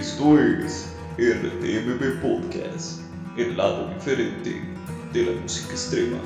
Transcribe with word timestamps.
Esto 0.00 0.40
es 0.40 0.94
RTMB 1.18 2.22
Podcast, 2.22 3.02
el 3.36 3.54
lado 3.54 3.92
diferente 3.92 4.62
de 5.12 5.24
la 5.24 5.42
música 5.42 5.72
extrema. 5.72 6.16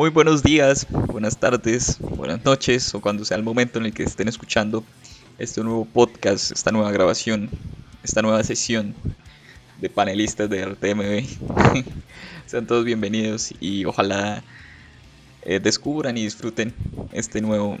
Muy 0.00 0.08
buenos 0.08 0.42
días, 0.42 0.86
buenas 1.08 1.36
tardes, 1.36 1.98
buenas 2.00 2.42
noches 2.42 2.94
o 2.94 3.02
cuando 3.02 3.22
sea 3.26 3.36
el 3.36 3.42
momento 3.42 3.78
en 3.78 3.84
el 3.84 3.92
que 3.92 4.02
estén 4.02 4.28
escuchando 4.28 4.82
este 5.36 5.62
nuevo 5.62 5.84
podcast, 5.84 6.52
esta 6.52 6.72
nueva 6.72 6.90
grabación, 6.90 7.50
esta 8.02 8.22
nueva 8.22 8.42
sesión 8.42 8.94
de 9.78 9.90
panelistas 9.90 10.48
de 10.48 10.64
RTMB. 10.64 11.84
Sean 12.46 12.66
todos 12.66 12.86
bienvenidos 12.86 13.52
y 13.60 13.84
ojalá 13.84 14.42
eh, 15.42 15.60
descubran 15.60 16.16
y 16.16 16.22
disfruten 16.22 16.74
este 17.12 17.42
nuevo, 17.42 17.76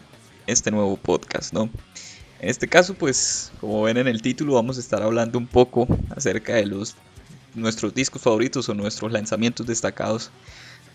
este 0.46 0.70
nuevo 0.70 0.98
podcast, 0.98 1.54
¿no? 1.54 1.70
En 2.40 2.50
este 2.50 2.68
caso, 2.68 2.92
pues, 2.92 3.50
como 3.62 3.84
ven 3.84 3.96
en 3.96 4.08
el 4.08 4.20
título, 4.20 4.56
vamos 4.56 4.76
a 4.76 4.80
estar 4.80 5.02
hablando 5.02 5.38
un 5.38 5.46
poco 5.46 5.88
acerca 6.14 6.52
de 6.56 6.66
los 6.66 6.96
nuestros 7.54 7.94
discos 7.94 8.20
favoritos 8.20 8.68
o 8.68 8.74
nuestros 8.74 9.10
lanzamientos 9.10 9.66
destacados 9.66 10.30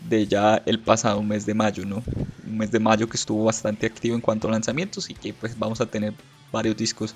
de 0.01 0.27
ya 0.27 0.61
el 0.65 0.79
pasado 0.79 1.21
mes 1.23 1.45
de 1.45 1.53
mayo, 1.53 1.85
¿no? 1.85 2.03
Un 2.45 2.57
mes 2.57 2.71
de 2.71 2.79
mayo 2.79 3.07
que 3.07 3.17
estuvo 3.17 3.43
bastante 3.43 3.85
activo 3.85 4.15
en 4.15 4.21
cuanto 4.21 4.47
a 4.47 4.51
lanzamientos 4.51 5.09
y 5.09 5.13
que 5.13 5.33
pues 5.33 5.57
vamos 5.57 5.81
a 5.81 5.85
tener 5.85 6.13
varios 6.51 6.77
discos 6.77 7.15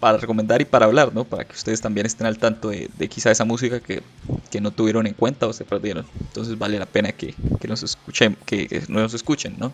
para 0.00 0.18
recomendar 0.18 0.60
y 0.60 0.64
para 0.64 0.86
hablar, 0.86 1.12
¿no? 1.14 1.24
Para 1.24 1.44
que 1.44 1.54
ustedes 1.54 1.80
también 1.80 2.06
estén 2.06 2.26
al 2.26 2.38
tanto 2.38 2.68
de, 2.68 2.88
quizá 3.08 3.30
esa 3.30 3.44
música 3.44 3.80
que, 3.80 4.02
no 4.60 4.70
tuvieron 4.70 5.06
en 5.06 5.12
cuenta 5.12 5.46
o 5.46 5.52
se 5.52 5.64
perdieron. 5.64 6.06
Entonces 6.18 6.58
vale 6.58 6.78
la 6.78 6.86
pena 6.86 7.12
que, 7.12 7.34
nos 7.68 7.82
escuchen, 7.82 8.36
que, 8.46 8.66
que 8.68 8.82
nos 8.88 9.12
escuchen, 9.12 9.56
¿no? 9.58 9.72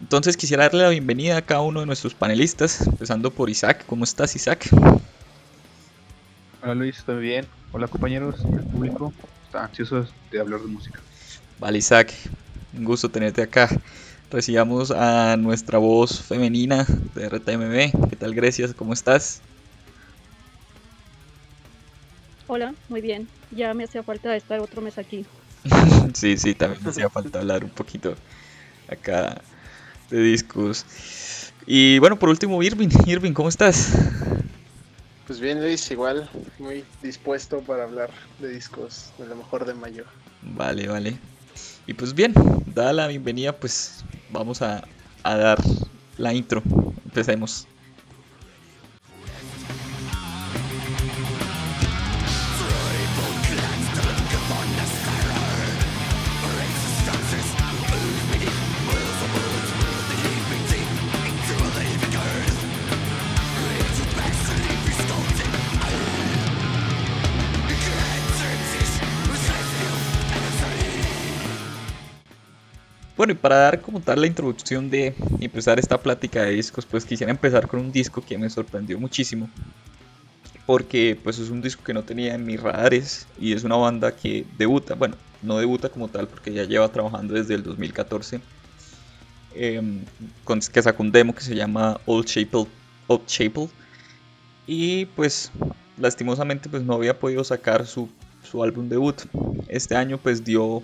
Entonces 0.00 0.36
quisiera 0.36 0.64
darle 0.64 0.82
la 0.82 0.88
bienvenida 0.88 1.36
a 1.36 1.42
cada 1.42 1.60
uno 1.60 1.80
de 1.80 1.86
nuestros 1.86 2.14
panelistas, 2.14 2.84
empezando 2.86 3.30
por 3.30 3.48
Isaac. 3.48 3.84
¿Cómo 3.86 4.02
estás, 4.02 4.34
Isaac? 4.34 4.68
Hola 6.62 6.74
Luis, 6.74 7.02
¿todo 7.04 7.18
bien? 7.18 7.46
Hola 7.72 7.86
compañeros, 7.88 8.36
el 8.44 8.64
público 8.64 9.12
ansiosos 9.54 10.14
de 10.30 10.40
hablar 10.40 10.60
de 10.60 10.68
música. 10.68 11.00
Vale, 11.58 11.78
Isaac, 11.78 12.12
un 12.76 12.84
gusto 12.84 13.08
tenerte 13.08 13.42
acá. 13.42 13.68
Recibamos 14.30 14.90
a 14.90 15.36
nuestra 15.36 15.78
voz 15.78 16.20
femenina 16.20 16.84
de 17.14 17.24
RTMB. 17.24 18.08
¿Qué 18.10 18.16
tal, 18.16 18.34
Grecia? 18.34 18.66
¿Cómo 18.74 18.92
estás? 18.92 19.42
Hola, 22.46 22.74
muy 22.88 23.00
bien. 23.00 23.28
Ya 23.50 23.72
me 23.74 23.84
hacía 23.84 24.02
falta 24.02 24.34
estar 24.36 24.60
otro 24.60 24.82
mes 24.82 24.98
aquí. 24.98 25.24
sí, 26.14 26.36
sí, 26.36 26.54
también 26.54 26.82
me 26.82 26.90
hacía 26.90 27.08
falta 27.08 27.38
hablar 27.38 27.64
un 27.64 27.70
poquito 27.70 28.14
acá 28.88 29.40
de 30.10 30.20
discos. 30.20 30.84
Y 31.66 31.98
bueno, 32.00 32.18
por 32.18 32.28
último, 32.28 32.62
Irving. 32.62 32.90
Irving, 33.06 33.32
¿cómo 33.32 33.48
estás? 33.48 33.92
Pues 35.26 35.40
bien, 35.40 35.60
Luis, 35.62 35.90
igual 35.90 36.28
muy 36.58 36.84
dispuesto 37.02 37.60
para 37.60 37.84
hablar 37.84 38.10
de 38.40 38.48
discos 38.48 39.10
de 39.18 39.26
lo 39.26 39.36
mejor 39.36 39.64
de 39.64 39.72
mayo. 39.72 40.04
Vale, 40.42 40.86
vale. 40.86 41.18
Y 41.86 41.94
pues 41.94 42.14
bien, 42.14 42.34
dada 42.74 42.92
la 42.92 43.06
bienvenida, 43.06 43.52
pues 43.52 44.04
vamos 44.30 44.60
a, 44.60 44.84
a 45.22 45.36
dar 45.36 45.58
la 46.18 46.34
intro. 46.34 46.62
Empecemos. 47.06 47.66
Para 73.44 73.56
dar 73.56 73.82
como 73.82 74.00
tal 74.00 74.22
la 74.22 74.26
introducción 74.26 74.88
de 74.88 75.14
empezar 75.38 75.78
esta 75.78 76.00
plática 76.00 76.44
de 76.44 76.52
discos, 76.52 76.86
pues 76.86 77.04
quisiera 77.04 77.30
empezar 77.30 77.68
con 77.68 77.78
un 77.78 77.92
disco 77.92 78.24
que 78.24 78.38
me 78.38 78.48
sorprendió 78.48 78.98
muchísimo. 78.98 79.50
Porque 80.64 81.20
pues 81.22 81.38
es 81.38 81.50
un 81.50 81.60
disco 81.60 81.84
que 81.84 81.92
no 81.92 82.04
tenía 82.04 82.34
en 82.34 82.46
mis 82.46 82.58
radares 82.58 83.26
y 83.38 83.52
es 83.52 83.62
una 83.62 83.76
banda 83.76 84.16
que 84.16 84.46
debuta, 84.56 84.94
bueno, 84.94 85.16
no 85.42 85.58
debuta 85.58 85.90
como 85.90 86.08
tal 86.08 86.26
porque 86.26 86.54
ya 86.54 86.64
lleva 86.64 86.88
trabajando 86.88 87.34
desde 87.34 87.56
el 87.56 87.62
2014. 87.64 88.40
Em, 89.54 90.00
con, 90.44 90.60
que 90.60 90.80
sacó 90.80 91.02
un 91.02 91.12
demo 91.12 91.34
que 91.34 91.42
se 91.42 91.54
llama 91.54 92.00
Old 92.06 92.24
Chapel, 92.24 92.64
Old 93.08 93.26
Chapel. 93.26 93.68
Y 94.66 95.04
pues 95.04 95.52
lastimosamente 95.98 96.70
pues 96.70 96.82
no 96.82 96.94
había 96.94 97.18
podido 97.20 97.44
sacar 97.44 97.86
su, 97.86 98.08
su 98.42 98.62
álbum 98.62 98.88
debut. 98.88 99.20
Este 99.68 99.96
año 99.96 100.16
pues 100.16 100.42
dio 100.42 100.82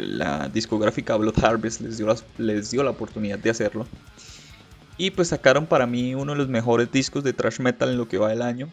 la 0.00 0.48
discográfica 0.48 1.16
Blood 1.16 1.42
Harvest 1.42 1.80
les 1.80 1.96
dio, 1.96 2.06
la, 2.06 2.16
les 2.38 2.70
dio 2.70 2.82
la 2.82 2.90
oportunidad 2.90 3.38
de 3.38 3.50
hacerlo. 3.50 3.86
Y 4.96 5.10
pues 5.10 5.28
sacaron 5.28 5.66
para 5.66 5.86
mí 5.86 6.14
uno 6.14 6.32
de 6.32 6.38
los 6.38 6.48
mejores 6.48 6.92
discos 6.92 7.24
de 7.24 7.32
thrash 7.32 7.58
metal 7.58 7.88
en 7.88 7.96
lo 7.96 8.06
que 8.06 8.18
va 8.18 8.28
del 8.28 8.42
año. 8.42 8.68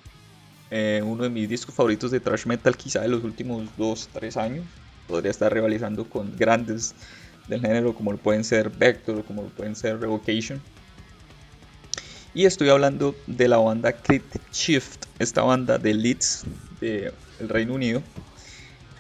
Eh, 0.70 1.02
uno 1.06 1.24
de 1.24 1.30
mis 1.30 1.48
discos 1.48 1.74
favoritos 1.74 2.12
de 2.12 2.20
thrash 2.20 2.46
metal 2.46 2.76
quizá 2.76 3.00
de 3.02 3.08
los 3.08 3.24
últimos 3.24 3.64
2-3 3.78 4.36
años. 4.36 4.66
Podría 5.08 5.32
estar 5.32 5.54
rivalizando 5.54 6.04
con 6.04 6.36
grandes 6.38 6.94
del 7.48 7.62
género 7.62 7.96
como 7.96 8.12
lo 8.12 8.18
pueden 8.18 8.44
ser 8.44 8.70
Vector 8.70 9.20
o 9.20 9.24
como 9.24 9.44
lo 9.44 9.48
pueden 9.50 9.76
ser 9.76 10.00
Revocation. 10.00 10.62
Y 12.34 12.46
estoy 12.46 12.70
hablando 12.70 13.16
de 13.26 13.48
la 13.48 13.58
banda 13.58 13.94
Crit 13.94 14.26
Shift, 14.52 15.06
esta 15.18 15.42
banda 15.44 15.78
de 15.78 15.94
Leeds 15.94 16.44
del 16.82 17.14
Reino 17.40 17.74
Unido, 17.74 18.04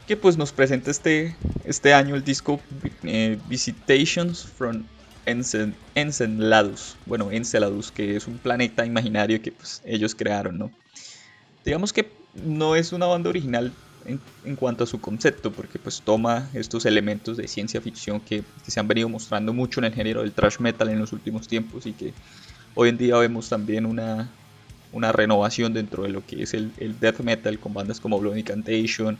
que 0.07 0.16
pues 0.16 0.38
nos 0.38 0.53
presenta 0.53 0.90
este, 0.90 1.35
este 1.66 1.94
año 1.94 2.16
el 2.16 2.23
disco 2.23 2.62
eh, 3.03 3.38
Visitations 3.50 4.45
from 4.45 4.84
Enceladus. 5.25 6.95
Bueno, 7.06 7.29
Enceladus, 7.29 7.91
que 7.91 8.16
es 8.16 8.28
un 8.28 8.38
planeta 8.38 8.85
imaginario 8.85 9.41
que 9.41 9.51
pues, 9.51 9.81
ellos 9.85 10.16
crearon, 10.16 10.57
¿no? 10.57 10.72
Digamos 11.66 11.91
que 11.91 12.09
no 12.46 12.78
es 12.78 12.94
una 12.94 13.07
banda 13.07 13.29
original 13.29 13.73
en, 14.06 14.56
cuanto 14.56 14.85
a 14.85 14.88
su 14.88 15.01
concepto, 15.01 15.51
porque 15.51 15.79
pues 15.79 16.01
toma 16.01 16.50
estos 16.53 16.85
elementos 16.85 17.35
de 17.35 17.50
ciencia 17.50 17.81
ficción 17.81 18.22
que, 18.22 18.41
se 18.66 18.79
han 18.79 18.88
venido 18.88 19.09
mostrando 19.09 19.51
mucho 19.51 19.81
en 19.81 19.85
el 19.85 19.94
género 19.94 20.22
del 20.22 20.31
thrash 20.31 20.59
metal 20.59 20.88
en 20.88 21.00
los 21.00 21.12
últimos 21.12 21.50
tiempos 21.50 21.85
y 21.85 21.91
que 21.91 22.13
hoy 22.75 22.88
en 22.88 22.97
día 22.97 23.17
vemos 23.17 23.50
también 23.50 23.85
una, 23.85 24.29
una 24.94 25.12
renovación 25.12 25.73
dentro 25.73 26.03
de 26.03 26.09
lo 26.09 26.25
que 26.25 26.44
es 26.44 26.53
el, 26.53 26.72
el 26.78 26.97
death 26.97 27.19
metal 27.19 27.59
con 27.59 27.73
bandas 27.73 28.00
como 28.00 28.17
Blood 28.17 28.38
Incantation 28.38 29.17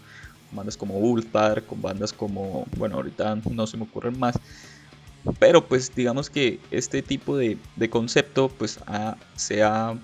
bandas 0.51 0.77
como 0.77 0.97
Ulfar, 0.97 1.63
con 1.63 1.81
bandas 1.81 2.13
como, 2.13 2.65
bueno, 2.77 2.95
ahorita 2.95 3.38
no 3.51 3.67
se 3.67 3.77
me 3.77 3.83
ocurren 3.83 4.17
más, 4.19 4.39
pero 5.39 5.65
pues 5.65 5.94
digamos 5.94 6.29
que 6.29 6.59
este 6.71 7.01
tipo 7.01 7.38
de, 7.38 7.57
concepto 7.89 8.49
pues 8.49 8.79
se 9.35 9.63
ha 9.63 9.97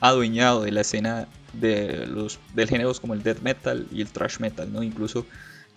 adueñado 0.00 0.62
de 0.62 0.72
la 0.72 0.80
escena 0.80 1.28
de 1.52 2.06
los 2.06 2.38
del 2.54 2.68
géneros 2.68 3.00
como 3.00 3.14
el 3.14 3.22
death 3.22 3.42
metal 3.42 3.86
y 3.92 4.00
el 4.00 4.08
thrash 4.08 4.38
metal, 4.38 4.72
¿no? 4.72 4.82
Incluso 4.82 5.26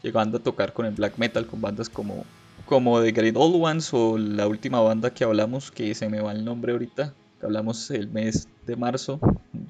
llegando 0.01 0.38
a 0.38 0.41
tocar 0.41 0.74
con 0.74 0.86
el 0.86 0.94
black 0.94 1.18
metal 1.18 1.45
con 1.45 1.62
bandas 1.62 1.89
como 1.89 2.25
como 2.65 3.01
The 3.01 3.12
Great 3.12 3.36
Old 3.36 3.56
Ones 3.62 3.94
o 3.94 4.18
la 4.18 4.47
última 4.47 4.79
banda 4.79 5.13
que 5.13 5.24
hablamos 5.24 5.71
que 5.71 5.94
se 5.95 6.07
me 6.07 6.21
va 6.21 6.31
el 6.31 6.45
nombre 6.45 6.71
ahorita, 6.71 7.13
que 7.39 7.45
hablamos 7.45 7.91
el 7.91 8.09
mes 8.09 8.47
de 8.65 8.75
marzo 8.75 9.19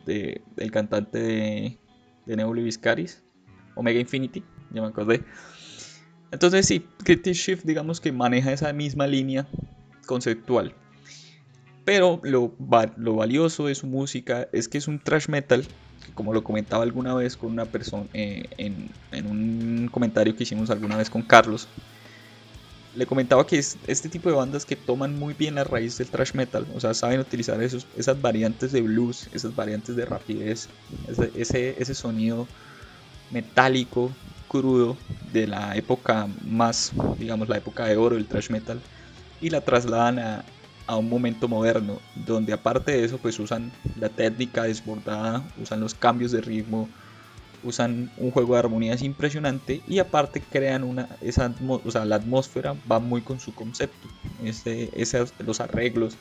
de, 0.06 0.42
del 0.56 0.72
cantante 0.72 1.20
de, 1.20 1.78
de 2.26 2.36
Neuli 2.36 2.70
Omega 3.76 4.00
Infinity, 4.00 4.44
ya 4.72 4.82
me 4.82 4.88
acordé. 4.88 5.24
Entonces 6.32 6.66
sí, 6.66 6.86
Critic 7.04 7.36
Shift 7.36 7.64
digamos 7.64 8.02
que 8.02 8.12
maneja 8.12 8.52
esa 8.52 8.74
misma 8.74 9.06
línea 9.06 9.48
conceptual. 10.08 10.74
Pero 11.86 12.20
lo, 12.24 12.56
lo, 12.98 13.16
valioso 13.16 13.68
de 13.68 13.76
su 13.76 13.88
música 13.88 14.48
es 14.52 14.68
que 14.68 14.78
es 14.78 14.88
un 14.88 15.00
thrash 15.00 15.28
metal, 15.28 15.66
como 16.16 16.34
lo 16.34 16.44
comentaba 16.44 16.84
alguna 16.84 17.14
vez 17.14 17.36
con 17.36 17.52
una 17.52 17.66
persona, 17.66 18.08
eh, 18.14 18.46
en, 18.58 18.90
un 19.28 19.90
comentario 19.92 20.36
que 20.36 20.44
hicimos 20.44 20.70
alguna 20.70 20.98
vez 20.98 21.10
con 21.10 21.22
Carlos, 21.22 21.68
le 22.96 23.06
comentaba 23.06 23.46
que 23.46 23.58
es 23.58 23.78
este 23.88 24.08
tipo 24.08 24.30
de 24.30 24.36
bandas 24.36 24.66
que 24.66 24.76
toman 24.76 25.20
muy 25.20 25.34
bien 25.34 25.56
la 25.56 25.66
raíz 25.66 25.98
del 25.98 26.08
thrash 26.08 26.34
metal, 26.36 26.66
o 26.74 26.80
sea, 26.80 26.94
saben 26.94 27.20
utilizar 27.20 27.62
esos, 27.62 27.86
esas 27.98 28.22
variantes 28.22 28.72
de 28.72 28.82
blues, 28.82 29.30
esas 29.34 29.56
variantes 29.56 29.96
de 29.96 30.06
rapidez, 30.06 30.70
ese, 31.36 31.76
ese 31.80 31.96
sonido 31.96 32.48
metálico, 33.34 34.12
crudo 34.48 34.96
de 35.32 35.48
la 35.48 35.76
época 35.76 36.28
más, 36.46 36.94
digamos, 37.18 37.50
la 37.50 37.58
época 37.58 37.86
de 37.86 37.98
oro 37.98 38.16
del 38.16 38.28
thrash 38.28 38.50
metal, 38.52 38.80
y 39.42 39.50
la 39.50 39.62
trasladan 39.62 40.20
a, 40.20 40.46
a 40.88 40.96
un 40.96 41.10
momento 41.10 41.48
moderno, 41.48 42.00
donde 42.26 42.54
aparte 42.54 42.92
de 42.92 43.04
eso, 43.04 43.18
pues 43.18 43.40
usan 43.40 43.72
la 44.00 44.10
técnica 44.10 44.64
desbordada, 44.64 45.44
usan 45.58 45.80
los 45.80 45.96
cambios 45.96 46.32
de 46.32 46.42
ritmo, 46.42 46.90
usan 47.64 48.12
un 48.18 48.32
juego 48.32 48.54
de 48.54 48.60
armonías 48.60 49.02
impresionante 49.02 49.82
y 49.88 50.00
aparte 50.00 50.42
crean 50.42 50.84
una, 50.84 51.08
esa 51.22 51.54
o 51.68 51.92
sea, 51.92 52.06
la 52.06 52.18
atmósfera 52.18 52.76
va 52.92 53.00
muy 53.00 53.22
con 53.22 53.40
su 53.40 53.56
concepto, 53.56 54.08
este, 54.44 54.92
los 55.40 55.60
arreglos 55.62 56.18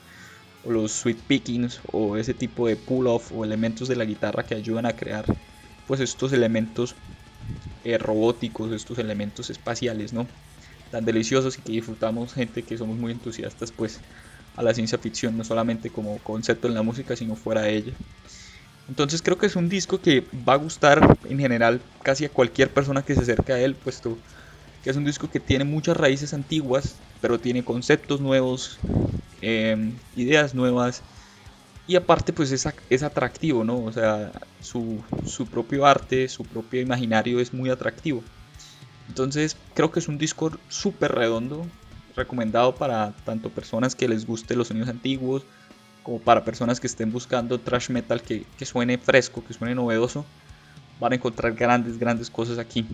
o 0.64 0.70
los 0.70 0.92
sweet 0.92 1.18
pickings 1.26 1.80
o 1.90 2.16
ese 2.16 2.34
tipo 2.34 2.68
de 2.68 2.76
pull 2.76 3.08
off 3.08 3.32
o 3.32 3.44
elementos 3.44 3.88
de 3.88 3.96
la 3.96 4.04
guitarra 4.04 4.44
que 4.44 4.54
ayudan 4.54 4.86
a 4.86 4.94
crear 4.94 5.24
pues 5.92 6.00
estos 6.00 6.32
elementos 6.32 6.96
eh, 7.82 7.98
robóticos, 7.98 8.72
estos 8.72 8.98
elementos 8.98 9.50
espaciales, 9.50 10.14
¿no? 10.14 10.26
Tan 10.88 11.04
deliciosos 11.04 11.58
y 11.58 11.60
que 11.60 11.72
disfrutamos 11.72 12.32
gente 12.32 12.64
que 12.64 12.78
somos 12.78 12.96
muy 12.96 13.12
entusiastas 13.12 13.72
pues 13.72 14.00
a 14.56 14.62
la 14.62 14.72
ciencia 14.72 14.96
ficción, 14.96 15.36
no 15.36 15.44
solamente 15.44 15.92
como 15.92 16.18
concepto 16.22 16.66
en 16.66 16.72
la 16.72 16.82
música, 16.82 17.14
sino 17.14 17.36
fuera 17.36 17.60
de 17.60 17.76
ella. 17.76 17.98
Entonces 18.88 19.20
creo 19.20 19.36
que 19.36 19.44
es 19.44 19.54
un 19.54 19.68
disco 19.68 20.00
que 20.00 20.30
va 20.32 20.54
a 20.54 20.56
gustar 20.56 21.18
en 21.24 21.38
general 21.38 21.82
casi 22.02 22.24
a 22.24 22.32
cualquier 22.32 22.72
persona 22.72 23.04
que 23.04 23.14
se 23.14 23.20
acerque 23.20 23.52
a 23.52 23.60
él, 23.60 23.76
puesto 23.76 24.22
que 24.80 24.88
es 24.88 24.96
un 24.96 25.04
disco 25.04 25.28
que 25.28 25.40
tiene 25.40 25.66
muchas 25.66 25.98
raíces 25.98 26.32
antiguas, 26.32 27.02
pero 27.20 27.38
tiene 27.38 27.66
conceptos 27.66 28.22
nuevos, 28.22 28.80
em, 29.42 29.98
ideas 30.14 30.54
nuevas, 30.54 31.04
y 31.86 31.96
aparte 31.96 32.32
pues 32.32 32.52
es, 32.52 32.68
es 32.90 33.02
atractivo, 33.02 33.64
¿no? 33.64 33.82
O 33.82 33.92
sea, 33.92 34.32
su, 34.60 35.02
su 35.24 35.46
propio 35.46 35.84
arte, 35.86 36.28
su 36.28 36.44
propio 36.44 36.80
imaginario 36.80 37.40
es 37.40 37.52
muy 37.52 37.70
atractivo. 37.70 38.22
Entonces 39.08 39.56
creo 39.74 39.90
que 39.90 39.98
es 39.98 40.08
un 40.08 40.18
disco 40.18 40.52
súper 40.68 41.12
redondo, 41.12 41.66
recomendado 42.14 42.74
para 42.74 43.12
tanto 43.24 43.50
personas 43.50 43.94
que 43.94 44.08
les 44.08 44.26
guste 44.26 44.54
los 44.54 44.68
sonidos 44.68 44.88
antiguos, 44.88 45.42
como 46.02 46.18
para 46.18 46.44
personas 46.44 46.80
que 46.80 46.86
estén 46.86 47.12
buscando 47.12 47.58
trash 47.58 47.90
metal 47.90 48.22
que, 48.22 48.44
que, 48.56 48.64
suene 48.64 48.98
fresco, 48.98 49.44
que 49.44 49.54
suene 49.54 49.74
novedoso, 49.74 50.24
van 51.00 51.12
a 51.12 51.16
encontrar 51.16 51.52
grandes, 51.54 51.98
grandes 51.98 52.30
cosas 52.30 52.58
aquí. 52.58 52.86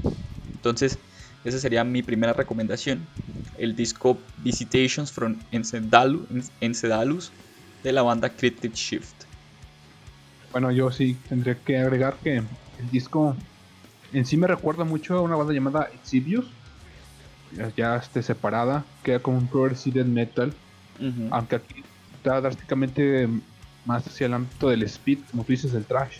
Entonces, 0.57 0.99
esa 1.45 1.59
sería 1.59 1.85
mi 1.85 2.03
primera 2.03 2.33
recomendación. 2.33 3.07
El 3.57 3.77
disco 3.77 4.19
Visitations 4.39 5.11
from 5.11 5.37
Encedalus 5.51 7.33
de 7.83 7.93
la 7.93 8.03
banda 8.03 8.31
Cryptic 8.31 8.75
Shift. 8.75 9.25
Bueno, 10.53 10.71
yo 10.71 10.91
sí 10.91 11.17
tendría 11.29 11.55
que 11.57 11.79
agregar 11.79 12.17
que 12.23 12.37
el 12.37 12.91
disco 12.91 13.37
en 14.13 14.25
sí 14.25 14.37
me 14.37 14.47
recuerda 14.47 14.85
mucho 14.85 15.19
a 15.19 15.21
una 15.21 15.37
banda 15.37 15.53
llamada 15.53 15.91
Exhibius, 15.95 16.47
ya, 17.77 17.97
esté 17.97 18.23
separada, 18.23 18.85
queda 19.03 19.21
como 19.21 19.39
un 19.39 19.47
progressive 19.47 20.05
metal, 20.05 20.53
aunque 21.31 21.57
aquí 21.57 21.85
está 22.17 22.41
drásticamente 22.41 23.29
más 23.85 24.07
hacia 24.07 24.27
el 24.27 24.35
ámbito 24.35 24.69
del 24.69 24.83
speed, 24.83 25.19
como 25.31 25.45
tú 25.45 25.53
dices, 25.53 25.73
del 25.73 25.85
trash. 25.85 26.19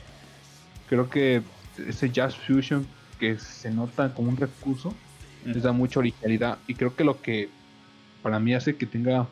Creo 0.89 1.11
que 1.11 1.43
ese 1.87 2.11
jazz 2.11 2.37
fusion 2.37 2.87
que 3.19 3.39
se 3.39 3.71
nota 3.71 4.15
como 4.15 4.29
un 4.29 4.37
recurso 4.37 4.95
les 5.45 5.63
da 5.63 5.73
mucha 5.73 6.01
originalidad 6.01 6.59
y 6.67 6.75
creo 6.75 6.95
que 6.95 7.05
lo 7.05 7.21
que 7.21 7.49
para 8.23 8.39
mí 8.39 8.55
hace 8.55 8.77
que 8.77 8.87
tenga 8.87 9.27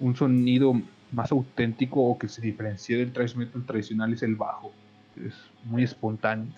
un 0.00 0.16
sonido 0.16 0.80
más 1.12 1.30
auténtico 1.32 2.02
o 2.02 2.18
que 2.18 2.28
se 2.28 2.40
diferencie 2.40 2.96
del 2.96 3.12
thrash 3.12 3.34
metal 3.34 3.64
tradicional 3.64 4.12
es 4.12 4.22
el 4.22 4.36
bajo. 4.36 4.72
Es 5.16 5.34
muy 5.64 5.84
espontáneo. 5.84 6.52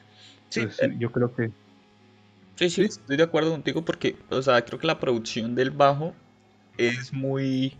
Eh. 0.56 0.68
yo 0.98 1.10
creo 1.10 1.34
que 1.34 1.50
Sí, 2.56 2.70
sí, 2.70 2.82
estoy 2.82 3.16
de 3.16 3.24
acuerdo 3.24 3.50
contigo 3.50 3.84
porque, 3.84 4.16
o 4.30 4.40
sea, 4.40 4.64
creo 4.64 4.78
que 4.78 4.86
la 4.86 5.00
producción 5.00 5.56
del 5.56 5.72
bajo 5.72 6.14
es 6.78 7.12
muy 7.12 7.76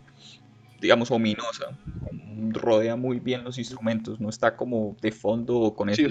digamos, 0.85 1.11
ominosa. 1.11 1.77
Rodea 2.51 2.95
muy 2.95 3.19
bien 3.19 3.43
los 3.43 3.57
instrumentos, 3.57 4.19
no 4.19 4.29
está 4.29 4.55
como 4.55 4.95
de 5.01 5.11
fondo 5.11 5.73
con 5.75 5.89
ese, 5.89 6.09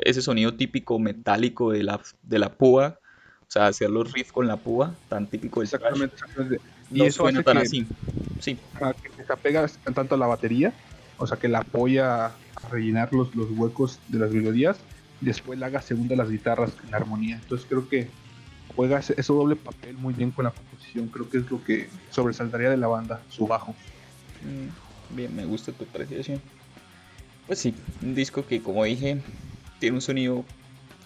ese, 0.00 0.22
sonido 0.22 0.54
típico 0.54 0.98
metálico 0.98 1.72
de 1.72 1.82
la, 1.82 2.00
de 2.22 2.38
la 2.38 2.52
púa. 2.52 2.98
O 3.42 3.50
sea, 3.54 3.66
hacer 3.66 3.90
los 3.90 4.10
riffs 4.12 4.32
con 4.32 4.46
la 4.46 4.56
púa, 4.56 4.94
tan 5.08 5.26
típico 5.26 5.60
del 5.60 5.66
exactamente, 5.66 6.16
Y 6.90 7.02
eso 7.02 7.22
suena 7.22 7.42
tan 7.42 7.58
así. 7.58 7.86
Sí. 8.38 8.58
que 9.02 9.24
se 9.24 9.32
apega 9.32 9.66
tanto 9.94 10.14
a 10.14 10.18
la 10.18 10.26
batería, 10.26 10.74
o 11.18 11.26
sea, 11.26 11.38
que 11.38 11.48
la 11.48 11.60
apoya 11.60 12.26
a 12.26 12.36
rellenar 12.70 13.12
los, 13.12 13.34
los 13.34 13.50
huecos 13.50 14.00
de 14.08 14.18
las 14.18 14.32
melodías, 14.32 14.78
y 15.20 15.26
después 15.26 15.58
la 15.58 15.66
haga 15.66 15.80
segunda 15.80 16.16
las 16.16 16.30
guitarras 16.30 16.76
en 16.86 16.94
armonía. 16.94 17.36
Entonces 17.36 17.66
creo 17.68 17.88
que 17.88 18.08
juega 18.74 18.98
ese, 18.98 19.14
ese 19.16 19.32
doble 19.32 19.56
papel 19.56 19.96
muy 19.96 20.14
bien 20.14 20.30
con 20.30 20.44
la 20.44 20.50
composición. 20.50 21.08
Creo 21.08 21.28
que 21.30 21.38
es 21.38 21.50
lo 21.50 21.62
que 21.64 21.88
sobresaltaría 22.10 22.70
de 22.70 22.76
la 22.76 22.88
banda, 22.88 23.20
su 23.28 23.46
bajo. 23.46 23.74
Mm, 24.42 25.14
bien, 25.16 25.34
me 25.34 25.44
gusta 25.44 25.72
tu 25.72 25.84
apreciación. 25.84 26.40
Pues 27.46 27.58
sí, 27.58 27.74
un 28.02 28.14
disco 28.14 28.46
que 28.46 28.62
como 28.62 28.84
dije 28.84 29.20
tiene 29.78 29.96
un 29.96 30.00
sonido 30.00 30.44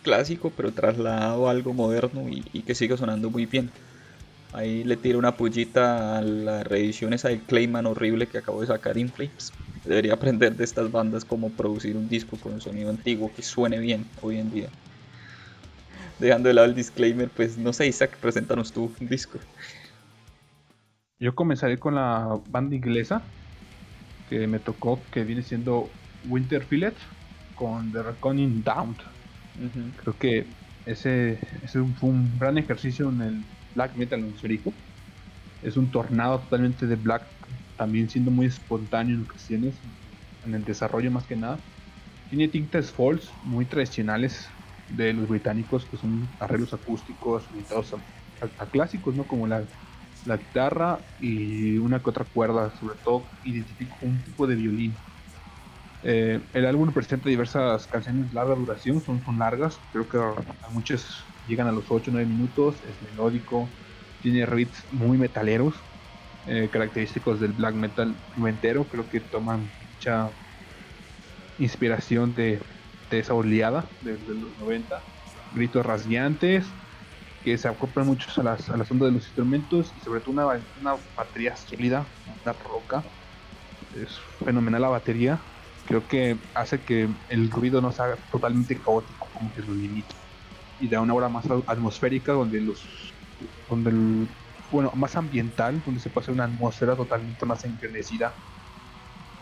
clásico 0.03 0.53
pero 0.57 0.73
trasladado 0.73 1.49
a 1.49 1.51
algo 1.51 1.75
moderno 1.75 2.29
y, 2.29 2.63
que 2.63 2.75
sigue 2.75 2.97
sonando 2.97 3.31
muy 3.31 3.47
bien. 3.47 3.71
Ahí 4.53 4.83
le 4.85 4.97
tiro 4.97 5.19
una 5.19 5.37
pullita 5.37 6.19
a 6.19 6.23
la 6.23 6.65
reedición 6.65 7.13
esa 7.13 7.29
del 7.29 7.41
Clayman 7.41 7.87
horrible 7.87 8.27
que 8.27 8.39
acabo 8.39 8.61
de 8.61 8.67
sacar 8.67 8.97
Inflames. 8.97 9.53
Debería 9.85 10.15
aprender 10.15 10.57
de 10.57 10.65
estas 10.65 10.91
bandas 10.91 11.25
cómo 11.25 11.51
producir 11.51 11.97
un 11.97 12.09
disco 12.09 12.37
con 12.37 12.55
un 12.55 12.61
sonido 12.61 12.91
antiguo 12.91 13.31
que 13.35 13.43
suene 13.43 13.79
bien 13.79 14.05
hoy 14.23 14.39
en 14.39 14.51
día. 14.51 14.69
Dejando 16.19 16.49
de 16.49 16.55
lado 16.55 16.67
el 16.67 16.75
disclaimer, 16.75 17.29
pues 17.29 17.59
no 17.59 17.73
sé, 17.73 17.87
Isaac, 17.87 18.17
preséntanos 18.21 18.73
tú 18.73 18.91
un 19.01 19.09
disco. 19.09 19.39
Yo 21.21 21.35
comenzaré 21.35 21.79
con 21.79 21.95
la 21.95 22.39
banda 22.51 22.75
inglesa 22.75 23.23
que 24.29 24.47
me 24.47 24.59
tocó, 24.59 25.01
que 25.11 25.25
viene 25.25 25.43
siendo 25.43 25.89
Winter 26.29 26.65
Fillet 26.65 26.95
con 27.55 27.93
The 27.93 28.03
Reckoning 28.03 28.63
Down. 28.63 28.97
Creo 30.03 30.19
que 30.19 30.47
ese, 30.87 31.39
ese, 31.63 31.83
fue 31.99 32.11
un 32.11 32.39
gran 32.39 32.59
ejercicio 32.59 33.09
en 33.09 33.23
el 33.23 33.45
black 33.79 33.97
metal 33.97 34.21
hemisférico. 34.21 34.77
Es 35.61 35.77
un 35.77 35.91
tornado 35.91 36.41
totalmente 36.43 36.87
de 36.87 36.97
black, 36.97 37.29
también 37.77 38.09
siendo 38.09 38.31
muy 38.31 38.47
espontáneo 38.47 39.17
en 39.17 39.23
ocasiones, 39.23 39.83
en 40.43 40.55
el 40.55 40.65
desarrollo 40.65 41.11
más 41.11 41.27
que 41.27 41.37
nada. 41.37 41.67
Tiene 42.29 42.49
tintes 42.49 42.93
false 42.93 43.35
muy 43.43 43.67
tradicionales 43.67 44.51
de 44.89 45.13
los 45.15 45.29
británicos, 45.29 45.87
que 45.87 45.97
son 45.99 46.35
arreglos 46.41 46.75
acústicos 46.75 47.51
orientados 47.51 47.95
a, 47.95 48.05
a 48.59 48.71
clásicos, 48.71 49.17
¿no? 49.17 49.27
Como 49.29 49.47
la 49.49 49.71
la 50.25 50.37
guitarra 50.39 51.07
y 51.19 51.79
una 51.79 52.03
que 52.03 52.11
otra 52.11 52.27
cuerda, 52.27 52.71
sobre 52.73 52.97
todo 53.03 53.33
identifico 53.43 53.99
un 54.03 54.23
tipo 54.25 54.47
de 54.47 54.57
violín. 54.57 55.03
Eh, 56.03 56.49
el 56.53 56.67
álbum 56.67 56.93
presenta 56.93 57.29
diversas 57.29 57.87
canciones 57.89 58.29
de 58.29 58.35
larga 58.35 58.55
duración, 58.55 59.01
son, 59.03 59.23
son 59.25 59.39
largas, 59.39 59.81
creo 59.91 60.09
que 60.09 60.19
a 60.19 60.71
muchas 60.71 61.35
llegan 61.49 61.67
a 61.67 61.73
los 61.73 61.91
8 61.91 62.11
o 62.11 62.15
9 62.15 62.29
minutos, 62.29 62.83
es 62.85 63.01
melódico, 63.03 63.69
tiene 64.21 64.47
riffs 64.47 64.87
muy 64.93 65.19
metaleros, 65.19 65.75
eh, 66.47 66.69
característicos 66.71 67.41
del 67.41 67.53
black 67.53 67.75
metal 67.75 68.15
entero, 68.37 68.89
creo 68.89 69.09
que 69.09 69.21
toman 69.21 69.73
mucha 69.93 70.31
inspiración 71.59 72.35
de, 72.35 72.63
esa 73.11 73.35
oleada 73.35 73.89
de, 74.01 74.17
de 74.19 74.35
los 74.35 74.57
90, 74.59 75.03
gritos 75.53 75.85
rasgueantes, 75.85 76.67
que 77.43 77.57
se 77.57 77.69
acoplan 77.69 78.07
mucho 78.07 78.29
a 78.41 78.45
las, 78.45 78.69
a 78.69 78.77
las 78.77 78.91
ondas 78.91 79.09
de 79.09 79.13
los 79.15 79.25
instrumentos 79.25 79.93
y 79.97 80.01
sobre 80.01 80.21
todo 80.21 80.33
una, 80.33 80.47
una 80.77 80.97
batería 81.17 81.57
sólida, 81.57 82.07
una 82.27 82.53
roca. 82.53 83.05
Es 83.95 84.19
fenomenal 84.45 84.83
la 84.83 84.89
batería. 84.89 85.41
Creo 85.85 86.07
que 86.07 86.39
hace 86.55 86.85
que 86.85 87.09
el 87.29 87.51
ruido 87.51 87.81
no 87.81 87.91
sea 87.93 88.17
totalmente 88.31 88.81
caótico, 88.81 89.31
como 89.33 89.53
que 89.55 89.63
lo 89.63 89.75
limita. 89.75 90.18
Y 90.81 90.89
da 90.89 91.01
una 91.01 91.15
obra 91.15 91.29
más 91.29 91.47
atmosférica 91.67 92.33
donde 92.33 92.61
los. 92.61 93.15
donde 93.69 93.91
el, 93.91 94.29
bueno, 94.71 94.93
más 94.95 95.17
ambiental, 95.17 95.83
donde 95.85 96.01
se 96.01 96.11
pasa 96.11 96.33
una 96.33 96.45
atmósfera 96.45 96.97
totalmente 96.97 97.47
más 97.47 97.65
encrenecida 97.65 98.35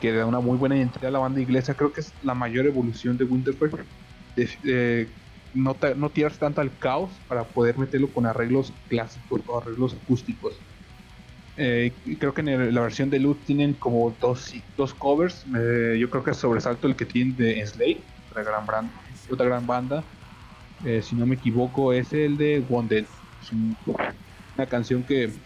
que 0.00 0.12
da 0.12 0.26
una 0.26 0.40
muy 0.40 0.56
buena 0.58 0.76
identidad 0.76 1.08
a 1.08 1.12
la 1.12 1.18
banda 1.18 1.40
inglesa. 1.40 1.74
Creo 1.74 1.92
que 1.92 2.00
es 2.00 2.14
la 2.22 2.34
mayor 2.34 2.66
evolución 2.66 3.16
de 3.16 3.24
Winterfell. 3.24 3.86
De, 4.34 5.08
no, 5.54 5.78
no 5.96 6.10
tirarse 6.10 6.38
tanto 6.38 6.60
al 6.60 6.78
caos 6.78 7.22
para 7.28 7.48
poder 7.48 7.78
meterlo 7.78 8.12
con 8.12 8.26
arreglos 8.26 8.72
clásicos 8.88 9.42
o 9.46 9.58
arreglos 9.58 9.94
acústicos. 9.94 10.60
Eh, 11.56 11.96
creo 12.20 12.34
que 12.34 12.42
en 12.42 12.74
la 12.74 12.82
versión 12.82 13.08
de 13.08 13.18
Loot 13.18 13.44
tienen 13.44 13.74
como 13.74 14.16
dos, 14.20 14.52
dos 14.76 14.94
covers. 14.94 15.46
Eh, 15.58 15.96
yo 15.98 16.10
creo 16.10 16.22
que 16.22 16.32
es 16.32 16.36
sobresalto 16.36 16.86
el 16.86 16.96
que 16.96 17.06
tienen 17.06 17.34
de 17.36 17.60
Enslave, 17.60 18.04
otra 18.30 18.42
gran, 18.44 18.66
brand, 18.66 18.90
otra 19.30 19.46
gran 19.46 19.66
banda. 19.66 20.04
Eh, 20.82 21.02
si 21.02 21.16
no 21.16 21.26
me 21.26 21.36
equivoco, 21.36 21.92
es 21.92 22.12
el 22.12 22.36
de 22.36 22.60
Wonder. 22.60 23.10
Es 23.40 23.52
una 23.52 23.76
canción 24.68 25.04
que 25.04 25.40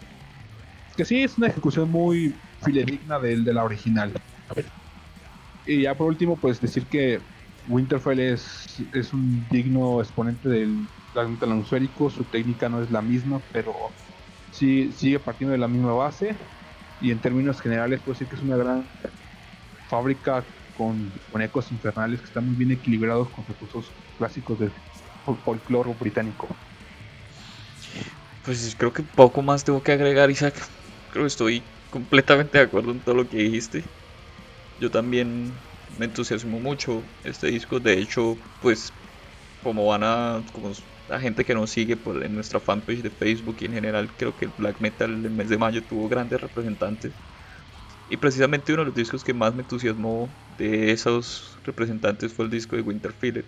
que 0.95 1.05
sí 1.05 1.21
es 1.23 1.37
una 1.37 1.47
ejecución 1.47 1.89
muy 1.89 2.41
filedigna 2.63 3.19
del 3.19 3.43
de 3.43 3.53
la 3.53 3.63
original. 3.63 4.13
Y 5.65 5.83
ya 5.83 5.95
por 5.97 6.07
último, 6.07 6.39
pues 6.39 6.59
decir 6.59 6.87
que 6.89 7.27
Winterfell 7.65 8.19
es, 8.19 8.65
es 8.93 9.13
un 9.13 9.47
digno 9.47 10.01
exponente 10.01 10.49
del 10.49 10.89
metal 11.13 11.51
atmosférico, 11.51 12.09
su 12.09 12.25
técnica 12.25 12.69
no 12.69 12.81
es 12.81 12.89
la 12.91 13.01
misma, 13.01 13.45
pero 13.51 13.73
sí 14.49 14.91
sigue 14.91 15.19
partiendo 15.19 15.51
de 15.53 15.59
la 15.59 15.67
misma 15.67 15.93
base 15.93 16.37
y 16.99 17.11
en 17.11 17.21
términos 17.21 17.61
generales 17.61 18.01
puedo 18.01 18.13
decir 18.13 18.27
que 18.29 18.35
es 18.35 18.41
una 18.41 18.57
gran 18.57 18.91
fábrica 19.87 20.47
con, 20.73 21.13
con 21.29 21.41
ecos 21.41 21.71
infernales 21.71 22.21
que 22.21 22.25
están 22.27 22.45
muy 22.47 22.55
bien 22.55 22.71
equilibrados 22.71 23.31
con 23.31 23.45
recursos 23.47 23.97
clásicos 24.17 24.59
del 24.59 24.73
folclore 25.23 25.93
británico. 25.93 26.47
Pues 28.43 28.75
creo 28.75 28.93
que 28.93 29.03
poco 29.03 29.41
más 29.41 29.63
tengo 29.63 29.83
que 29.83 29.91
agregar, 29.91 30.31
Isaac. 30.31 30.55
Creo 31.09 31.23
que 31.23 31.27
estoy 31.27 31.63
completamente 31.89 32.57
de 32.57 32.63
acuerdo 32.65 32.91
en 32.91 33.01
todo 33.03 33.15
lo 33.15 33.29
que 33.29 33.37
dijiste. 33.37 33.83
Yo 34.77 34.91
también 34.91 35.53
me 35.97 36.05
entusiasmo 36.05 36.59
mucho 36.59 37.03
este 37.23 37.47
disco. 37.47 37.79
De 37.79 37.99
hecho, 37.99 38.37
pues 38.59 38.93
como 39.61 39.85
van 39.87 40.03
a, 40.03 40.45
como 40.53 40.71
la 41.07 41.19
gente 41.19 41.45
que 41.45 41.53
nos 41.55 41.71
sigue 41.71 41.97
por, 41.97 42.23
en 42.23 42.33
nuestra 42.35 42.59
fanpage 42.59 43.01
de 43.03 43.11
Facebook 43.11 43.57
y 43.61 43.65
en 43.65 43.73
general, 43.73 44.15
creo 44.15 44.35
que 44.35 44.45
el 44.45 44.51
black 44.57 44.79
metal 44.81 45.11
el 45.25 45.31
mes 45.31 45.49
de 45.49 45.57
mayo 45.57 45.85
tuvo 45.85 46.09
grandes 46.09 46.41
representantes. 46.41 47.13
Y 48.07 48.17
precisamente 48.17 48.73
uno 48.73 48.83
de 48.83 48.87
los 48.87 48.95
discos 48.95 49.23
que 49.23 49.33
más 49.33 49.55
me 49.55 49.61
entusiasmó 49.63 50.35
de 50.47 50.91
esos 50.91 51.57
representantes 51.63 52.33
fue 52.33 52.45
el 52.45 52.51
disco 52.51 52.75
de 52.75 52.81
Winter 52.83 53.13
Fillet. 53.13 53.47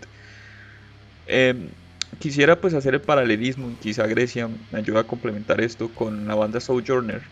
Em, 1.25 1.72
quisiera 2.20 2.60
pues 2.62 2.74
hacer 2.74 2.94
el 2.96 3.01
paralelismo, 3.01 3.77
quizá 3.80 4.08
Grecia 4.08 4.48
me 4.48 4.80
ayuda 4.80 5.01
a 5.01 5.08
complementar 5.08 5.62
esto 5.62 5.94
con 5.94 6.27
la 6.27 6.36
banda 6.36 6.60
Sojourner. 6.60 7.24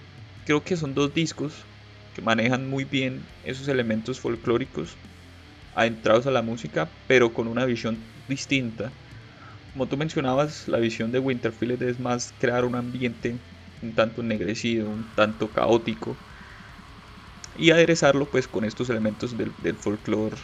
Creo 0.45 0.63
que 0.63 0.75
son 0.77 0.93
dos 0.93 1.13
discos 1.13 1.67
que 2.13 2.21
manejan 2.21 2.69
muy 2.69 2.85
bien 2.85 3.27
esos 3.43 3.67
elementos 3.67 4.19
folclóricos 4.19 4.97
adentrados 5.73 6.27
a 6.27 6.31
la 6.31 6.41
música, 6.41 6.91
pero 7.07 7.33
con 7.33 7.47
una 7.47 7.65
visión 7.65 7.99
distinta. 8.27 8.91
Como 9.73 9.87
tú 9.87 9.97
mencionabas, 9.97 10.67
la 10.67 10.79
visión 10.79 11.11
de 11.11 11.19
Winterfield 11.19 11.81
es 11.83 11.99
más 11.99 12.33
crear 12.39 12.65
un 12.65 12.75
ambiente 12.75 13.39
un 13.81 13.95
tanto 13.95 14.21
ennegrecido, 14.21 14.89
un 14.89 15.13
tanto 15.15 15.51
caótico, 15.51 16.15
y 17.55 17.71
aderezarlo 17.71 18.29
pues 18.29 18.47
con 18.47 18.63
estos 18.63 18.89
elementos 18.89 19.35
del, 19.37 19.75
folclore 19.77 20.37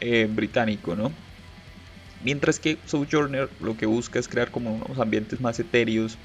eh, 0.00 0.26
británico, 0.30 0.94
¿no? 0.96 1.27
Mientras 2.20 2.60
que 2.60 2.82
Sojourner 2.86 3.52
lo 3.60 3.76
que 3.76 3.86
busca 3.86 4.18
es 4.18 4.28
crear 4.28 4.50
como 4.50 4.74
unos 4.74 4.98
ambientes 5.00 5.40
más 5.40 5.58
etéreos, 5.60 6.20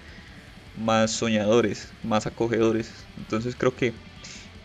más 0.75 1.11
soñadores, 1.11 1.95
más 2.03 2.27
acogedores. 2.27 3.09
Entonces 3.17 3.55
creo 3.55 3.75
que 3.75 4.01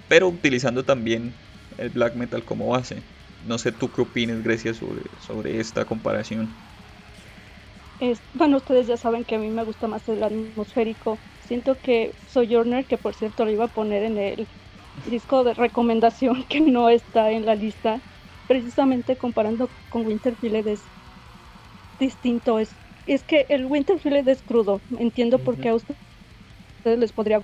pero 0.08 0.28
utilizando 0.28 0.84
también 0.84 1.36
el 1.78 1.90
black 1.90 2.14
metal 2.16 2.44
como 2.44 2.68
base. 2.68 3.04
No 3.40 3.58
sé 3.58 3.72
tú 3.72 3.92
qué 3.92 4.02
opinas, 4.02 4.42
Grecia, 4.42 4.74
sobre, 4.74 5.10
sobre 5.18 5.60
esta 5.60 5.86
comparación. 5.86 6.56
bueno, 8.32 8.56
ustedes 8.56 8.86
ya 8.86 8.96
saben 8.96 9.24
que 9.24 9.34
a 9.36 9.38
mí 9.38 9.50
me 9.50 9.64
gusta 9.64 9.88
más 9.88 10.08
el 10.08 10.22
atmosférico. 10.22 11.22
Siento 11.38 11.80
que 11.80 12.16
Sojourner, 12.26 12.86
que 12.86 12.98
por 12.98 13.14
cierto 13.14 13.44
lo 13.44 13.50
iba 13.50 13.64
a 13.64 13.68
poner 13.68 14.02
en 14.04 14.18
el 14.18 14.48
disco 15.04 15.44
de 15.44 15.54
recomendación 15.54 16.44
que 16.48 16.60
no 16.60 16.88
está 16.90 17.30
en 17.32 17.46
la 17.46 17.54
lista, 17.54 18.02
precisamente 18.46 19.16
comparando 19.16 19.72
con 19.88 20.06
Winterfield 20.06 20.68
es 20.68 20.92
distinto. 21.98 22.58
Es, 22.58 22.78
es 23.06 23.24
que 23.24 23.46
el 23.48 23.66
Winterfield 23.66 24.28
es 24.28 24.42
crudo. 24.42 24.84
Entiendo 24.98 25.42
por 25.42 25.58
qué 25.58 25.70
a 25.70 25.74
ustedes 25.76 25.98
les 26.84 27.12
podría 27.12 27.42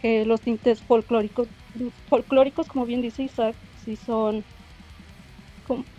que 0.00 0.24
los 0.26 0.42
tintes 0.42 0.82
folclóricos, 0.84 1.50
folclóricos 2.08 2.68
como 2.68 2.86
bien 2.86 3.00
dice 3.02 3.22
Isaac, 3.24 3.58
sí 3.74 3.96
son, 3.96 4.46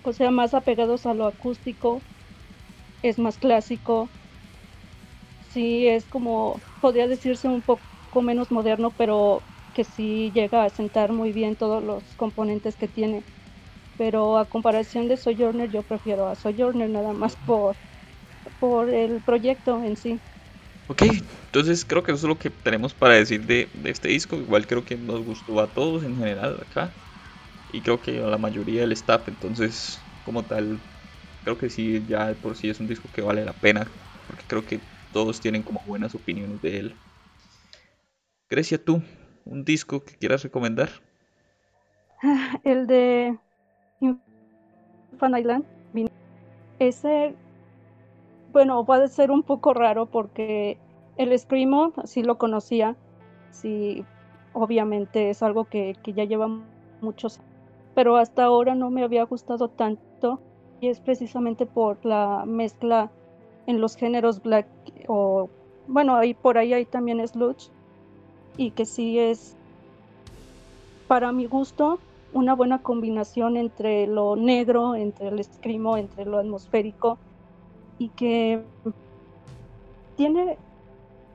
o 0.02 0.12
sea, 0.14 0.32
más 0.32 0.54
apegados 0.54 1.06
a 1.06 1.14
lo 1.14 1.26
acústico, 1.26 2.06
es 3.02 3.20
más 3.20 3.38
clásico, 3.40 4.14
sí 5.40 5.88
es 5.88 6.08
como, 6.08 6.64
podría 6.80 7.08
decirse 7.08 7.48
un 7.48 7.64
poco 7.64 7.86
menos 8.22 8.52
moderno, 8.52 8.96
pero 8.96 9.48
que 9.74 9.84
sí 9.84 10.32
llega 10.34 10.64
a 10.64 10.70
sentar 10.70 11.12
muy 11.14 11.34
bien 11.34 11.56
todos 11.58 11.84
los 11.84 12.16
componentes 12.16 12.78
que 12.78 12.88
tiene. 12.88 13.26
Pero 14.00 14.38
a 14.38 14.46
comparación 14.46 15.10
de 15.10 15.18
Sojourner, 15.18 15.70
yo 15.70 15.84
prefiero 15.84 16.30
a 16.30 16.34
Sojourner 16.34 16.90
nada 16.90 17.12
más 17.12 17.36
por, 17.36 17.76
por 18.58 18.90
el 18.90 19.22
proyecto 19.22 19.84
en 19.84 19.98
sí. 19.98 20.22
Ok, 20.88 21.02
entonces 21.02 21.84
creo 21.84 22.02
que 22.02 22.14
eso 22.14 22.26
es 22.26 22.30
lo 22.30 22.40
que 22.40 22.50
tenemos 22.50 22.94
para 22.94 23.16
decir 23.16 23.46
de, 23.46 23.70
este 23.84 24.08
disco. 24.08 24.38
Igual 24.38 24.68
creo 24.68 24.86
que 24.86 24.96
nos 24.96 25.20
gustó 25.22 25.60
a 25.60 25.74
todos 25.74 26.06
en 26.06 26.16
general 26.16 26.62
acá. 26.62 26.96
Y 27.68 27.82
creo 27.82 28.00
que 28.00 28.20
a 28.20 28.28
la 28.28 28.38
mayoría 28.38 28.80
del 28.80 28.94
staff. 28.94 29.28
Entonces, 29.28 30.06
como 30.24 30.46
tal, 30.46 30.80
creo 31.44 31.58
que 31.58 31.70
sí, 31.70 32.02
ya 32.08 32.34
por 32.36 32.56
sí 32.56 32.70
es 32.70 32.80
un 32.80 32.88
disco 32.88 33.10
que 33.12 33.22
vale 33.22 33.44
la 33.44 33.60
pena. 33.60 33.92
Porque 34.28 34.46
creo 34.48 34.66
que 34.66 34.80
todos 35.12 35.42
tienen 35.42 35.62
como 35.62 35.84
buenas 35.86 36.16
opiniones 36.16 36.62
de 36.62 36.80
él. 36.80 37.00
Grecia, 38.50 38.82
tú, 38.82 39.04
un 39.44 39.66
disco 39.66 40.06
que 40.06 40.16
quieras 40.16 40.42
recomendar. 40.42 40.90
El 42.64 42.88
de 42.88 43.38
Fan 45.18 45.38
Island. 45.38 45.66
Ese 46.80 47.36
bueno, 48.52 48.84
puede 48.84 49.08
ser 49.08 49.32
un 49.32 49.44
poco 49.44 49.74
raro 49.74 50.06
porque 50.08 50.78
el 51.18 51.38
Screamo 51.38 51.94
sí 52.06 52.24
lo 52.24 52.38
conocía, 52.38 52.96
sí, 53.52 54.04
obviamente 54.54 55.30
es 55.30 55.44
algo 55.44 55.66
que, 55.66 55.96
ya 56.04 56.24
lleva 56.24 56.50
muchos 57.02 57.40
años, 57.40 57.50
pero 57.94 58.16
hasta 58.16 58.46
ahora 58.46 58.76
no 58.76 58.90
me 58.90 59.04
había 59.04 59.24
gustado 59.24 59.68
tanto 59.68 60.40
y 60.82 60.88
es 60.88 61.00
precisamente 61.00 61.66
por 61.66 62.04
la 62.06 62.44
mezcla 62.46 63.12
en 63.68 63.82
los 63.82 63.96
géneros 63.96 64.42
black 64.42 64.68
o 65.08 65.50
bueno, 65.88 66.16
ahí 66.16 66.34
por 66.34 66.58
ahí 66.58 66.74
hay 66.74 66.86
también 66.86 67.26
sludge 67.28 67.70
y 68.58 68.72
que 68.72 68.86
sí 68.86 69.20
es 69.20 69.56
para 71.08 71.32
mi 71.32 71.46
gusto 71.46 72.00
una 72.34 72.54
buena 72.54 72.80
combinación 72.82 73.58
entre 73.58 74.08
lo 74.08 74.36
negro, 74.36 74.96
entre 74.96 75.30
el 75.30 75.44
screamo, 75.44 75.98
entre 75.98 76.26
lo 76.26 76.38
atmosférico 76.38 77.18
y 77.98 78.10
que 78.10 78.64
tiene, 80.16 80.58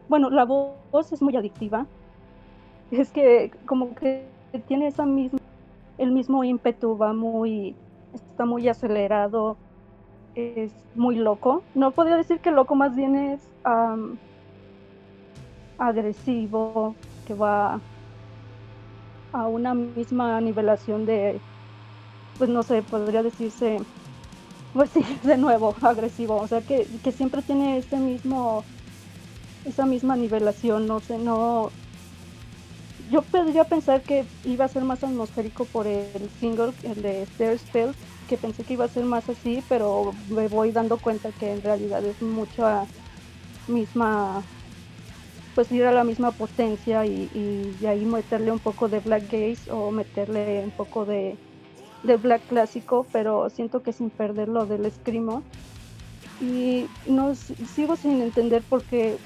bueno, 0.09 0.31
la 0.31 0.45
voz 0.45 1.13
es 1.13 1.21
muy 1.23 1.37
adictiva. 1.37 1.87
Es 2.91 3.11
que 3.11 3.51
como 3.67 3.95
que 3.95 4.27
tiene 4.69 4.87
esa 4.87 5.05
misma, 5.05 5.41
el 5.99 6.13
mismo 6.13 6.45
ímpetu, 6.45 6.97
va 6.97 7.13
muy, 7.13 7.75
está 8.13 8.45
muy 8.45 8.69
acelerado, 8.69 9.57
es 10.35 10.73
muy 10.95 11.17
loco. 11.17 11.63
No 11.75 11.91
podría 11.91 12.17
decir 12.17 12.39
que 12.41 12.51
loco, 12.51 12.75
más 12.75 12.95
bien 12.95 13.17
es 13.17 13.41
agresivo, 15.79 16.95
que 17.27 17.35
va 17.35 17.81
a 19.35 19.47
una 19.47 19.75
misma 19.75 20.41
nivelación 20.41 21.05
de, 21.05 21.41
pues 22.39 22.49
no 22.49 22.63
sé, 22.63 22.83
podría 22.83 23.23
decirse 23.23 23.79
pues 24.75 24.91
sí, 24.91 25.01
de 25.23 25.39
nuevo, 25.39 25.75
agresivo. 25.81 26.37
O 26.37 26.47
sea, 26.47 26.61
que, 26.61 26.87
siempre 27.17 27.41
tiene 27.41 27.79
ese 27.79 27.97
mismo, 27.97 28.65
esa 29.65 29.87
misma 29.87 30.17
nivelación, 30.17 30.87
no 30.87 31.01
sé, 31.01 31.17
no... 31.17 31.71
Yo 33.11 33.23
podría 33.23 33.65
pensar 33.65 34.03
que 34.03 34.25
iba 34.45 34.65
a 34.65 34.69
ser 34.69 34.83
más 34.83 35.05
atmosférico 35.05 35.67
por 35.67 35.87
el 35.87 36.31
single, 36.41 36.73
el 36.83 37.03
de 37.03 37.23
Stairs 37.23 37.61
Spells, 37.61 37.97
que 38.29 38.39
pensé 38.39 38.65
que 38.65 38.73
iba 38.73 38.87
a 38.87 38.89
ser 38.89 39.05
más 39.05 39.29
así, 39.29 39.63
pero 39.69 40.15
me 40.31 40.49
voy 40.49 40.73
dando 40.73 40.97
cuenta 40.97 41.31
que 41.33 41.53
en 41.53 41.63
realidad 41.63 42.03
es 42.03 42.21
mucha 42.23 42.87
misma, 43.69 44.43
pues 45.55 45.71
ir 45.73 45.85
a 45.85 45.93
la 45.93 46.05
misma 46.05 46.33
potencia 46.33 47.07
y, 47.07 47.31
y 47.81 47.87
ahí 47.87 48.05
meterle 48.05 48.51
un 48.53 48.59
poco 48.59 48.89
de 48.89 49.01
Black 49.01 49.25
Gaze 49.25 49.71
o 49.71 49.91
meterle 49.91 50.63
un 50.65 50.71
poco 50.71 51.05
de 51.05 51.37
de 52.05 52.17
black 52.17 52.47
clásico, 52.47 53.07
pero 53.13 53.51
siento 53.51 53.83
que 53.83 53.93
sin 53.93 54.11
perder 54.11 54.49
lo 54.49 54.67
del 54.67 54.87
escrimo. 54.87 55.43
Y 56.41 56.87
no 57.07 57.35
sigo 57.35 57.97
sin 57.97 58.21
entender 58.21 58.63
por 58.63 58.83
qué, 58.83 59.17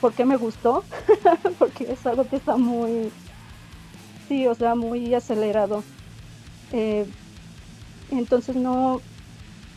por 0.00 0.12
qué 0.12 0.24
me 0.24 0.36
gustó, 0.36 0.84
porque 1.58 1.90
es 1.92 2.06
algo 2.06 2.28
que 2.28 2.36
está 2.36 2.56
muy, 2.56 3.10
sí, 4.28 4.46
o 4.46 4.54
sea, 4.54 4.74
muy 4.74 5.14
acelerado. 5.14 5.82
Eh, 6.72 7.06
entonces 8.10 8.56
no, 8.56 9.00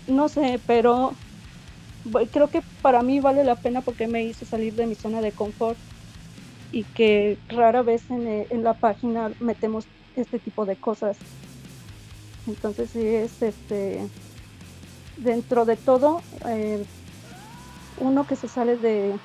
no 0.08 0.28
sé, 0.28 0.60
pero 0.68 1.14
creo 2.32 2.50
que 2.50 2.62
para 2.82 3.04
mí 3.04 3.20
vale 3.20 3.44
la 3.44 3.58
pena 3.58 3.84
porque 3.84 4.08
me 4.08 4.24
hizo 4.26 4.46
salir 4.46 4.76
de 4.76 4.88
mi 4.88 4.96
zona 4.96 5.22
de 5.22 5.34
confort 5.34 5.80
y 6.72 6.86
que 6.88 7.42
rara 7.50 7.84
vez 7.84 8.10
en, 8.12 8.28
en 8.28 8.64
la 8.64 8.80
página 8.80 9.34
metemos 9.40 9.90
este 10.16 10.40
tipo 10.40 10.66
de 10.66 10.78
cosas. 10.78 11.26
Entonces 12.46 12.92
sí 12.92 13.00
es 13.08 13.42
este 13.42 14.12
dentro 15.16 15.66
de 15.66 15.78
todo 15.78 16.26
eh, 16.50 16.86
uno 17.96 18.26
que 18.28 18.36
se 18.36 18.48
sale 18.50 18.78
de, 18.78 19.20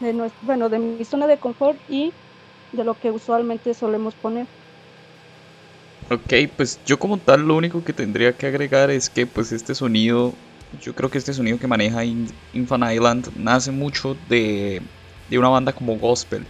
de, 0.00 0.32
bueno, 0.40 0.68
de 0.68 0.78
mi 0.78 1.04
zona 1.04 1.26
de 1.26 1.38
confort 1.40 1.80
y 1.86 2.14
de 2.72 2.84
lo 2.84 2.98
que 2.98 3.10
usualmente 3.12 3.74
solemos 3.74 4.16
poner. 4.16 4.48
Ok, 6.10 6.32
pues 6.56 6.80
yo 6.84 6.98
como 6.98 7.18
tal 7.18 7.42
lo 7.42 7.56
único 7.56 7.84
que 7.84 7.92
tendría 7.92 8.36
que 8.36 8.46
agregar 8.46 8.90
es 8.90 9.08
que 9.10 9.26
pues 9.26 9.52
este 9.52 9.74
sonido, 9.74 10.34
yo 10.80 10.94
creo 10.94 11.10
que 11.10 11.18
este 11.18 11.32
sonido 11.32 11.58
que 11.58 11.66
maneja 11.66 12.04
Infant 12.04 12.84
Island 12.92 13.30
nace 13.36 13.70
mucho 13.70 14.16
de, 14.28 14.82
de 15.28 15.38
una 15.38 15.48
banda 15.48 15.72
como 15.72 15.98
gospel. 15.98 16.46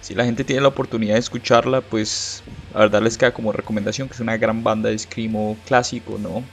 Si 0.00 0.14
la 0.14 0.24
gente 0.24 0.44
tiene 0.44 0.62
la 0.62 0.68
oportunidad 0.68 1.14
de 1.14 1.20
escucharla, 1.20 1.80
pues 1.80 2.44
a 2.74 2.80
verdad 2.80 3.02
les 3.02 3.18
queda 3.18 3.32
como 3.32 3.52
recomendación 3.52 4.08
que 4.08 4.14
es 4.14 4.20
una 4.20 4.36
gran 4.36 4.64
banda 4.64 4.88
de 4.90 4.98
screamo 4.98 5.56
clásico, 5.66 6.18
¿no? 6.18 6.44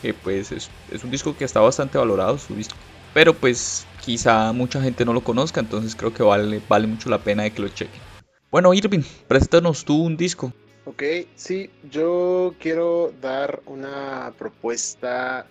Que 0.00 0.14
pues 0.14 0.52
es, 0.52 0.70
es 0.90 1.04
un 1.04 1.10
disco 1.10 1.36
que 1.36 1.44
está 1.44 1.60
bastante 1.60 1.98
valorado, 1.98 2.36
su 2.38 2.54
disco. 2.54 2.76
Pero 3.14 3.34
pues 3.34 3.86
quizá 4.00 4.52
mucha 4.52 4.80
gente 4.82 5.04
no 5.04 5.12
lo 5.12 5.22
conozca, 5.22 5.60
entonces 5.60 5.94
creo 5.94 6.12
que 6.12 6.22
vale, 6.22 6.60
vale 6.68 6.86
mucho 6.86 7.08
la 7.10 7.22
pena 7.22 7.42
de 7.44 7.52
que 7.52 7.62
lo 7.62 7.68
chequen. 7.68 8.02
Bueno, 8.50 8.74
Irving, 8.74 9.02
préstanos 9.28 9.84
tú 9.84 10.02
un 10.02 10.16
disco. 10.16 10.52
Ok, 10.84 11.02
sí, 11.36 11.70
yo 11.90 12.54
quiero 12.58 13.12
dar 13.20 13.62
una 13.66 14.34
propuesta 14.36 15.46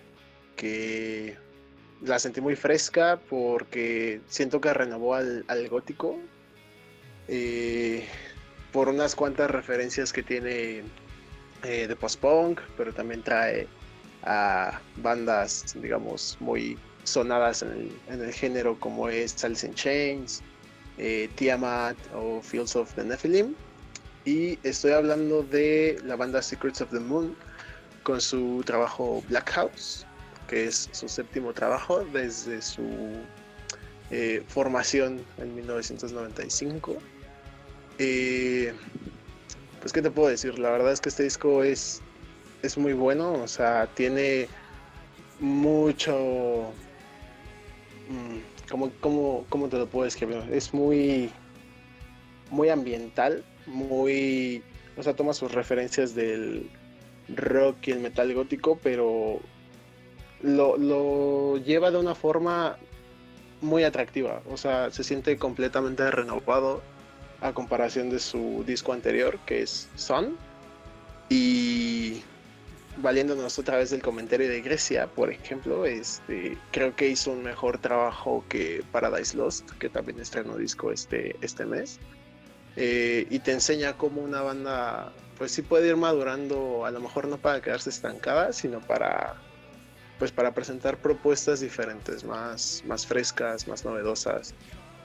que 0.62 1.36
la 2.02 2.20
sentí 2.20 2.40
muy 2.40 2.54
fresca 2.54 3.18
porque 3.28 4.20
siento 4.28 4.60
que 4.60 4.72
renovó 4.72 5.16
al, 5.16 5.68
gótico 5.68 6.20
eh, 7.26 8.06
por 8.70 8.88
unas 8.88 9.16
cuantas 9.16 9.50
referencias 9.50 10.12
que 10.12 10.22
tiene 10.22 10.84
eh, 11.64 11.88
de 11.88 11.96
post-punk, 11.96 12.60
pero 12.76 12.94
también 12.94 13.24
trae 13.24 13.66
a 14.22 14.80
bandas, 14.98 15.74
digamos, 15.82 16.36
muy 16.38 16.78
sonadas 17.02 17.62
en 17.62 17.90
el, 18.08 18.32
género 18.32 18.78
como 18.78 19.08
es 19.08 19.42
Alice 19.42 19.66
in 19.66 19.74
Chains, 19.74 20.42
eh, 20.98 21.28
Tiamat 21.34 21.96
o 22.14 22.40
Fields 22.40 22.76
of 22.76 22.94
the 22.94 23.02
Nephilim. 23.02 23.56
Y 24.24 24.60
estoy 24.62 24.92
hablando 24.92 25.42
de 25.42 26.00
la 26.04 26.14
banda 26.14 26.40
Secrets 26.40 26.80
of 26.80 26.90
the 26.90 27.00
Moon 27.00 27.34
con 28.04 28.20
su 28.20 28.62
trabajo 28.64 29.24
Black 29.28 29.50
House, 29.50 30.06
que 30.52 30.66
es 30.66 30.90
su 30.92 31.08
séptimo 31.08 31.54
trabajo 31.54 32.04
desde 32.12 32.60
su 32.60 32.82
eh, 34.10 34.42
formación 34.46 35.24
en 35.38 35.54
1995. 35.54 36.96
Eh, 37.98 38.74
pues, 39.80 39.94
¿qué 39.94 40.02
te 40.02 40.10
puedo 40.10 40.28
decir? 40.28 40.58
La 40.58 40.70
verdad 40.70 40.92
es 40.92 41.00
que 41.00 41.08
este 41.08 41.22
disco 41.22 41.62
es, 41.62 42.02
es 42.62 42.76
muy 42.76 42.92
bueno, 42.92 43.32
o 43.32 43.48
sea, 43.48 43.86
tiene 43.94 44.46
mucho 45.40 46.72
Mm, 48.12 48.38
¿cómo, 49.00 49.44
cómo, 49.48 49.68
te 49.68 49.78
lo 49.78 49.86
puedo 49.86 50.06
escribir? 50.06 50.42
Es 50.50 50.74
muy, 50.74 51.30
muy 52.50 52.68
ambiental, 52.68 53.44
muy, 53.66 54.62
o 54.96 55.02
sea, 55.02 55.14
toma 55.14 55.32
sus 55.32 55.52
referencias 55.52 56.14
del 56.14 56.68
rock 57.28 57.88
y 57.88 57.92
el 57.92 58.00
metal 58.00 58.32
gótico, 58.34 58.78
pero 58.82 59.40
lo, 60.42 60.76
lo 60.76 61.56
lleva 61.58 61.90
de 61.90 61.98
una 61.98 62.14
forma 62.14 62.76
muy 63.60 63.84
atractiva, 63.84 64.42
o 64.50 64.56
sea, 64.56 64.90
se 64.90 65.04
siente 65.04 65.36
completamente 65.36 66.10
renovado 66.10 66.82
a 67.40 67.52
comparación 67.52 68.10
de 68.10 68.18
su 68.18 68.64
disco 68.66 68.92
anterior, 68.92 69.38
que 69.46 69.62
es 69.62 69.88
Son. 69.96 70.36
Y 71.28 72.22
valiéndonos 72.98 73.58
otra 73.58 73.78
vez 73.78 73.90
del 73.90 74.02
comentario 74.02 74.48
de 74.48 74.60
Grecia, 74.60 75.06
por 75.06 75.30
ejemplo, 75.30 75.86
este, 75.86 76.58
creo 76.70 76.94
que 76.94 77.08
hizo 77.08 77.32
un 77.32 77.42
mejor 77.42 77.78
trabajo 77.78 78.44
que 78.48 78.84
Paradise 78.92 79.36
Lost, 79.36 79.70
que 79.78 79.88
también 79.88 80.20
estrenó 80.20 80.56
disco 80.56 80.92
este, 80.92 81.36
este 81.40 81.64
mes. 81.64 81.98
Eh, 82.76 83.26
y 83.30 83.38
te 83.40 83.52
enseña 83.52 83.96
cómo 83.96 84.22
una 84.22 84.42
banda, 84.42 85.12
pues 85.38 85.52
sí 85.52 85.62
puede 85.62 85.88
ir 85.88 85.96
madurando, 85.96 86.86
a 86.86 86.90
lo 86.90 87.00
mejor 87.00 87.28
no 87.28 87.38
para 87.38 87.60
quedarse 87.60 87.90
estancada, 87.90 88.52
sino 88.52 88.80
para, 88.80 89.36
pues 90.22 90.30
para 90.30 90.54
presentar 90.54 90.98
propuestas 90.98 91.58
diferentes, 91.58 92.22
más, 92.22 92.84
más 92.86 93.04
frescas, 93.04 93.66
más 93.66 93.84
novedosas. 93.84 94.54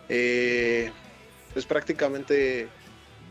Eh, 0.09 0.91
pues 1.53 1.65
prácticamente 1.65 2.69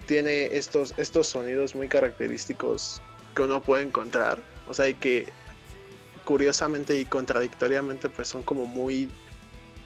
tiene 0.09 0.47
estos, 0.47 0.95
estos 0.97 1.29
sonidos 1.29 1.77
muy 1.77 1.87
característicos 1.87 3.01
que 3.37 3.43
uno 3.43 3.63
puede 3.63 3.85
encontrar. 3.85 4.41
O 4.67 4.75
sea, 4.75 4.89
y 4.89 4.95
que 4.95 5.29
curiosamente 6.25 6.99
y 6.99 7.05
contradictoriamente 7.05 8.09
pues 8.09 8.27
son 8.27 8.43
como 8.43 8.67
muy 8.67 9.09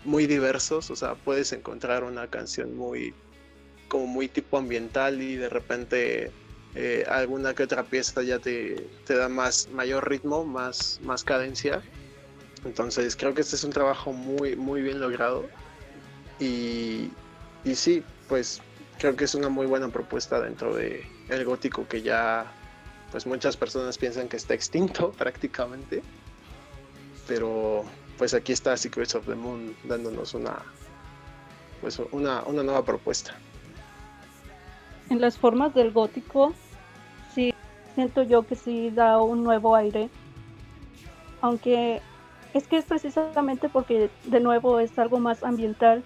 muy 0.06 0.26
diversos, 0.26 0.90
o 0.90 0.96
sea, 0.96 1.16
puedes 1.16 1.52
encontrar 1.52 2.02
una 2.02 2.28
canción 2.28 2.74
muy 2.78 3.12
como 3.88 4.06
muy 4.06 4.26
tipo 4.26 4.56
ambiental 4.56 5.20
y 5.20 5.36
de 5.36 5.50
repente 5.50 6.30
eh, 6.74 7.04
alguna 7.08 7.54
que 7.54 7.64
otra 7.64 7.82
pieza 7.82 8.22
ya 8.22 8.38
te, 8.38 8.88
te, 9.04 9.16
da 9.16 9.28
más 9.28 9.68
mayor 9.72 10.08
ritmo, 10.08 10.44
más, 10.44 11.00
más 11.02 11.24
cadencia. 11.24 11.82
Entonces 12.64 13.16
creo 13.16 13.34
que 13.34 13.40
este 13.40 13.56
es 13.56 13.64
un 13.64 13.70
trabajo 13.70 14.12
muy, 14.12 14.56
muy 14.56 14.82
bien 14.82 15.00
logrado. 15.00 15.48
Y, 16.38 17.10
y 17.64 17.74
sí, 17.74 18.02
pues 18.28 18.60
creo 18.98 19.16
que 19.16 19.24
es 19.24 19.34
una 19.34 19.48
muy 19.48 19.66
buena 19.66 19.88
propuesta 19.88 20.40
dentro 20.40 20.74
de 20.74 21.04
el 21.28 21.44
gótico 21.44 21.86
que 21.88 22.02
ya 22.02 22.52
pues 23.10 23.26
muchas 23.26 23.56
personas 23.56 23.98
piensan 23.98 24.28
que 24.28 24.36
está 24.36 24.54
extinto 24.54 25.10
prácticamente. 25.18 26.02
Pero 27.26 27.84
pues 28.18 28.34
aquí 28.34 28.52
está 28.52 28.76
Secrets 28.76 29.14
of 29.14 29.26
the 29.26 29.34
Moon 29.34 29.74
dándonos 29.84 30.34
una 30.34 30.62
pues 31.80 31.98
una, 32.12 32.42
una 32.44 32.62
nueva 32.62 32.84
propuesta. 32.84 33.36
En 35.10 35.20
las 35.20 35.36
formas 35.36 35.74
del 35.74 35.90
gótico, 35.90 36.54
sí, 37.34 37.52
siento 37.94 38.22
yo 38.22 38.46
que 38.46 38.54
sí 38.54 38.90
da 38.90 39.20
un 39.20 39.44
nuevo 39.44 39.76
aire. 39.76 40.08
Aunque 41.42 42.00
es 42.54 42.66
que 42.66 42.76
es 42.78 42.84
precisamente 42.84 43.68
porque 43.68 44.10
de 44.24 44.40
nuevo 44.40 44.80
es 44.80 44.98
algo 44.98 45.18
más 45.18 45.42
ambiental. 45.42 46.02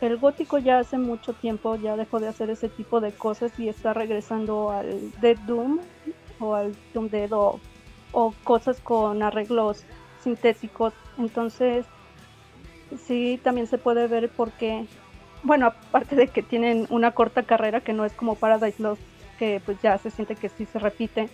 El 0.00 0.16
gótico 0.16 0.58
ya 0.58 0.78
hace 0.78 0.98
mucho 0.98 1.32
tiempo 1.32 1.76
ya 1.76 1.96
dejó 1.96 2.20
de 2.20 2.28
hacer 2.28 2.50
ese 2.50 2.68
tipo 2.68 3.00
de 3.00 3.12
cosas 3.12 3.52
y 3.58 3.68
está 3.68 3.92
regresando 3.92 4.70
al 4.70 5.12
Dead 5.20 5.38
Doom 5.46 5.78
o 6.38 6.54
al 6.54 6.74
Doom 6.94 7.08
Dead 7.08 7.30
o, 7.32 7.60
cosas 8.44 8.80
con 8.80 9.22
arreglos 9.22 9.84
sintéticos. 10.22 10.92
Entonces, 11.18 11.84
sí, 13.06 13.38
también 13.42 13.66
se 13.66 13.78
puede 13.78 14.06
ver 14.06 14.30
porque, 14.30 14.86
bueno, 15.42 15.66
aparte 15.66 16.16
de 16.16 16.28
que 16.28 16.42
tienen 16.42 16.86
una 16.90 17.12
corta 17.12 17.42
carrera 17.42 17.80
que 17.80 17.92
no 17.92 18.04
es 18.04 18.12
como 18.12 18.34
Paradise 18.34 18.82
Lost, 18.82 19.02
que 19.38 19.60
pues 19.64 19.80
ya 19.82 19.98
se 19.98 20.10
siente 20.10 20.36
que 20.36 20.48
sí 20.48 20.66
se 20.66 20.78
repite. 20.78 21.28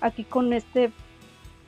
Aquí 0.00 0.24
con 0.24 0.52
este, 0.52 0.92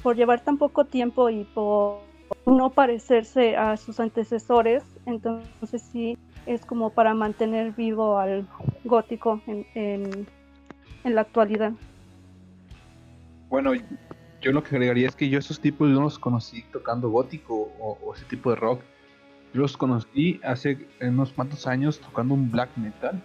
por 0.02 0.16
llevar 0.16 0.40
tan 0.40 0.58
poco 0.58 0.84
tiempo 0.84 1.30
y 1.30 1.44
por 1.44 2.00
no 2.46 2.70
parecerse 2.70 3.56
a 3.56 3.76
sus 3.76 4.00
antecesores, 4.00 4.82
entonces 5.06 5.82
sí 5.92 6.18
es 6.46 6.64
como 6.64 6.90
para 6.90 7.14
mantener 7.14 7.72
vivo 7.72 8.18
al 8.18 8.46
gótico 8.84 9.40
en, 9.46 10.26
en 11.04 11.14
la 11.14 11.20
actualidad. 11.20 11.72
Bueno, 13.48 13.72
yo 14.44 14.52
lo 14.52 14.62
que 14.62 14.76
agregaría 14.76 15.08
es 15.08 15.16
que 15.16 15.28
yo 15.28 15.38
esos 15.38 15.58
tipos 15.58 15.88
no 15.88 16.02
los 16.02 16.18
conocí 16.18 16.64
tocando 16.70 17.08
gótico 17.08 17.72
o, 17.80 18.12
ese 18.14 18.24
tipo 18.26 18.50
de 18.50 18.56
rock. 18.56 18.82
Yo 19.54 19.60
los 19.60 19.76
conocí 19.76 20.40
hace 20.42 20.88
unos 21.00 21.32
cuantos 21.32 21.68
años 21.68 22.00
tocando 22.00 22.34
un 22.34 22.50
black 22.50 22.76
metal 22.76 23.22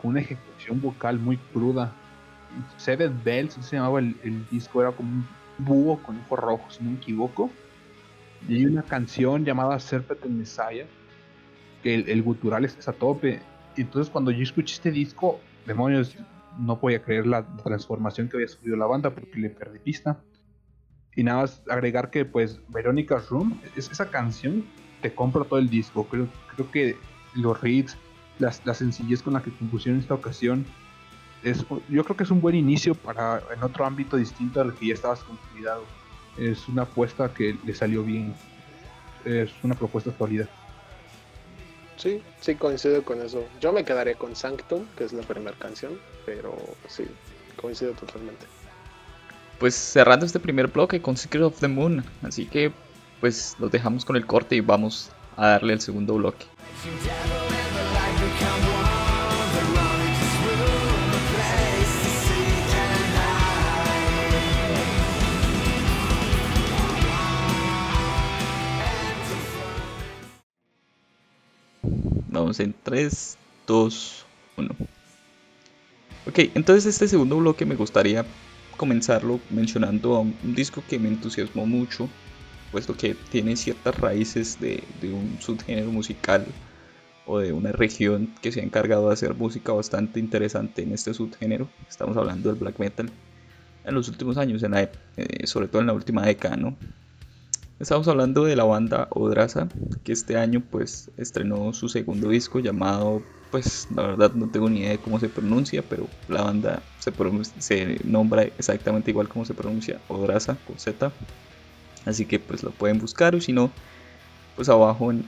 con 0.00 0.12
una 0.12 0.20
ejecución 0.20 0.80
vocal 0.80 1.18
muy 1.18 1.36
cruda. 1.36 1.92
Seven 2.78 3.20
Bells 3.22 3.52
se 3.60 3.76
llamaba 3.76 3.98
el, 3.98 4.46
disco, 4.50 4.80
era 4.80 4.92
como 4.92 5.10
un 5.10 5.26
búho 5.58 6.02
con 6.02 6.18
ojos 6.20 6.38
rojos, 6.38 6.74
si 6.76 6.84
no 6.84 6.92
me 6.92 6.96
equivoco. 6.96 7.50
Y 8.48 8.56
hay 8.56 8.64
una 8.64 8.82
canción 8.82 9.44
llamada 9.44 9.78
Serpent 9.78 10.24
Messiah, 10.24 10.86
que 11.82 11.96
el, 11.96 12.08
el 12.08 12.22
gutural 12.22 12.64
es 12.64 12.88
a 12.88 12.92
tope. 12.94 13.40
Entonces 13.76 14.10
cuando 14.10 14.30
yo 14.30 14.42
escuché 14.42 14.74
este 14.74 14.90
disco, 14.90 15.38
demonios, 15.66 16.16
no 16.58 16.80
podía 16.80 17.02
creer 17.02 17.26
la 17.26 17.46
transformación 17.58 18.30
que 18.30 18.38
había 18.38 18.48
sufrido 18.48 18.76
la 18.78 18.86
banda 18.86 19.10
porque 19.10 19.38
le 19.38 19.50
perdí 19.50 19.80
pista. 19.80 20.18
Y 21.14 21.24
nada 21.24 21.42
más 21.42 21.62
agregar 21.68 22.08
que 22.10 22.24
pues 22.24 22.58
Veronica's 22.68 23.28
Room, 23.28 23.60
es 23.76 23.90
esa 23.90 24.08
canción, 24.08 24.64
te 25.00 25.14
compro 25.14 25.44
todo 25.44 25.58
el 25.58 25.68
disco. 25.68 26.04
Creo, 26.04 26.28
creo 26.54 26.70
que 26.70 26.96
los 27.34 27.60
reads, 27.60 27.96
las, 28.38 28.64
la 28.64 28.74
sencillez 28.74 29.22
con 29.22 29.34
la 29.34 29.42
que 29.42 29.50
compusieron 29.52 30.00
esta 30.00 30.14
ocasión, 30.14 30.66
es, 31.42 31.64
yo 31.88 32.04
creo 32.04 32.16
que 32.16 32.24
es 32.24 32.30
un 32.30 32.40
buen 32.40 32.54
inicio 32.54 32.94
para 32.94 33.42
en 33.54 33.62
otro 33.62 33.84
ámbito 33.84 34.16
distinto 34.16 34.60
al 34.60 34.74
que 34.74 34.86
ya 34.88 34.94
estabas 34.94 35.20
consolidado. 35.20 35.84
Es 36.36 36.68
una 36.68 36.82
apuesta 36.82 37.32
que 37.32 37.56
le 37.64 37.74
salió 37.74 38.02
bien. 38.02 38.34
Es 39.24 39.50
una 39.62 39.74
propuesta 39.74 40.12
sólida. 40.16 40.48
Sí, 41.96 42.22
sí, 42.40 42.54
coincido 42.54 43.02
con 43.02 43.20
eso. 43.20 43.44
Yo 43.60 43.72
me 43.72 43.84
quedaré 43.84 44.14
con 44.14 44.36
Sanctum, 44.36 44.84
que 44.96 45.04
es 45.04 45.12
la 45.12 45.22
primera 45.22 45.56
canción, 45.58 45.98
pero 46.24 46.56
sí, 46.86 47.04
coincido 47.56 47.92
totalmente. 47.92 48.46
Pues 49.58 49.74
cerrando 49.74 50.24
este 50.24 50.38
primer 50.38 50.68
bloque 50.68 51.02
con 51.02 51.16
Secret 51.16 51.42
of 51.42 51.58
the 51.58 51.66
Moon, 51.66 52.04
así 52.22 52.46
que 52.46 52.70
pues 53.20 53.56
los 53.58 53.70
dejamos 53.70 54.04
con 54.04 54.16
el 54.16 54.26
corte 54.26 54.56
y 54.56 54.60
vamos 54.60 55.10
a 55.36 55.48
darle 55.48 55.72
el 55.72 55.80
segundo 55.80 56.14
bloque. 56.14 56.46
Vamos 72.30 72.60
en 72.60 72.74
3, 72.84 73.36
2, 73.66 74.26
1. 74.58 74.70
Ok, 76.28 76.38
entonces 76.54 76.86
este 76.86 77.08
segundo 77.08 77.36
bloque 77.38 77.64
me 77.64 77.74
gustaría 77.74 78.24
comenzarlo 78.76 79.40
mencionando 79.50 80.14
a 80.14 80.20
un 80.20 80.54
disco 80.54 80.82
que 80.88 80.98
me 80.98 81.08
entusiasmó 81.08 81.66
mucho, 81.66 82.08
puesto 82.70 82.96
que 82.96 83.14
tiene 83.30 83.56
ciertas 83.56 83.98
raíces 84.00 84.60
de, 84.60 84.82
de 85.00 85.12
un 85.12 85.38
subgénero 85.40 85.90
musical 85.90 86.46
o 87.26 87.38
de 87.38 87.52
una 87.52 87.72
región 87.72 88.34
que 88.40 88.50
se 88.52 88.60
ha 88.60 88.64
encargado 88.64 89.08
de 89.08 89.12
hacer 89.12 89.34
música 89.34 89.72
bastante 89.72 90.18
interesante 90.18 90.82
en 90.82 90.92
este 90.92 91.12
subgénero. 91.12 91.68
Estamos 91.88 92.16
hablando 92.16 92.48
del 92.48 92.58
black 92.58 92.78
metal 92.78 93.10
en 93.84 93.94
los 93.94 94.08
últimos 94.08 94.36
años, 94.38 94.62
en 94.62 94.74
eh, 94.74 94.88
sobre 95.46 95.68
todo 95.68 95.80
en 95.80 95.86
la 95.88 95.92
última 95.92 96.24
década, 96.24 96.56
¿no? 96.56 96.76
Estamos 97.78 98.08
hablando 98.08 98.44
de 98.44 98.56
la 98.56 98.64
banda 98.64 99.08
Odraza, 99.10 99.68
que 100.02 100.12
este 100.12 100.36
año 100.36 100.62
pues 100.68 101.10
estrenó 101.16 101.72
su 101.72 101.88
segundo 101.88 102.28
disco 102.30 102.58
llamado, 102.58 103.22
pues 103.50 103.86
la 103.94 104.02
verdad 104.02 104.32
no 104.34 104.48
tengo 104.48 104.68
ni 104.68 104.80
idea 104.80 104.90
de 104.90 104.98
cómo 104.98 105.20
se 105.20 105.28
pronuncia, 105.28 105.82
pero 105.88 106.08
la 106.28 106.42
banda 106.42 106.82
se, 106.98 107.12
se 107.58 108.00
nombra 108.04 108.42
exactamente 108.42 109.10
igual 109.10 109.28
como 109.28 109.44
se 109.44 109.54
pronuncia, 109.54 110.00
Odraza 110.08 110.56
con 110.66 110.78
Z. 110.78 111.12
Así 112.04 112.24
que 112.24 112.38
pues 112.38 112.62
lo 112.62 112.70
pueden 112.70 112.98
buscar 112.98 113.34
o 113.34 113.40
si 113.40 113.52
no, 113.52 113.70
pues 114.56 114.68
abajo 114.68 115.10
en, 115.10 115.24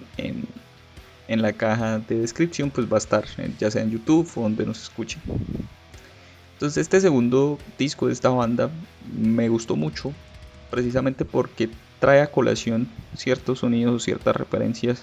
en, 1.29 1.43
la 1.43 1.53
caja 1.53 1.99
de 2.01 2.19
descripción 2.19 2.71
pues 2.71 2.91
va 2.91 2.97
a 2.97 2.99
estar 2.99 3.25
ya 3.59 3.71
sea 3.71 3.83
en 3.83 3.91
YouTube 3.91 4.31
o 4.37 4.43
donde 4.43 4.67
nos 4.67 4.83
escuchen. 4.83 5.23
Entonces 6.55 6.79
este 6.79 7.01
segundo 7.01 7.59
disco 7.79 8.07
de 8.07 8.13
esta 8.13 8.29
banda 8.29 8.71
me 9.17 9.49
gustó 9.49 9.77
mucho 9.77 10.13
precisamente 10.71 11.25
porque 11.25 11.71
trae 12.01 12.23
a 12.23 12.31
colación 12.31 12.89
ciertos 13.15 13.61
sonidos, 13.61 14.05
ciertas 14.05 14.35
referencias 14.35 15.03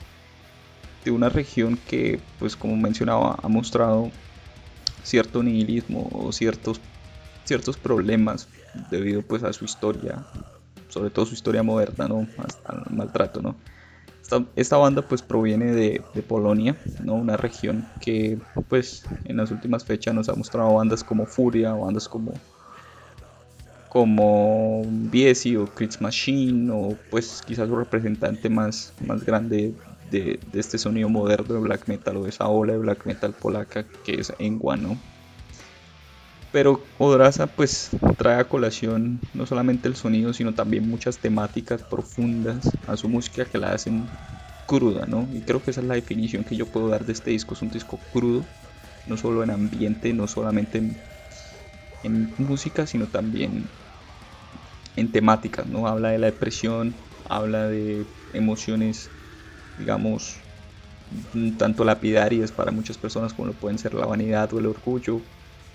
de 1.06 1.12
una 1.12 1.30
región 1.30 1.78
que, 1.88 2.20
pues 2.40 2.56
como 2.56 2.76
mencionaba, 2.76 3.38
ha 3.42 3.48
mostrado 3.48 4.12
cierto 5.04 5.42
nihilismo 5.42 6.10
o 6.12 6.32
ciertos, 6.32 6.82
ciertos 7.46 7.78
problemas 7.78 8.50
debido 8.92 9.22
pues 9.22 9.44
a 9.44 9.54
su 9.54 9.64
historia, 9.64 10.26
sobre 10.98 11.10
todo 11.10 11.26
su 11.26 11.34
historia 11.34 11.64
moderna, 11.64 12.08
¿no? 12.08 12.28
Hasta 12.38 12.74
el 12.74 12.96
maltrato, 12.96 13.42
¿no? 13.42 13.56
Esta, 14.58 14.76
banda 14.76 15.04
pues 15.04 15.22
proviene 15.22 15.68
de, 15.68 16.02
de, 16.14 16.22
Polonia, 16.22 16.76
¿no? 17.02 17.14
Una 17.14 17.38
región 17.38 17.88
que 18.02 18.38
pues 18.68 19.06
en 19.24 19.38
las 19.38 19.52
últimas 19.52 19.86
fechas 19.86 20.14
nos 20.14 20.28
ha 20.28 20.36
mostrado 20.36 20.74
bandas 20.74 21.02
como 21.02 21.26
Furia, 21.26 21.72
bandas 21.74 22.10
como 22.10 22.34
como 23.90 24.84
Biesi 24.86 25.56
o 25.56 25.66
Chris 25.66 26.02
Machine 26.02 26.70
o 26.74 26.98
pues 27.10 27.42
quizás 27.46 27.70
su 27.70 27.76
representante 27.76 28.50
más, 28.50 28.94
más 29.06 29.24
grande 29.24 29.74
de, 30.12 30.40
este 30.54 30.78
sonido 30.78 31.10
moderno 31.10 31.56
de 31.56 31.62
black 31.62 31.88
metal 31.88 32.18
o 32.18 32.24
de 32.24 32.30
esa 32.30 32.48
ola 32.48 32.74
de 32.74 32.80
black 32.80 33.06
metal 33.06 33.34
polaca 33.34 33.86
que 34.04 34.20
es 34.20 34.34
Engwa, 34.40 34.76
¿no? 34.78 34.98
Pero 36.52 36.90
Odraza 36.98 37.56
pues 37.56 37.92
trae 38.18 38.40
a 38.40 38.48
colación 38.50 39.28
no 39.34 39.46
solamente 39.46 39.88
el 39.90 39.96
sonido 39.96 40.34
sino 40.34 40.56
también 40.56 40.88
muchas 40.90 41.20
temáticas 41.20 41.84
profundas 41.84 42.78
a 42.86 42.96
su 42.98 43.10
música 43.10 43.46
que 43.46 43.58
la 43.58 43.72
hacen 43.74 44.18
cruda, 44.66 45.06
¿no? 45.08 45.30
Y 45.34 45.44
creo 45.44 45.62
que 45.62 45.72
esa 45.72 45.82
es 45.82 45.88
la 45.88 45.96
definición 45.96 46.44
que 46.46 46.56
yo 46.58 46.72
puedo 46.72 46.90
dar 46.90 47.06
de 47.06 47.14
este 47.14 47.32
disco, 47.32 47.54
es 47.54 47.62
un 47.62 47.70
disco 47.70 48.06
crudo, 48.10 48.50
no 49.06 49.18
solo 49.18 49.44
en 49.44 49.52
ambiente, 49.52 50.14
no 50.14 50.28
solamente 50.28 50.78
en 50.80 51.04
en 52.02 52.34
música, 52.38 52.88
sino 52.88 53.10
también 53.12 53.76
en 54.96 55.12
temáticas, 55.12 55.68
¿no? 55.68 55.88
Habla 55.88 56.10
de 56.10 56.18
la 56.20 56.28
depresión, 56.28 57.06
habla 57.24 57.68
de 57.68 58.08
emociones, 58.30 59.12
digamos, 59.76 60.46
tanto 61.58 61.84
lapidarias 61.86 62.52
para 62.52 62.72
muchas 62.72 62.98
personas 62.98 63.34
como 63.34 63.48
lo 63.48 63.60
pueden 63.60 63.78
ser 63.80 63.94
la 63.94 64.06
vanidad 64.06 64.54
o 64.54 64.60
el 64.60 64.68
orgullo, 64.68 65.28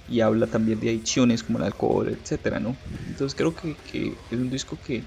y 0.07 0.21
habla 0.21 0.47
también 0.49 0.81
de 0.81 0.91
adicciones 0.91 1.43
como 1.43 1.59
el 1.59 1.65
alcohol, 1.65 2.09
etcétera, 2.09 2.61
¿no? 2.61 2.77
Entonces 3.07 3.35
creo 3.35 3.55
que, 3.55 3.79
es 4.31 4.39
un 4.39 4.51
disco 4.51 4.81
que, 4.81 5.07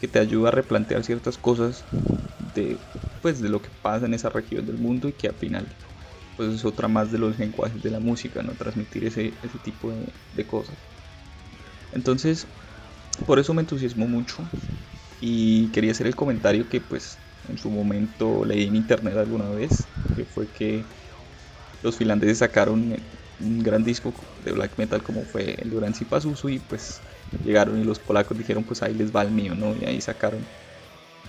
que 0.00 0.08
te 0.08 0.18
ayuda 0.18 0.48
a 0.48 0.52
replantear 0.52 1.04
ciertas 1.04 1.38
cosas 1.38 1.84
de, 2.38 2.78
pues, 3.20 3.40
de 3.40 3.48
lo 3.48 3.60
que 3.60 3.70
pasa 3.82 4.06
en 4.06 4.14
esa 4.14 4.30
región 4.30 4.66
del 4.66 4.78
mundo 4.78 5.08
y 5.08 5.12
que 5.12 5.28
al 5.28 5.34
final 5.34 5.66
pues 6.38 6.54
es 6.54 6.64
otra 6.64 6.86
más 6.86 7.10
de 7.10 7.18
los 7.18 7.36
lenguajes 7.36 7.82
de 7.82 7.90
la 7.90 7.98
música, 7.98 8.44
¿no? 8.44 8.54
Transmitir 8.54 9.04
ese, 9.04 9.34
ese 9.42 9.58
tipo 9.58 9.90
de, 9.90 10.46
cosas. 10.46 10.76
Entonces, 11.90 12.46
por 13.26 13.40
eso 13.40 13.54
me 13.54 13.62
entusiasmó 13.62 14.06
mucho 14.06 14.48
y 15.20 15.68
quería 15.72 15.90
hacer 15.90 16.06
el 16.06 16.14
comentario 16.14 16.68
que 16.68 16.80
pues 16.80 17.18
en 17.48 17.58
su 17.58 17.70
momento 17.70 18.44
leí 18.44 18.68
en 18.68 18.76
internet 18.76 19.16
alguna 19.16 19.48
vez, 19.48 19.88
que 20.14 20.24
fue 20.26 20.46
que 20.52 20.84
los 21.82 21.96
finlandeses 21.96 22.38
sacaron 22.38 22.94
un 23.40 23.62
gran 23.62 23.84
disco 23.84 24.12
de 24.44 24.52
black 24.52 24.72
metal 24.76 25.02
como 25.02 25.22
fue 25.22 25.56
el 25.60 25.70
Durance 25.70 26.04
y 26.04 26.48
y 26.48 26.58
pues 26.58 27.00
llegaron 27.44 27.80
y 27.80 27.84
los 27.84 27.98
polacos 27.98 28.36
dijeron 28.36 28.64
pues 28.64 28.82
ahí 28.82 28.94
les 28.94 29.14
va 29.14 29.22
el 29.22 29.30
mío, 29.30 29.54
¿no? 29.54 29.74
Y 29.80 29.84
ahí 29.84 30.00
sacaron 30.00 30.44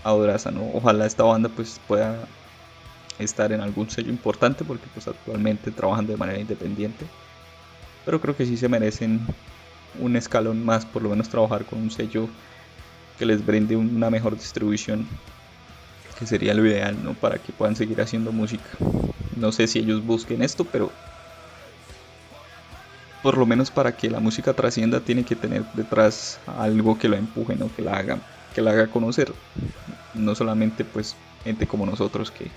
a 0.04 0.14
Odraza, 0.14 0.52
¿no? 0.52 0.70
Ojalá 0.74 1.06
esta 1.06 1.24
banda 1.24 1.50
pues 1.50 1.80
pueda 1.88 2.28
estar 3.20 3.52
en 3.52 3.62
algún 3.62 3.90
sello 3.90 4.10
importante 4.10 4.64
porque 4.64 4.86
pues 4.94 5.08
actualmente 5.08 5.72
trabajan 5.72 6.08
de 6.08 6.18
manera 6.18 6.40
independiente. 6.40 7.06
Pero 8.06 8.22
creo 8.22 8.36
que 8.36 8.46
sí 8.46 8.58
se 8.58 8.70
merecen 8.70 9.20
un 10.00 10.16
escalón 10.16 10.66
más, 10.66 10.86
por 10.86 11.02
lo 11.02 11.10
menos 11.10 11.30
trabajar 11.30 11.66
con 11.66 11.80
un 11.80 11.92
sello 11.92 12.28
que 13.18 13.26
les 13.26 13.46
brinde 13.46 13.76
una 13.76 14.10
mejor 14.10 14.36
distribución, 14.36 15.06
que 16.18 16.26
sería 16.26 16.54
lo 16.54 16.66
ideal, 16.66 16.98
¿no? 17.04 17.14
Para 17.14 17.38
que 17.38 17.52
puedan 17.52 17.76
seguir 17.76 18.02
haciendo 18.02 18.32
música. 18.32 18.70
No 19.36 19.52
sé 19.52 19.68
si 19.68 19.80
ellos 19.80 20.06
busquen 20.06 20.42
esto, 20.42 20.66
pero 20.66 20.92
por 23.22 23.38
lo 23.38 23.46
menos 23.46 23.72
para 23.72 23.96
que 23.96 24.10
la 24.10 24.20
música 24.20 24.54
trascienda 24.54 25.02
tiene 25.02 25.24
que 25.24 25.36
tener 25.36 25.64
detrás 25.74 26.40
algo 26.46 26.98
que 26.98 27.10
lo 27.10 27.16
empuje, 27.16 27.56
¿no? 27.56 27.74
Que 27.76 27.82
la 27.82 27.98
haga, 27.98 28.20
que 28.54 28.62
la 28.62 28.72
haga 28.72 28.88
conocer. 28.88 29.34
No 30.14 30.36
solamente 30.36 30.86
pues 30.86 31.16
gente 31.44 31.68
como 31.68 31.86
nosotros 31.86 32.32
que 32.32 32.50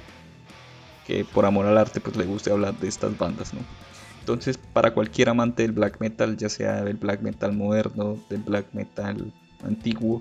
que 1.07 1.25
por 1.25 1.45
amor 1.47 1.67
al 1.67 1.79
arte 1.79 2.01
pues 2.01 2.17
le 2.17 2.25
guste 2.25 2.51
hablar 2.51 2.79
de 2.79 2.89
estas 2.89 3.17
bandas, 3.19 3.53
¿no? 3.55 3.61
Entonces, 4.21 4.57
para 4.57 4.95
cualquier 4.95 5.29
amante 5.29 5.63
del 5.63 5.73
black 5.73 6.01
metal, 6.01 6.37
ya 6.37 6.49
sea 6.49 6.85
del 6.85 6.97
black 6.97 7.23
metal 7.23 7.53
moderno, 7.53 8.17
del 8.31 8.43
black 8.43 8.67
metal 8.73 9.33
antiguo, 9.65 10.21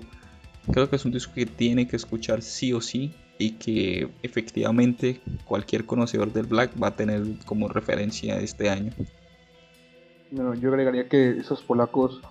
creo 0.72 0.90
que 0.90 0.96
es 0.96 1.04
un 1.04 1.12
disco 1.12 1.34
que 1.34 1.46
tiene 1.46 1.86
que 1.86 1.96
escuchar 1.96 2.42
sí 2.42 2.72
o 2.72 2.80
sí 2.80 3.14
y 3.38 3.52
que 3.52 4.08
efectivamente 4.22 5.20
cualquier 5.44 5.86
conocedor 5.86 6.32
del 6.32 6.46
black 6.46 6.72
va 6.82 6.88
a 6.88 6.96
tener 6.96 7.22
como 7.44 7.68
referencia 7.68 8.40
este 8.40 8.68
año. 8.70 8.92
Bueno, 10.32 10.54
yo 10.54 10.70
agregaría 10.70 11.10
que 11.10 11.32
esos 11.32 11.60
polacos, 11.60 12.22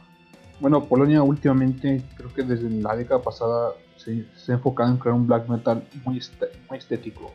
bueno, 0.60 0.86
Polonia 0.86 1.22
últimamente, 1.22 2.04
creo 2.18 2.34
que 2.34 2.42
desde 2.42 2.68
la 2.68 2.96
década 2.96 3.22
pasada 3.22 3.74
se, 3.96 4.26
ha 4.48 4.56
enfocado 4.56 4.90
en 4.90 4.98
crear 4.98 5.16
un 5.16 5.28
black 5.28 5.48
metal 5.48 5.88
muy, 6.04 6.20
muy 6.68 6.78
estético, 6.80 7.32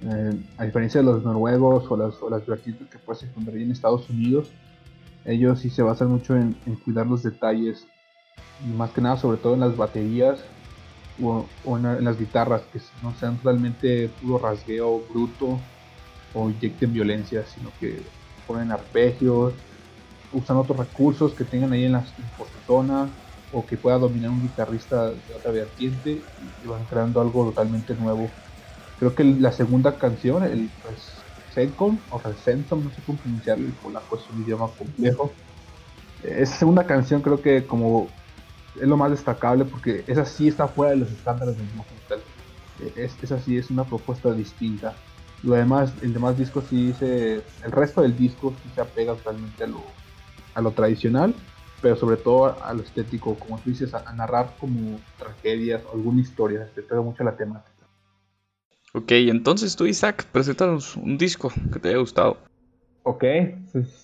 eh, 0.00 0.32
a 0.56 0.64
diferencia 0.64 1.02
de 1.02 1.04
los 1.04 1.22
noruegos 1.22 1.90
o 1.90 1.96
las, 1.98 2.14
o 2.22 2.30
las 2.30 2.46
vertientes 2.46 2.88
que 2.88 2.98
puedes 2.98 3.22
encontrar 3.22 3.58
en 3.58 3.70
Estados 3.70 4.08
Unidos, 4.08 4.50
ellos 5.26 5.60
sí 5.60 5.68
se 5.68 5.82
basan 5.82 6.08
mucho 6.08 6.36
en, 6.36 6.54
cuidar 6.86 7.06
los 7.06 7.22
detalles, 7.22 7.86
más 8.74 8.92
que 8.92 9.02
nada 9.02 9.18
sobre 9.18 9.36
todo 9.36 9.52
en 9.52 9.60
las 9.60 9.76
baterías 9.76 10.42
o, 11.22 11.44
en, 11.76 12.02
las 12.02 12.18
guitarras, 12.18 12.62
que 12.72 12.80
no 13.02 13.12
sean 13.16 13.38
realmente 13.44 14.08
puro 14.22 14.38
rasgueo 14.38 15.02
bruto 15.10 15.60
o 16.32 16.48
inyecten 16.48 16.94
violencia, 16.94 17.44
sino 17.44 17.70
que 17.78 18.00
ponen 18.46 18.72
arpegios, 18.72 19.52
usan 20.32 20.56
otros 20.56 20.78
recursos 20.78 21.32
que 21.34 21.44
tengan 21.44 21.72
ahí 21.72 21.84
en 21.84 21.92
la 21.92 22.04
zona 22.66 23.08
o 23.52 23.66
que 23.66 23.76
pueda 23.76 23.98
dominar 23.98 24.30
un 24.30 24.42
guitarrista 24.42 25.10
de 25.10 25.34
otra 25.36 25.52
vertiente 25.52 26.22
y 26.62 26.66
van 26.66 26.84
creando 26.84 27.20
algo 27.20 27.46
totalmente 27.46 27.94
nuevo 27.94 28.28
Creo 29.02 29.16
que 29.16 29.24
la 29.24 29.50
segunda 29.50 29.98
canción, 29.98 30.44
el 30.44 30.70
Resencom 31.48 31.98
o 32.10 32.20
Resentom, 32.20 32.84
no 32.84 32.90
sé 32.90 33.02
cómo 33.04 33.18
pronunciarlo, 33.18 33.66
el 33.66 33.72
polaco 33.72 34.14
es 34.14 34.22
un 34.32 34.44
idioma 34.44 34.68
complejo. 34.78 35.32
Esa 36.22 36.54
segunda 36.54 36.86
canción 36.86 37.20
creo 37.20 37.42
que 37.42 37.66
como 37.66 38.06
es 38.80 38.86
lo 38.86 38.96
más 38.96 39.10
destacable 39.10 39.64
porque 39.64 40.04
esa 40.06 40.24
sí 40.24 40.46
está 40.46 40.68
fuera 40.68 40.92
de 40.92 40.98
los 40.98 41.10
estándares 41.10 41.56
del 41.56 41.66
metal. 41.66 42.20
Es, 42.94 43.16
esa 43.20 43.40
sí 43.40 43.58
es 43.58 43.70
una 43.70 43.82
propuesta 43.82 44.32
distinta. 44.32 44.94
Lo 45.42 45.54
demás, 45.54 45.92
el 46.00 46.12
demás 46.12 46.38
disco 46.38 46.62
sí 46.62 46.86
dice, 46.86 47.42
el 47.64 47.72
resto 47.72 48.02
del 48.02 48.16
disco 48.16 48.54
sí 48.62 48.70
se 48.72 48.82
apega 48.82 49.14
totalmente 49.14 49.64
a 49.64 49.66
lo, 49.66 49.82
a 50.54 50.60
lo 50.60 50.72
tradicional, 50.72 51.34
pero 51.80 51.96
sobre 51.96 52.16
todo 52.16 52.62
a, 52.62 52.72
lo 52.72 52.82
estético, 52.82 53.34
como 53.34 53.58
tú 53.58 53.70
dices, 53.70 53.92
a, 53.94 54.12
narrar 54.12 54.54
como 54.58 54.98
tragedias 55.18 55.82
o 55.86 55.96
alguna 55.96 56.20
historia, 56.20 56.68
se 56.74 56.82
pega 56.82 57.00
mucho 57.00 57.24
la 57.24 57.36
temática. 57.36 57.70
Ok, 58.94 59.12
entonces 59.12 59.74
tú, 59.74 59.86
Isaac, 59.86 60.26
preséntanos 60.26 60.96
un 60.96 61.16
disco 61.18 61.50
que 61.72 61.78
te 61.78 61.88
haya 61.88 61.98
gustado. 61.98 62.36
Ok, 63.02 63.24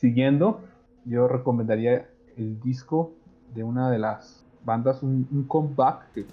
siguiendo, 0.00 0.60
yo 1.04 1.28
recomendaría 1.28 2.08
el 2.36 2.60
disco 2.60 3.12
de 3.54 3.62
una 3.62 3.90
de 3.90 3.98
las 3.98 4.44
bandas, 4.64 5.02
un, 5.02 5.44
comeback 5.46 6.12
que, 6.14 6.26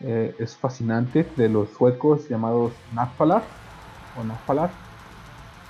eh, 0.00 0.34
es 0.38 0.56
fascinante, 0.56 1.26
de 1.36 1.48
los 1.48 1.70
suecos 1.70 2.28
llamados 2.28 2.72
Nafalar, 2.94 3.42
o 4.18 4.24
Nafalar. 4.24 4.70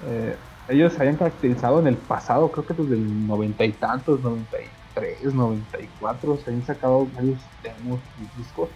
Eh, 0.07 0.35
ellos 0.69 0.93
se 0.93 1.01
habían 1.01 1.17
caracterizado 1.17 1.81
en 1.81 1.87
el 1.89 1.97
pasado, 1.97 2.51
creo 2.51 2.67
que 2.67 2.75
desde 2.75 2.95
el 2.95 3.27
noventa 3.27 3.65
y 3.65 3.73
tantos, 3.73 4.21
93, 4.21 5.35
94, 5.35 6.37
se 6.37 6.51
habían 6.51 6.67
sacado 6.67 7.07
varios 7.15 7.39
demos 7.63 8.01
y 8.21 8.39
discos. 8.39 8.69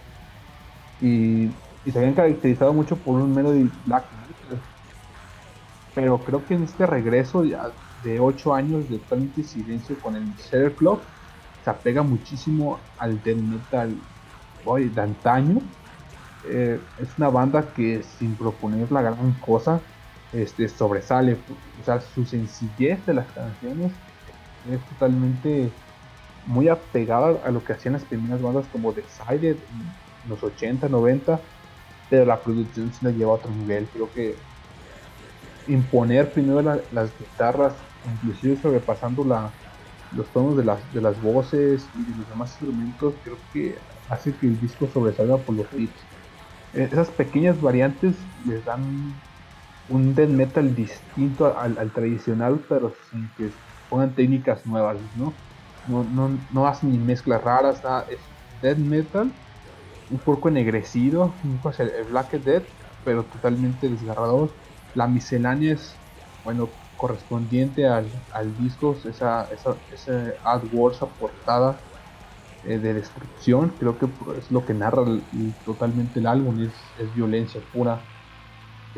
Y, 1.01 1.51
se 1.89 1.97
habían 1.97 2.15
caracterizado 2.15 2.73
mucho 2.73 2.97
por 2.97 3.15
un 3.15 3.33
melody 3.33 3.71
black 3.85 4.03
pero 5.95 6.19
creo 6.19 6.45
que 6.45 6.53
en 6.53 6.63
este 6.63 6.85
regreso 6.85 7.43
ya 7.43 7.71
de 8.03 8.19
8 8.19 8.53
años 8.53 8.87
de 8.87 8.99
totalmente 8.99 9.41
silencio 9.41 9.97
con 9.99 10.15
el 10.15 10.31
Shader 10.35 10.73
Club 10.73 10.99
se 11.63 11.71
apega 11.71 12.03
muchísimo 12.03 12.77
al 12.99 13.19
death 13.23 13.37
metal 13.37 13.95
de 14.65 15.01
antaño. 15.01 15.59
Eh, 16.45 16.79
es 16.99 17.09
una 17.17 17.29
banda 17.29 17.73
que 17.73 18.03
sin 18.03 18.35
proponer 18.35 18.91
la 18.91 19.01
gran 19.01 19.31
cosa 19.39 19.81
este, 20.33 20.67
sobresale. 20.67 21.37
O 21.81 21.85
sea, 21.85 22.01
su 22.01 22.25
sencillez 22.25 23.05
de 23.05 23.13
las 23.13 23.27
canciones 23.31 23.91
es 24.71 24.79
totalmente 24.89 25.69
muy 26.45 26.69
apegada 26.69 27.39
a 27.45 27.51
lo 27.51 27.63
que 27.63 27.73
hacían 27.73 27.93
las 27.93 28.03
primeras 28.03 28.41
bandas 28.41 28.65
como 28.71 28.93
Decided 28.93 29.57
en 29.57 30.29
los 30.29 30.43
80, 30.43 30.87
90, 30.87 31.39
pero 32.09 32.25
la 32.25 32.39
producción 32.39 32.91
se 32.93 33.05
la 33.05 33.11
lleva 33.11 33.31
a 33.31 33.35
otro 33.35 33.51
nivel. 33.51 33.87
Creo 33.93 34.11
que 34.13 34.35
imponer 35.67 36.31
primero 36.31 36.61
las 36.61 37.09
guitarras, 37.19 37.73
inclusive 38.13 38.57
sobrepasando 38.61 39.25
la, 39.25 39.51
los 40.15 40.27
tonos 40.27 40.57
de 40.57 40.63
las, 40.63 40.79
de 40.93 41.01
las 41.01 41.21
voces 41.21 41.85
y 41.97 42.11
de 42.11 42.17
los 42.17 42.29
demás 42.29 42.49
instrumentos, 42.51 43.13
creo 43.23 43.37
que 43.51 43.75
hace 44.09 44.33
que 44.33 44.47
el 44.47 44.59
disco 44.59 44.87
sobresalga 44.93 45.37
por 45.37 45.55
los 45.55 45.69
riffs. 45.71 45.99
Eh, 46.73 46.87
esas 46.91 47.09
pequeñas 47.09 47.59
variantes 47.61 48.15
les 48.45 48.63
dan 48.63 49.13
un 49.89 50.13
death 50.15 50.29
metal 50.29 50.75
distinto 50.75 51.57
al, 51.57 51.91
tradicional, 51.91 52.59
pero 52.67 52.93
sin 53.09 53.29
que 53.37 53.49
pongan 53.89 54.13
técnicas 54.15 54.65
nuevas, 54.65 54.97
¿no? 55.15 55.33
No, 55.87 56.03
no, 56.03 56.37
no 56.51 56.67
hacen 56.67 56.91
ni 56.91 56.97
mezclas 56.97 57.41
raras, 57.41 57.81
es 58.09 58.19
death 58.61 58.77
metal, 58.77 59.31
un 60.09 60.19
poco 60.19 60.49
ennegrecido, 60.49 61.33
un 61.43 61.57
poco 61.57 61.81
el, 61.81 62.05
black 62.09 62.31
death, 62.43 62.63
pero 63.05 63.23
totalmente 63.23 63.87
desgarrador. 63.87 64.49
La 64.95 65.07
miscelánea 65.07 65.73
es, 65.73 65.95
bueno, 66.43 66.69
correspondiente 66.97 67.87
al, 67.87 68.11
al 68.33 68.57
disco, 68.57 68.97
esa, 69.05 69.47
esa, 69.53 69.75
ese 69.93 70.33
AdWords 70.43 71.01
aportada 71.01 71.79
eh, 72.65 72.79
de 72.79 72.93
destrucción, 72.95 73.69
creo 73.79 73.97
que 73.97 74.07
es 74.37 74.51
lo 74.51 74.65
que 74.65 74.73
narra 74.73 75.05
totalmente 75.63 76.19
el 76.19 76.27
álbum, 76.27 76.59
es, 76.59 76.73
es 76.99 77.15
violencia 77.15 77.61
pura 77.71 78.01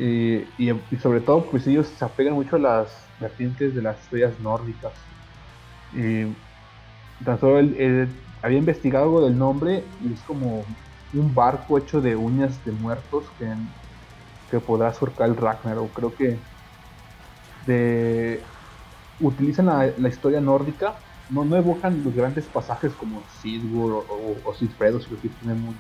eh, 0.02 0.48
y, 0.58 0.98
sobre 0.98 1.20
todo, 1.20 1.44
pues 1.52 1.68
ellos 1.68 1.88
se 1.88 2.06
apegan 2.06 2.34
mucho 2.34 2.56
a 2.56 2.60
las 2.60 3.06
vertientes 3.20 3.76
de 3.76 3.82
las 3.82 4.02
historias 4.02 4.40
nórdicas. 4.40 4.94
Eh, 5.94 6.32
tan 7.26 7.38
solo 7.38 7.68
había 8.42 8.58
investigado 8.58 9.04
algo 9.04 9.26
del 9.26 9.38
nombre 9.38 9.84
y 10.02 10.14
es 10.14 10.22
como 10.22 10.64
un 11.14 11.36
barco 11.36 11.78
hecho 11.78 12.00
de 12.00 12.16
uñas 12.16 12.64
de 12.64 12.72
muertos 12.72 13.26
que, 13.38 13.54
que 14.50 14.60
podrá 14.62 14.94
surcar 14.94 15.28
el 15.28 15.36
Ragnarok. 15.36 15.92
Creo 15.94 16.16
que 16.16 16.40
de, 17.68 18.42
utilizan 19.20 19.66
la, 19.66 19.92
la, 19.98 20.08
historia 20.08 20.40
nórdica, 20.40 20.96
no, 21.30 21.44
no 21.44 21.58
evocan 21.58 22.02
los 22.06 22.16
grandes 22.16 22.46
pasajes 22.46 22.94
como 22.94 23.22
Sigurd 23.42 23.96
o, 23.96 24.06
o, 24.08 24.50
o 24.50 24.54
Sigfredo, 24.54 25.02
si 25.02 25.10
lo 25.14 25.20
que 25.20 25.28
tienen 25.28 25.60
muy, 25.60 25.76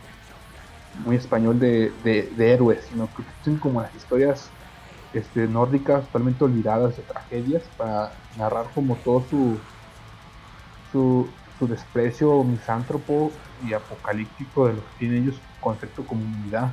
muy 1.06 1.16
español 1.16 1.60
de, 1.60 2.32
héroes, 2.38 2.86
sino 2.90 3.08
que 3.08 3.24
son 3.44 3.58
como 3.58 3.82
las 3.82 3.94
historias 3.96 4.50
este, 5.14 5.48
nórdicas 5.48 6.06
totalmente 6.06 6.44
olvidadas 6.44 6.98
de 6.98 7.04
tragedias 7.04 7.64
para 7.78 8.12
narrar 8.38 8.68
como 8.76 8.96
todo 8.98 9.24
su, 9.30 9.58
su, 10.92 11.30
desprecio 11.68 12.42
misántropo 12.46 13.32
y 13.68 13.74
apocalíptico 13.74 14.68
de 14.68 14.74
los 14.76 14.84
que 14.84 15.00
tienen 15.00 15.24
ellos 15.24 15.42
concepto 15.60 16.06
comunidad. 16.06 16.72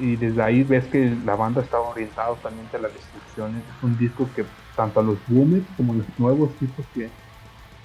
Y 0.00 0.16
desde 0.16 0.42
ahí 0.42 0.62
ves 0.62 0.86
que 0.86 1.14
la 1.24 1.36
banda 1.36 1.60
estaba 1.60 1.90
orientada 1.90 2.28
totalmente 2.28 2.76
a 2.78 2.80
la 2.80 2.88
destrucción. 2.88 3.56
Es 3.58 3.82
un 3.82 3.98
disco 3.98 4.26
que 4.34 4.46
tanto 4.74 5.00
a 5.00 5.02
los 5.02 5.18
boomers 5.28 5.66
como 5.76 5.92
a 5.92 5.96
los 5.96 6.06
nuevos 6.18 6.54
tipos 6.54 6.86
que 6.94 7.10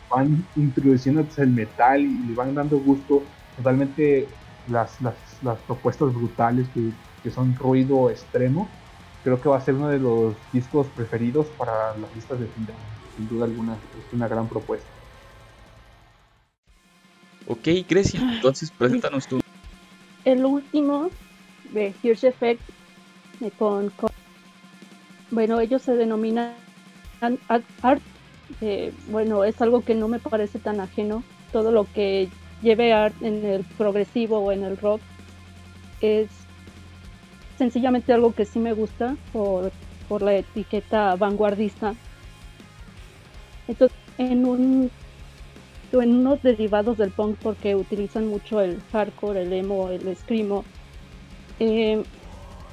van 0.09 0.45
introduciendo 0.55 1.25
el 1.37 1.49
metal 1.49 2.01
y 2.01 2.17
le 2.27 2.33
van 2.33 2.55
dando 2.55 2.77
gusto 2.79 3.21
totalmente 3.57 4.27
las, 4.69 4.99
las, 5.01 5.15
las 5.41 5.59
propuestas 5.59 6.13
brutales 6.13 6.67
que, 6.73 6.91
que, 7.23 7.31
son 7.31 7.55
ruido 7.55 8.09
extremo, 8.09 8.69
creo 9.23 9.41
que 9.41 9.49
va 9.49 9.57
a 9.57 9.61
ser 9.61 9.75
uno 9.75 9.89
de 9.89 9.99
los 9.99 10.35
discos 10.51 10.87
preferidos 10.87 11.47
para 11.57 11.95
las 11.97 12.15
listas 12.15 12.39
de 12.39 12.47
fin 12.47 12.65
de 12.65 12.73
año. 12.73 12.81
Sin 13.15 13.29
duda 13.29 13.45
alguna, 13.45 13.73
es 13.73 14.13
una 14.13 14.27
gran 14.27 14.47
propuesta. 14.47 14.87
Ok, 17.47 17.67
Grecia, 17.87 18.21
entonces 18.35 18.71
preséntanos 18.71 19.27
tú. 19.27 19.39
El 20.23 20.45
último 20.45 21.09
de 21.73 21.93
Hirsch 22.03 22.23
Effect 22.25 22.61
con, 23.57 23.91
bueno, 25.31 25.59
ellos 25.59 25.81
se 25.81 25.95
denominan 25.95 26.53
art. 27.81 28.01
Eh, 28.61 28.93
bueno, 29.09 29.43
es 29.43 29.61
algo 29.61 29.81
que 29.81 29.95
no 29.95 30.07
me 30.07 30.19
parece 30.19 30.59
tan 30.59 30.79
ajeno. 30.79 31.23
Todo 31.51 31.71
lo 31.71 31.85
que 31.85 32.29
lleve 32.61 32.93
art 32.93 33.15
en 33.21 33.45
el 33.45 33.63
progresivo 33.63 34.39
o 34.39 34.51
en 34.51 34.63
el 34.63 34.77
rock 34.77 35.01
es 36.01 36.29
sencillamente 37.57 38.13
algo 38.13 38.33
que 38.33 38.45
sí 38.45 38.59
me 38.59 38.73
gusta 38.73 39.15
por, 39.33 39.71
por 40.07 40.21
la 40.21 40.35
etiqueta 40.35 41.15
vanguardista. 41.15 41.93
Entonces, 43.67 43.97
en 44.17 44.45
un 44.45 44.91
en 45.91 46.19
unos 46.19 46.43
derivados 46.43 46.99
del 46.99 47.09
punk 47.09 47.37
porque 47.41 47.75
utilizan 47.75 48.27
mucho 48.27 48.61
el 48.61 48.79
hardcore, 48.91 49.41
el 49.41 49.51
emo, 49.51 49.89
el 49.89 50.15
screamo, 50.15 50.63
eh, 51.59 52.03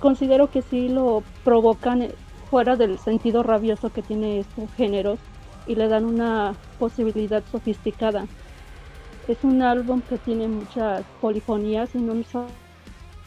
considero 0.01 0.51
que 0.51 0.61
sí 0.61 0.91
lo 0.91 1.23
provocan 1.43 2.09
fuera 2.51 2.77
del 2.77 2.99
sentido 2.99 3.43
rabioso 3.43 3.89
que 3.89 4.03
tiene 4.03 4.41
estos 4.41 4.71
géneros 4.75 5.19
y 5.67 5.77
le 5.77 5.89
dan 5.89 6.05
una 6.05 6.55
posibilidad 6.79 7.43
sofisticada 7.51 8.27
es 9.29 9.43
un 9.43 9.63
álbum 9.63 10.03
que 10.03 10.19
tiene 10.19 10.47
muchas 10.47 11.05
polifonías 11.21 11.95
y 11.95 11.99
no 11.99 12.15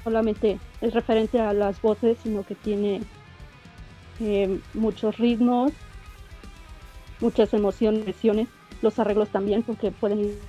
solamente 0.04 0.60
es 0.82 0.94
referente 0.94 1.40
a 1.40 1.54
las 1.54 1.82
voces, 1.82 2.18
sino 2.24 2.44
que 2.44 2.56
tiene 2.56 3.02
eh, 4.20 4.60
muchos 4.74 5.18
ritmos, 5.18 5.72
muchas 7.20 7.54
emociones, 7.54 8.16
los 8.82 9.00
arreglos 9.00 9.30
también, 9.30 9.64
porque 9.64 9.92
pueden 9.92 10.20
ir 10.20 10.40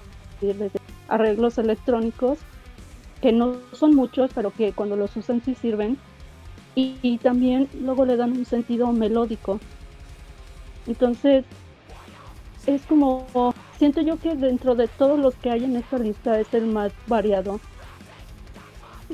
desde 0.40 0.70
arreglos 1.08 1.58
electrónicos, 1.58 2.38
que 3.20 3.32
no 3.32 3.56
son 3.72 3.94
muchos, 3.94 4.30
pero 4.34 4.50
que 4.50 4.72
cuando 4.72 4.96
los 4.96 5.16
usan 5.16 5.42
sí 5.44 5.54
sirven, 5.54 5.98
y, 6.74 6.96
y 7.02 7.18
también 7.18 7.68
luego 7.80 8.04
le 8.04 8.16
dan 8.16 8.32
un 8.32 8.44
sentido 8.44 8.92
melódico. 8.92 9.58
Entonces, 10.86 11.44
es 12.66 12.82
como 12.82 13.54
siento 13.78 14.00
yo 14.02 14.18
que 14.18 14.34
dentro 14.34 14.74
de 14.74 14.88
todos 14.88 15.18
los 15.18 15.34
que 15.36 15.50
hay 15.50 15.64
en 15.64 15.76
esta 15.76 15.98
lista 15.98 16.38
es 16.38 16.52
el 16.52 16.66
más 16.66 16.92
variado 17.06 17.60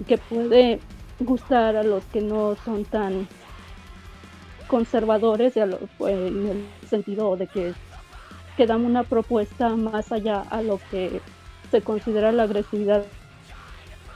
que 0.05 0.19
puede 0.19 0.81
gustar 1.21 1.77
a 1.77 1.83
los 1.83 2.05
que 2.05 2.21
no 2.21 2.57
son 2.65 2.85
tan 2.85 3.27
conservadores 4.67 5.57
en 5.57 5.73
el 5.73 6.67
sentido 6.89 7.37
de 7.37 7.47
que, 7.47 7.73
que 8.57 8.67
dan 8.67 8.85
una 8.85 9.05
propuesta 9.05 9.71
más 9.77 10.13
allá 10.13 10.41
a 10.51 10.63
lo 10.63 10.81
que 10.91 11.21
se 11.71 11.83
considera 11.83 12.33
la 12.33 12.45
agresividad 12.45 13.05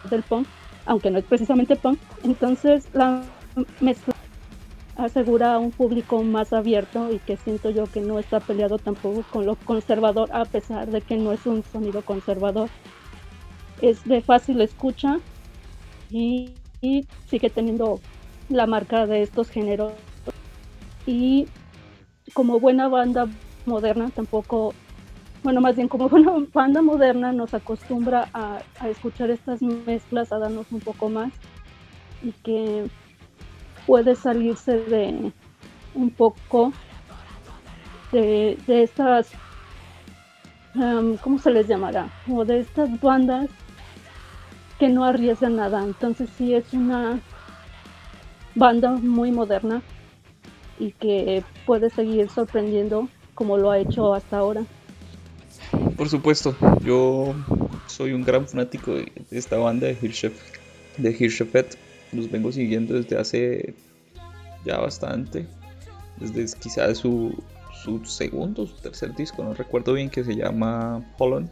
del 0.09 0.23
punk, 0.23 0.47
aunque 0.87 1.11
no 1.11 1.19
es 1.19 1.25
precisamente 1.25 1.77
punk. 1.77 1.99
Entonces 2.25 2.89
la 2.93 3.23
mezcla 3.81 4.15
asegura 4.97 5.59
un 5.59 5.71
público 5.71 6.23
más 6.23 6.53
abierto 6.53 7.11
y 7.13 7.19
que 7.21 7.37
siento 7.37 7.71
yo 7.71 7.87
que 7.87 8.01
no 8.01 8.19
está 8.19 8.41
peleado 8.41 8.79
tampoco 8.79 9.25
con 9.31 9.47
lo 9.47 9.57
conservador 9.57 10.29
a 10.33 10.45
pesar 10.45 10.91
de 10.91 11.01
que 11.01 11.17
no 11.17 11.33
es 11.33 11.47
un 11.47 11.63
sonido 11.73 12.03
conservador. 12.03 12.69
Es 13.81 14.05
de 14.05 14.21
fácil 14.21 14.61
escucha 14.61 15.19
y, 16.11 16.55
sigue 17.29 17.51
teniendo 17.51 18.01
la 18.49 18.67
marca 18.67 19.07
de 19.07 19.23
estos 19.23 19.49
géneros. 19.49 19.93
Y 21.07 21.47
como 22.35 22.61
buena 22.61 22.89
banda 22.89 23.29
moderna 23.67 24.11
tampoco, 24.11 24.75
bueno, 25.43 25.61
más 25.61 25.77
bien 25.77 25.89
como 25.89 26.09
buena 26.11 26.33
banda 26.53 26.83
moderna 26.83 27.33
nos 27.33 27.55
acostumbra 27.55 28.29
a, 28.35 28.61
escuchar 28.89 29.31
estas 29.31 29.63
mezclas, 29.63 30.33
a 30.33 30.39
darnos 30.39 30.71
un 30.73 30.81
poco 30.81 31.09
más 31.09 31.33
y 32.23 32.33
que 32.33 32.87
puede 33.87 34.15
salirse 34.15 34.79
de 34.79 35.33
un 35.95 36.11
poco 36.11 36.73
de, 38.13 38.59
estas, 38.67 39.31
um, 40.75 41.17
¿cómo 41.19 41.39
se 41.39 41.51
les 41.51 41.67
llamará? 41.69 42.09
O 42.29 42.45
de 42.45 42.61
estas 42.61 43.01
bandas 43.01 43.49
que 44.81 44.89
no 44.89 45.05
arriesgan 45.05 45.57
nada. 45.57 45.85
Entonces 45.85 46.31
sí 46.37 46.55
es 46.55 46.73
una 46.73 47.21
banda 48.55 48.93
muy 48.93 49.31
moderna 49.31 49.83
y 50.79 50.93
que 50.93 51.45
puede 51.67 51.91
seguir 51.91 52.31
sorprendiendo 52.31 53.09
como 53.35 53.59
lo 53.59 53.71
ha 53.71 53.79
hecho 53.79 54.15
hasta 54.15 54.39
ahora. 54.39 54.65
Por 55.97 56.09
supuesto, 56.09 56.57
yo 56.83 57.35
soy 57.87 58.13
un 58.13 58.23
gran 58.23 58.49
fanático 58.49 58.95
de 58.95 59.13
esta 59.31 59.59
banda 59.59 59.87
de 59.87 59.99
Hirschef, 60.01 60.33
de 60.97 61.11
Hirschefet. 61.11 61.77
Los 62.13 62.31
vengo 62.31 62.51
siguiendo 62.51 62.95
desde 62.95 63.19
hace 63.19 63.75
ya 64.65 64.79
bastante, 64.79 65.47
desde 66.19 66.59
quizás 66.59 66.99
su, 66.99 67.35
su 67.85 68.05
segundo, 68.07 68.67
su 68.67 68.77
tercer 68.77 69.15
disco, 69.15 69.45
no 69.45 69.53
recuerdo 69.53 69.93
bien, 69.93 70.09
que 70.09 70.25
se 70.25 70.35
llama 70.35 71.05
Holland. 71.19 71.51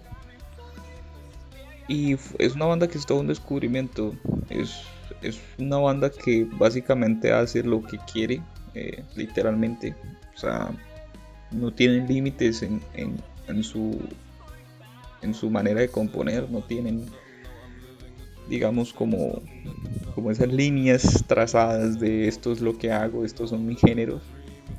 Y 1.88 2.14
es 2.38 2.54
una 2.54 2.66
banda 2.66 2.86
que 2.86 2.98
es 2.98 3.06
todo 3.06 3.20
un 3.20 3.26
descubrimiento. 3.26 4.14
Es, 4.50 4.82
es 5.22 5.40
una 5.58 5.78
banda 5.78 6.10
que 6.10 6.44
básicamente 6.44 7.32
hace 7.32 7.62
lo 7.62 7.82
que 7.82 7.98
quiere, 8.12 8.42
eh, 8.74 9.02
literalmente. 9.16 9.94
O 10.34 10.38
sea, 10.38 10.70
no 11.50 11.72
tienen 11.72 12.06
límites 12.06 12.62
en, 12.62 12.80
en, 12.94 13.16
en, 13.48 13.64
su, 13.64 13.98
en 15.22 15.34
su 15.34 15.50
manera 15.50 15.80
de 15.80 15.88
componer, 15.88 16.50
no 16.50 16.60
tienen, 16.60 17.06
digamos, 18.48 18.92
como, 18.92 19.40
como 20.14 20.30
esas 20.30 20.52
líneas 20.52 21.24
trazadas 21.26 21.98
de 21.98 22.28
esto 22.28 22.52
es 22.52 22.60
lo 22.60 22.76
que 22.76 22.92
hago, 22.92 23.24
estos 23.24 23.50
son 23.50 23.66
mis 23.66 23.80
géneros 23.80 24.22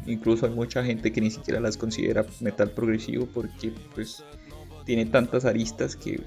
Incluso 0.05 0.45
hay 0.45 0.51
mucha 0.51 0.83
gente 0.83 1.11
que 1.11 1.21
ni 1.21 1.29
siquiera 1.29 1.59
las 1.59 1.77
considera 1.77 2.25
metal 2.39 2.71
progresivo 2.71 3.27
porque 3.27 3.71
pues 3.93 4.23
tiene 4.85 5.05
tantas 5.05 5.45
aristas 5.45 5.95
que, 5.95 6.21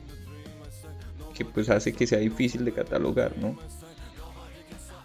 que 1.33 1.45
pues 1.45 1.71
hace 1.71 1.93
que 1.93 2.07
sea 2.07 2.19
difícil 2.19 2.65
de 2.65 2.73
catalogar, 2.73 3.37
¿no? 3.39 3.57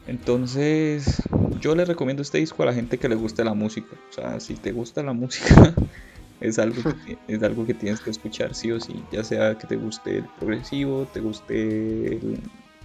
Entonces, 0.08 1.22
yo 1.60 1.76
le 1.76 1.84
recomiendo 1.84 2.22
este 2.22 2.38
disco 2.38 2.64
a 2.64 2.68
la 2.68 2.74
gente 2.74 2.98
que 2.98 3.10
le 3.10 3.16
guste 3.16 3.44
la 3.44 3.54
música. 3.54 3.96
O 4.10 4.14
sea, 4.14 4.40
si 4.40 4.56
te 4.56 4.72
gusta 4.72 5.04
la 5.04 5.14
música, 5.14 5.74
es 6.40 6.60
algo 6.60 6.82
que, 7.06 7.18
es 7.28 7.44
algo 7.44 7.66
que 7.66 7.74
tienes 7.74 8.00
que 8.00 8.12
escuchar 8.12 8.56
sí 8.56 8.72
o 8.72 8.80
sí. 8.80 9.04
Ya 9.12 9.24
sea 9.24 9.58
que 9.58 9.68
te 9.68 9.76
guste 9.76 10.20
el 10.20 10.26
progresivo, 10.40 11.08
te 11.14 11.20
guste 11.20 12.20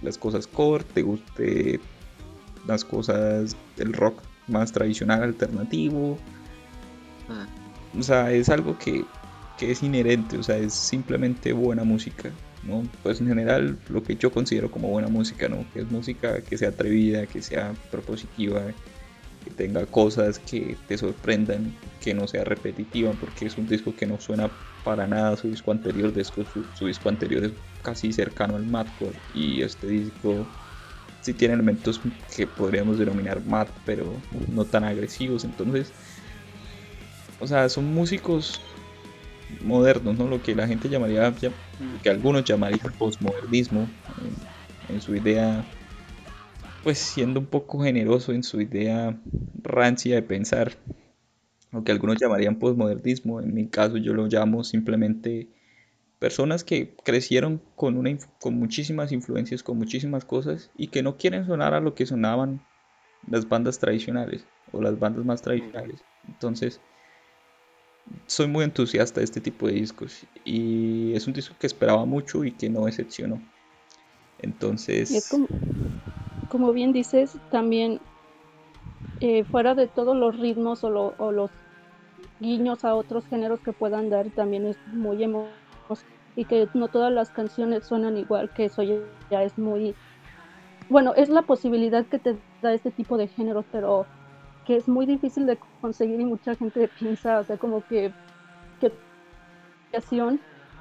las 0.01 0.17
cosas 0.17 0.47
core, 0.47 0.83
te 0.93 1.01
guste 1.01 1.79
las 2.67 2.83
cosas 2.83 3.55
del 3.77 3.93
rock 3.93 4.21
más 4.47 4.71
tradicional, 4.71 5.23
alternativo. 5.23 6.17
Ah. 7.29 7.45
O 7.97 8.03
sea, 8.03 8.31
es 8.31 8.49
algo 8.49 8.77
que, 8.77 9.05
es 9.59 9.81
inherente, 9.81 10.37
o 10.37 10.43
sea, 10.43 10.57
es 10.57 10.73
simplemente 10.73 11.53
buena 11.53 11.85
música, 11.85 12.31
¿no? 12.65 12.83
Pues 13.01 13.21
en 13.21 13.27
general 13.27 13.77
lo 13.89 14.03
que 14.03 14.15
yo 14.15 14.31
considero 14.31 14.71
como 14.71 14.89
buena 14.89 15.07
música, 15.07 15.49
¿no? 15.49 15.65
Que 15.73 15.81
es 15.81 15.91
música 15.91 16.41
que 16.41 16.57
sea 16.57 16.69
atrevida, 16.69 17.25
que 17.25 17.41
sea 17.41 17.73
propositiva, 17.91 18.61
que 19.43 19.51
tenga 19.51 19.85
cosas 19.85 20.39
que 20.39 20.77
te 20.87 20.97
sorprendan, 20.97 21.75
que 22.01 22.13
no 22.13 22.27
sea 22.27 22.43
repetitiva, 22.43 23.11
porque 23.19 23.45
es 23.45 23.57
un 23.57 23.67
disco 23.67 23.95
que 23.95 24.05
no 24.05 24.19
suena 24.19 24.49
para 24.83 25.07
nada 25.07 25.37
su 25.37 25.49
disco 25.49 25.71
anterior, 25.71 26.13
su, 26.25 26.45
su 26.73 26.87
disco 26.87 27.09
anterior 27.09 27.45
es 27.45 27.51
casi 27.81 28.11
cercano 28.13 28.55
al 28.55 28.65
madcore 28.65 29.17
y 29.33 29.61
este 29.61 29.87
disco 29.87 30.45
sí 31.21 31.33
tiene 31.33 31.53
elementos 31.53 32.01
que 32.35 32.45
podríamos 32.45 32.99
denominar 32.99 33.43
mat, 33.45 33.69
pero 33.85 34.13
no 34.49 34.65
tan 34.65 34.83
agresivos. 34.83 35.45
Entonces, 35.45 35.91
o 37.39 37.47
sea, 37.47 37.69
son 37.69 37.93
músicos 37.93 38.61
modernos, 39.61 40.17
¿no? 40.17 40.27
Lo 40.27 40.41
que 40.41 40.55
la 40.55 40.67
gente 40.67 40.89
llamaría, 40.89 41.33
que 42.01 42.09
algunos 42.09 42.43
llamarían 42.43 42.93
postmodernismo, 42.97 43.89
en, 44.87 45.01
su 45.01 45.15
idea, 45.15 45.65
pues 46.83 46.99
siendo 46.99 47.39
un 47.39 47.47
poco 47.47 47.83
generoso 47.83 48.33
en 48.33 48.43
su 48.43 48.61
idea 48.61 49.17
rancia 49.61 50.15
de 50.15 50.21
pensar, 50.21 50.73
lo 51.71 51.83
que 51.83 51.91
algunos 51.91 52.17
llamarían 52.19 52.59
postmodernismo, 52.59 53.41
en 53.41 53.53
mi 53.53 53.67
caso 53.67 53.97
yo 53.97 54.13
lo 54.13 54.27
llamo 54.27 54.63
simplemente 54.63 55.47
personas 56.19 56.63
que 56.63 56.95
crecieron 57.03 57.61
con, 57.75 57.97
una, 57.97 58.15
con 58.39 58.53
muchísimas 58.55 59.11
influencias, 59.11 59.63
con 59.63 59.77
muchísimas 59.77 60.23
cosas 60.23 60.71
y 60.77 60.87
que 60.87 61.03
no 61.03 61.17
quieren 61.17 61.45
sonar 61.45 61.73
a 61.73 61.81
lo 61.81 61.95
que 61.95 62.05
sonaban 62.05 62.61
las 63.27 63.49
bandas 63.49 63.79
tradicionales 63.79 64.45
o 64.71 64.81
las 64.81 64.99
bandas 64.99 65.25
más 65.25 65.41
tradicionales. 65.41 66.03
Entonces, 66.27 66.79
soy 68.25 68.47
muy 68.47 68.63
entusiasta 68.63 69.19
de 69.19 69.25
este 69.25 69.41
tipo 69.41 69.67
de 69.67 69.73
discos 69.73 70.25
y 70.43 71.13
es 71.13 71.27
un 71.27 71.33
disco 71.33 71.55
que 71.59 71.67
esperaba 71.67 72.05
mucho 72.05 72.43
y 72.43 72.51
que 72.51 72.69
no 72.69 72.85
decepcionó. 72.85 73.41
Entonces... 74.39 75.33
como, 76.49 76.73
bien 76.73 76.91
dices, 76.93 77.37
también 77.49 77.99
eh, 79.21 79.43
fuera 79.45 79.73
de 79.75 79.87
todos 79.87 80.15
los 80.15 80.37
ritmos 80.39 80.83
o, 80.83 81.13
o, 81.17 81.31
los 81.31 81.51
guiños 82.39 82.83
a 82.83 82.95
otros 82.95 83.25
géneros 83.27 83.59
que 83.61 83.71
puedan 83.71 84.09
dar, 84.09 84.29
también 84.31 84.65
es 84.65 84.77
muy 84.87 85.23
emocionante 85.23 85.63
y 86.35 86.45
que 86.45 86.67
no 86.73 86.87
todas 86.87 87.11
las 87.11 87.29
canciones 87.29 87.85
suenan 87.85 88.17
igual, 88.17 88.49
que 88.53 88.65
eso 88.65 88.83
ya, 89.29 89.43
es 89.43 89.57
muy... 89.57 89.95
Bueno, 90.89 91.13
es 91.15 91.29
la 91.29 91.43
posibilidad 91.43 92.05
que 92.05 92.19
te 92.19 92.35
da 92.61 92.73
este 92.73 92.91
tipo 92.91 93.17
de 93.17 93.27
géneros, 93.27 93.65
pero 93.71 94.05
que 94.65 94.75
es 94.75 94.87
muy 94.87 95.05
difícil 95.05 95.45
de 95.45 95.57
conseguir 95.81 96.19
y 96.19 96.25
mucha 96.25 96.55
gente 96.55 96.87
piensa, 96.99 97.39
o 97.39 97.43
sea, 97.43 97.57
como 97.57 97.83
que, 97.83 98.13
que 98.79 98.91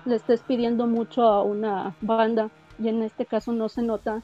le 0.04 0.16
estés 0.16 0.42
pidiendo 0.42 0.86
mucho 0.86 1.22
a 1.22 1.42
una 1.42 1.96
banda 2.00 2.50
y 2.78 2.88
en 2.88 3.02
este 3.02 3.26
caso 3.26 3.52
no 3.52 3.68
se 3.68 3.82
nota 3.82 4.22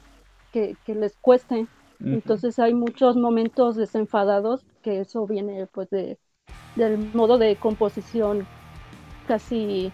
que, 0.52 0.76
les 0.86 1.16
cueste. 1.18 1.66
Entonces 2.00 2.58
hay 2.58 2.74
muchos 2.74 3.16
momentos 3.16 3.76
desenfadados 3.76 4.64
que 4.82 5.00
eso 5.00 5.26
viene 5.26 5.66
pues 5.66 5.90
de, 5.90 6.16
del 6.76 6.96
modo 7.12 7.38
de 7.38 7.56
composición 7.56 8.46
casi 9.26 9.92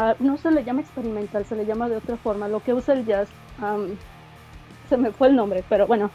Ah, 0.00 0.14
no 0.20 0.36
se 0.36 0.52
le 0.52 0.62
llama 0.62 0.82
experimental, 0.82 1.44
se 1.44 1.56
le 1.56 1.66
llama 1.66 1.88
de 1.88 1.96
otra 1.96 2.16
forma. 2.18 2.46
Lo 2.46 2.60
que 2.60 2.72
usa 2.72 2.94
el 2.94 3.04
jazz, 3.04 3.28
se 4.88 4.96
me 4.96 5.10
fue 5.10 5.26
el 5.26 5.34
nombre, 5.34 5.64
pero 5.68 5.88
bueno, 5.88 6.08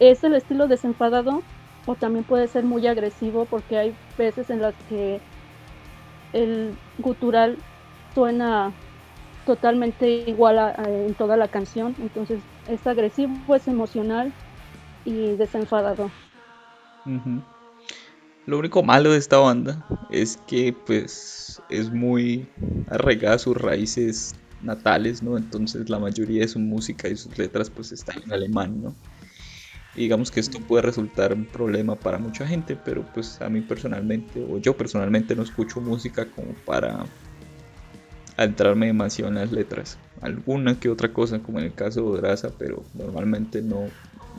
es 0.00 0.24
el 0.24 0.34
estilo 0.34 0.66
desenfadado 0.66 1.42
o 1.86 1.94
también 1.94 2.24
puede 2.24 2.48
ser 2.48 2.64
muy 2.64 2.86
agresivo 2.86 3.44
porque 3.44 3.78
hay 3.78 3.94
veces 4.18 4.50
en 4.50 4.60
las 4.60 4.74
que 4.88 5.20
el 6.32 6.74
gutural 6.98 7.56
suena 8.14 8.72
totalmente 9.46 10.24
igual 10.26 10.74
en 10.86 11.14
toda 11.14 11.36
la 11.36 11.48
canción, 11.48 11.94
entonces 12.00 12.40
es 12.68 12.86
agresivo, 12.86 13.54
es 13.54 13.68
emocional 13.68 14.32
y 15.04 15.32
desenfadado. 15.36 16.10
Lo 18.46 18.58
único 18.58 18.82
malo 18.82 19.12
de 19.12 19.18
esta 19.18 19.38
banda 19.38 19.84
es 20.10 20.36
que 20.46 20.72
pues 20.86 21.60
es 21.68 21.90
muy 21.90 22.48
arraigada 22.88 23.36
a 23.36 23.38
sus 23.38 23.56
raíces 23.56 24.34
natales, 24.62 25.22
¿no? 25.22 25.36
Entonces 25.36 25.88
la 25.88 25.98
mayoría 25.98 26.42
de 26.42 26.48
su 26.48 26.58
música 26.58 27.08
y 27.08 27.16
sus 27.16 27.36
letras 27.38 27.70
pues 27.70 27.92
están 27.92 28.22
en 28.22 28.32
alemán, 28.32 28.82
¿no? 28.82 28.94
Digamos 30.00 30.30
que 30.30 30.40
esto 30.40 30.58
puede 30.60 30.82
resultar 30.82 31.32
un 31.32 31.44
problema 31.44 31.94
para 31.94 32.18
mucha 32.18 32.46
gente, 32.46 32.76
pero 32.76 33.04
pues 33.14 33.40
a 33.42 33.48
mí 33.48 33.60
personalmente, 33.60 34.42
o 34.42 34.58
yo 34.58 34.76
personalmente 34.76 35.36
no 35.36 35.42
escucho 35.42 35.80
música 35.80 36.26
como 36.26 36.52
para 36.64 37.04
adentrarme 38.36 38.86
demasiado 38.86 39.30
en 39.30 39.36
las 39.36 39.52
letras. 39.52 39.98
Alguna 40.22 40.80
que 40.80 40.88
otra 40.88 41.12
cosa, 41.12 41.40
como 41.40 41.58
en 41.58 41.66
el 41.66 41.74
caso 41.74 42.12
de 42.12 42.20
Draza, 42.20 42.50
pero 42.58 42.82
normalmente 42.94 43.60
no, 43.60 43.88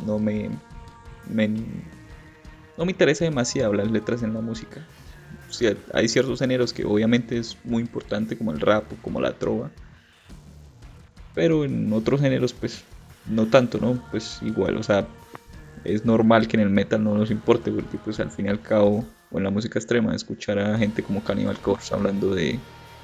no 0.06 0.18
me, 0.18 0.50
me 1.30 1.48
no 1.48 2.86
me 2.86 2.92
interesa 2.92 3.26
demasiado 3.26 3.74
las 3.74 3.92
letras 3.92 4.24
en 4.24 4.34
la 4.34 4.42
música. 4.42 4.82
hay 5.94 6.08
ciertos 6.08 6.40
géneros 6.40 6.74
que 6.74 6.86
obviamente 6.86 7.38
es 7.38 7.56
muy 7.64 7.84
importante, 7.84 8.36
como 8.36 8.52
el 8.52 8.60
rap 8.60 8.92
o 8.92 8.96
como 9.04 9.22
la 9.22 9.34
trova. 9.34 9.70
Pero 11.36 11.64
en 11.64 11.94
otros 11.94 12.20
géneros, 12.20 12.54
pues 12.54 12.84
no 13.30 13.46
tanto, 13.46 13.78
¿no? 13.78 14.02
Pues 14.10 14.40
igual, 14.42 14.78
o 14.78 14.84
sea, 14.84 15.08
es 15.84 16.06
normal 16.06 16.48
que 16.48 16.58
en 16.58 16.64
el 16.64 16.70
metal 16.70 17.04
no 17.04 17.16
nos 17.16 17.32
importe, 17.32 17.72
porque 17.72 17.98
pues 17.98 18.20
al 18.20 18.32
fin 18.32 18.46
y 18.46 18.50
al 18.50 18.62
cabo, 18.62 19.06
o 19.30 19.38
en 19.38 19.44
la 19.44 19.50
música 19.50 19.80
extrema, 19.80 20.16
escuchar 20.16 20.60
a 20.60 20.78
gente 20.78 21.04
como 21.04 21.24
Cannibal 21.24 21.60
Corpse 21.60 21.94
hablando 21.94 22.34
de 22.34 22.62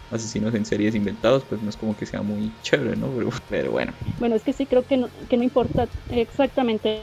asesinos 0.09 0.53
en 0.53 0.65
series 0.65 0.95
inventados, 0.95 1.45
pues 1.45 1.61
no 1.61 1.69
es 1.69 1.77
como 1.77 1.95
que 1.95 2.05
sea 2.05 2.21
muy 2.21 2.53
chévere, 2.61 2.95
¿no? 2.95 3.13
Pero, 3.49 3.71
bueno. 3.71 3.93
Bueno, 4.19 4.35
es 4.35 4.43
que 4.43 4.53
sí 4.53 4.65
creo 4.65 4.85
que 4.85 5.03
que 5.29 5.37
no 5.37 5.43
importa 5.43 5.87
exactamente 6.09 7.01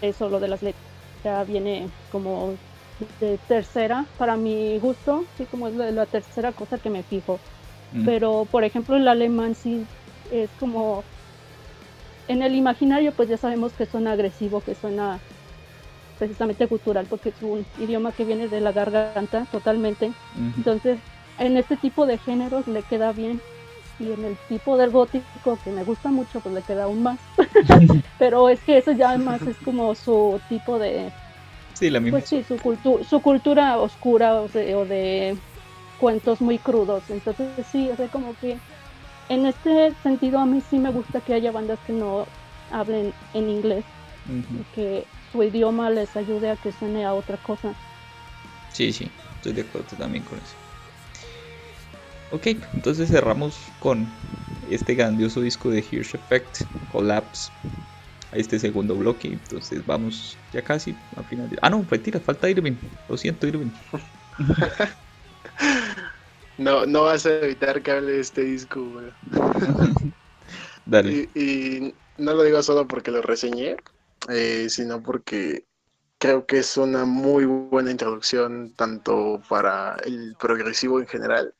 eso, 0.00 0.28
lo 0.28 0.40
de 0.40 0.48
las 0.48 0.62
letras 0.62 1.46
viene 1.46 1.88
como 2.10 2.54
de 3.20 3.38
tercera 3.48 4.06
para 4.18 4.36
mi 4.36 4.78
gusto, 4.78 5.24
sí, 5.36 5.46
como 5.46 5.68
es 5.68 5.74
la, 5.74 6.06
tercera 6.06 6.52
cosa 6.52 6.78
que 6.78 6.90
me 6.90 7.02
fijo. 7.02 7.40
Mm. 7.92 8.04
Pero, 8.04 8.44
por 8.50 8.64
ejemplo, 8.64 8.96
el 8.96 9.08
alemán 9.08 9.54
sí 9.54 9.86
es 10.30 10.50
como 10.58 11.04
en 12.28 12.42
el 12.42 12.54
imaginario 12.54 13.12
pues 13.12 13.28
ya 13.28 13.36
sabemos 13.36 13.72
que 13.72 13.86
suena 13.86 14.12
agresivo, 14.12 14.60
que 14.60 14.74
suena 14.74 15.20
precisamente 16.18 16.68
cultural, 16.68 17.06
porque 17.08 17.30
es 17.30 17.42
un 17.42 17.66
idioma 17.78 18.12
que 18.12 18.24
viene 18.24 18.48
de 18.48 18.60
la 18.60 18.72
garganta 18.72 19.46
totalmente. 19.50 20.12
Entonces, 20.56 20.98
en 21.38 21.56
este 21.56 21.76
tipo 21.76 22.06
de 22.06 22.18
géneros 22.18 22.66
le 22.66 22.82
queda 22.82 23.12
bien. 23.12 23.40
Y 24.00 24.10
en 24.10 24.24
el 24.24 24.36
tipo 24.48 24.76
del 24.76 24.90
gótico, 24.90 25.56
que 25.62 25.70
me 25.70 25.84
gusta 25.84 26.10
mucho, 26.10 26.40
pues 26.40 26.52
le 26.54 26.62
queda 26.62 26.84
aún 26.84 27.02
más. 27.04 27.18
Pero 28.18 28.48
es 28.48 28.58
que 28.60 28.78
eso 28.78 28.90
ya 28.92 29.10
además 29.10 29.42
es 29.42 29.56
como 29.58 29.94
su 29.94 30.40
tipo 30.48 30.78
de... 30.78 31.12
Sí, 31.74 31.90
la 31.90 32.00
misma. 32.00 32.18
Pues 32.18 32.28
sí, 32.28 32.42
su, 32.42 32.56
cultu 32.56 33.04
su 33.08 33.20
cultura 33.20 33.78
oscura 33.78 34.40
o 34.40 34.48
de, 34.48 35.36
cuentos 35.98 36.40
muy 36.40 36.58
crudos. 36.58 37.04
Entonces 37.08 37.48
sí, 37.70 37.88
o 37.90 37.96
sea, 37.96 38.08
como 38.08 38.34
que 38.40 38.58
en 39.28 39.46
este 39.46 39.92
sentido 40.02 40.38
a 40.38 40.46
mí 40.46 40.60
sí 40.60 40.78
me 40.78 40.90
gusta 40.90 41.20
que 41.20 41.34
haya 41.34 41.52
bandas 41.52 41.78
que 41.86 41.92
no 41.92 42.26
hablen 42.70 43.12
en 43.32 43.48
inglés, 43.48 43.84
que 44.74 45.06
su 45.32 45.42
idioma 45.42 45.90
les 45.90 46.16
ayude 46.16 46.50
a 46.50 46.56
que 46.56 46.72
suene 46.72 47.04
a 47.04 47.14
otra 47.14 47.36
cosa. 47.38 47.74
Sí, 48.72 48.92
sí, 48.92 49.10
estoy 49.36 49.52
de 49.52 49.62
acuerdo 49.62 49.96
también 49.96 50.24
con 50.24 50.38
eso. 50.38 50.56
Ok, 52.30 52.46
entonces 52.46 53.10
cerramos 53.10 53.72
con 53.78 54.08
este 54.68 54.94
grandioso 54.94 55.40
disco 55.40 55.70
de 55.70 55.78
Hirsch 55.78 56.14
Effect, 56.14 56.62
Collapse, 56.90 57.50
a 58.32 58.36
este 58.36 58.58
segundo 58.58 58.96
bloque. 58.96 59.28
Entonces 59.28 59.86
vamos 59.86 60.38
ya 60.52 60.62
casi 60.62 60.96
a 61.16 61.22
final. 61.22 61.48
Ah, 61.62 61.70
no, 61.70 61.86
retira, 61.88 62.18
falta 62.20 62.50
Irving. 62.50 62.76
Lo 63.08 63.16
siento, 63.16 63.46
Irving. 63.46 63.70
no, 66.58 66.86
no 66.86 67.02
vas 67.04 67.26
a 67.26 67.36
evitar 67.40 67.82
que 67.82 67.90
hable 67.90 68.12
de 68.12 68.20
este 68.20 68.42
disco, 68.42 68.82
güey. 68.82 69.10
Dale. 70.86 71.28
Y, 71.34 71.94
no 72.16 72.32
lo 72.34 72.42
digo 72.44 72.62
solo 72.62 72.86
porque 72.86 73.10
lo 73.10 73.22
reseñé, 73.22 73.76
eh, 74.28 74.66
sino 74.68 75.02
porque 75.02 75.64
creo 76.18 76.46
que 76.46 76.58
es 76.58 76.76
una 76.76 77.04
muy 77.04 77.44
buena 77.44 77.90
introducción 77.90 78.72
tanto 78.76 79.42
para 79.48 79.96
el 80.04 80.36
progresivo 80.38 81.00
en 81.00 81.06
general 81.06 81.54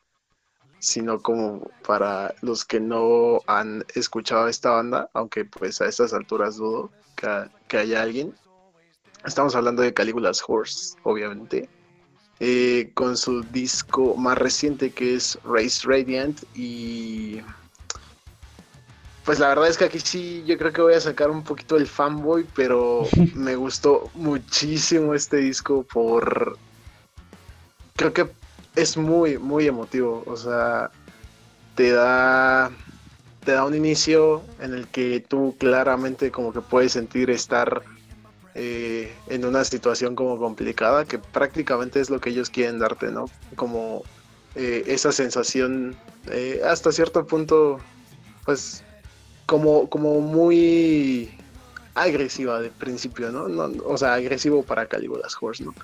sino 0.84 1.20
como 1.20 1.70
para 1.86 2.34
los 2.42 2.64
que 2.64 2.78
no 2.78 3.40
han 3.46 3.84
escuchado 3.94 4.48
esta 4.48 4.70
banda, 4.70 5.08
aunque 5.14 5.46
pues 5.46 5.80
a 5.80 5.86
estas 5.86 6.12
alturas 6.12 6.56
dudo 6.56 6.90
que, 7.16 7.78
haya 7.78 8.02
alguien. 8.02 8.34
Estamos 9.24 9.56
hablando 9.56 9.82
de 9.82 9.94
Calígulas 9.94 10.42
Horse, 10.46 10.96
obviamente, 11.02 11.70
eh, 12.40 12.90
con 12.94 13.16
su 13.16 13.42
disco 13.42 14.16
más 14.16 14.38
reciente 14.38 14.90
que 14.90 15.14
es 15.14 15.38
Race 15.44 15.80
Radiant 15.84 16.42
y 16.54 17.40
pues 19.24 19.38
la 19.38 19.48
verdad 19.48 19.68
es 19.68 19.78
que 19.78 19.86
aquí 19.86 20.00
sí 20.00 20.44
yo 20.46 20.58
creo 20.58 20.72
que 20.72 20.82
voy 20.82 20.94
a 20.94 21.00
sacar 21.00 21.30
un 21.30 21.42
poquito 21.42 21.76
el 21.76 21.86
fanboy, 21.86 22.46
pero 22.54 23.06
me 23.34 23.56
gustó 23.56 24.10
muchísimo 24.14 25.14
este 25.14 25.38
disco 25.38 25.82
por 25.84 26.58
creo 27.96 28.12
que 28.12 28.28
es 28.76 28.96
muy, 28.96 29.38
muy 29.38 29.66
emotivo. 29.66 30.22
O 30.26 30.36
sea, 30.36 30.90
te 31.74 31.90
da, 31.92 32.70
te 33.44 33.52
da 33.52 33.64
un 33.64 33.74
inicio 33.74 34.42
en 34.60 34.74
el 34.74 34.86
que 34.88 35.24
tú 35.26 35.56
claramente 35.58 36.30
como 36.30 36.52
que 36.52 36.60
puedes 36.60 36.92
sentir 36.92 37.30
estar 37.30 37.82
eh, 38.54 39.12
en 39.28 39.44
una 39.44 39.64
situación 39.64 40.14
como 40.14 40.38
complicada, 40.38 41.04
que 41.04 41.18
prácticamente 41.18 42.00
es 42.00 42.10
lo 42.10 42.20
que 42.20 42.30
ellos 42.30 42.50
quieren 42.50 42.78
darte, 42.78 43.10
¿no? 43.10 43.26
Como 43.56 44.02
eh, 44.54 44.84
esa 44.86 45.12
sensación 45.12 45.96
eh, 46.30 46.60
hasta 46.64 46.92
cierto 46.92 47.26
punto, 47.26 47.80
pues, 48.44 48.82
como, 49.46 49.88
como 49.90 50.20
muy 50.20 51.30
agresiva 51.94 52.60
de 52.60 52.70
principio, 52.70 53.30
¿no? 53.30 53.48
¿no? 53.48 53.70
O 53.84 53.96
sea, 53.96 54.14
agresivo 54.14 54.62
para 54.62 54.86
Calígulas 54.86 55.36
Horse, 55.40 55.64
¿no? 55.64 55.74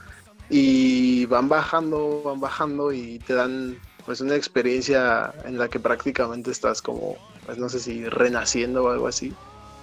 y 0.51 1.27
van 1.27 1.49
bajando, 1.49 2.23
van 2.25 2.41
bajando 2.41 2.93
y 2.93 3.21
te 3.21 3.35
dan 3.35 3.79
pues 4.05 4.21
una 4.21 4.35
experiencia 4.35 5.33
en 5.45 5.57
la 5.57 5.69
que 5.69 5.79
prácticamente 5.79 6.51
estás 6.51 6.83
como, 6.83 7.17
pues 7.47 7.57
no 7.57 7.69
sé 7.69 7.79
si 7.79 8.05
renaciendo 8.07 8.85
o 8.85 8.91
algo 8.91 9.07
así. 9.07 9.33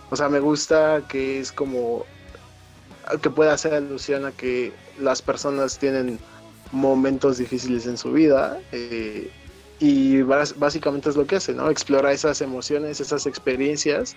O 0.09 0.15
sea, 0.15 0.27
me 0.27 0.39
gusta 0.39 1.01
que 1.07 1.39
es 1.39 1.51
como 1.51 2.05
que 3.21 3.29
pueda 3.29 3.53
hacer 3.53 3.73
alusión 3.73 4.25
a 4.25 4.31
que 4.31 4.73
las 4.99 5.21
personas 5.21 5.77
tienen 5.77 6.19
momentos 6.71 7.37
difíciles 7.37 7.85
en 7.85 7.97
su 7.97 8.11
vida 8.11 8.59
eh, 8.71 9.31
y 9.79 10.21
básicamente 10.21 11.09
es 11.09 11.15
lo 11.15 11.25
que 11.25 11.37
hace, 11.37 11.53
¿no? 11.53 11.69
Explora 11.69 12.11
esas 12.11 12.41
emociones, 12.41 12.99
esas 12.99 13.25
experiencias 13.25 14.15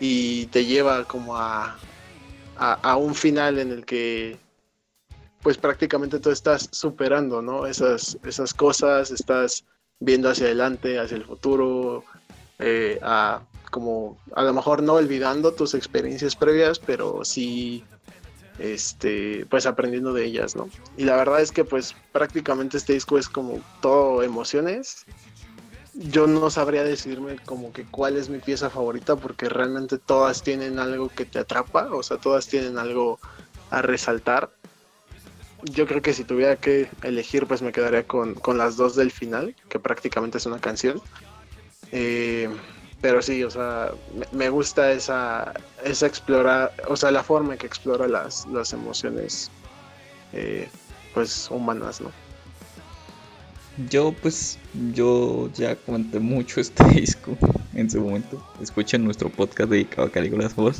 y 0.00 0.46
te 0.46 0.64
lleva 0.64 1.04
como 1.04 1.36
a, 1.36 1.76
a 2.56 2.96
un 2.96 3.14
final 3.14 3.58
en 3.58 3.72
el 3.72 3.84
que 3.84 4.38
pues 5.44 5.58
prácticamente 5.58 6.18
tú 6.18 6.30
estás 6.30 6.70
superando, 6.72 7.42
¿no? 7.42 7.66
Esas, 7.66 8.18
esas 8.24 8.54
cosas, 8.54 9.10
estás 9.10 9.64
viendo 10.00 10.30
hacia 10.30 10.46
adelante, 10.46 10.98
hacia 10.98 11.18
el 11.18 11.24
futuro, 11.24 12.02
eh, 12.58 12.98
a, 13.02 13.42
como 13.70 14.18
a 14.34 14.42
lo 14.42 14.54
mejor 14.54 14.82
no 14.82 14.94
olvidando 14.94 15.52
tus 15.52 15.74
experiencias 15.74 16.34
previas, 16.34 16.78
pero 16.78 17.26
sí, 17.26 17.84
este, 18.58 19.46
pues 19.46 19.66
aprendiendo 19.66 20.12
de 20.12 20.24
ellas, 20.24 20.56
¿no? 20.56 20.68
Y 20.96 21.04
la 21.04 21.16
verdad 21.16 21.40
es 21.40 21.52
que 21.52 21.64
pues 21.64 21.94
prácticamente 22.12 22.76
este 22.76 22.92
disco 22.92 23.18
es 23.18 23.28
como 23.28 23.60
todo 23.80 24.22
emociones. 24.22 25.04
Yo 25.94 26.26
no 26.26 26.50
sabría 26.50 26.82
decirme 26.82 27.36
como 27.44 27.72
que 27.72 27.84
cuál 27.84 28.16
es 28.16 28.28
mi 28.28 28.38
pieza 28.38 28.68
favorita 28.70 29.16
porque 29.16 29.48
realmente 29.48 29.98
todas 29.98 30.42
tienen 30.42 30.78
algo 30.78 31.08
que 31.08 31.24
te 31.24 31.38
atrapa, 31.38 31.88
o 31.92 32.02
sea, 32.02 32.16
todas 32.16 32.48
tienen 32.48 32.78
algo 32.78 33.20
a 33.70 33.80
resaltar 33.82 34.50
yo 35.64 35.86
creo 35.86 36.02
que 36.02 36.12
si 36.12 36.24
tuviera 36.24 36.56
que 36.56 36.88
elegir, 37.02 37.46
pues 37.46 37.62
me 37.62 37.72
quedaría 37.72 38.06
con, 38.06 38.36
las 38.56 38.76
dos 38.76 38.96
del 38.96 39.10
final, 39.10 39.54
que 39.68 39.78
prácticamente 39.78 40.38
es 40.38 40.46
una 40.46 40.60
canción. 40.60 41.00
Eh, 41.92 42.50
pero 43.04 43.20
sí, 43.20 43.44
o 43.44 43.50
sea, 43.50 43.92
me, 44.32 44.48
gusta 44.48 44.90
esa, 44.90 45.52
esa 45.84 46.06
explorar, 46.06 46.72
o 46.88 46.96
sea, 46.96 47.10
la 47.10 47.22
forma 47.22 47.52
en 47.52 47.58
que 47.58 47.66
explora 47.66 48.08
las, 48.08 48.46
las 48.46 48.72
emociones, 48.72 49.50
eh, 50.32 50.66
pues, 51.12 51.50
humanas, 51.50 52.00
¿no? 52.00 52.10
Yo, 53.90 54.14
pues, 54.22 54.58
yo 54.94 55.50
ya 55.52 55.76
comenté 55.76 56.18
mucho 56.18 56.62
este 56.62 56.82
disco 56.94 57.36
en 57.74 57.90
su 57.90 58.00
momento. 58.00 58.42
Escuchen 58.62 59.04
nuestro 59.04 59.28
podcast 59.28 59.68
dedicado 59.68 60.08
a 60.08 60.10
Calígulas 60.10 60.56
Voz. 60.56 60.78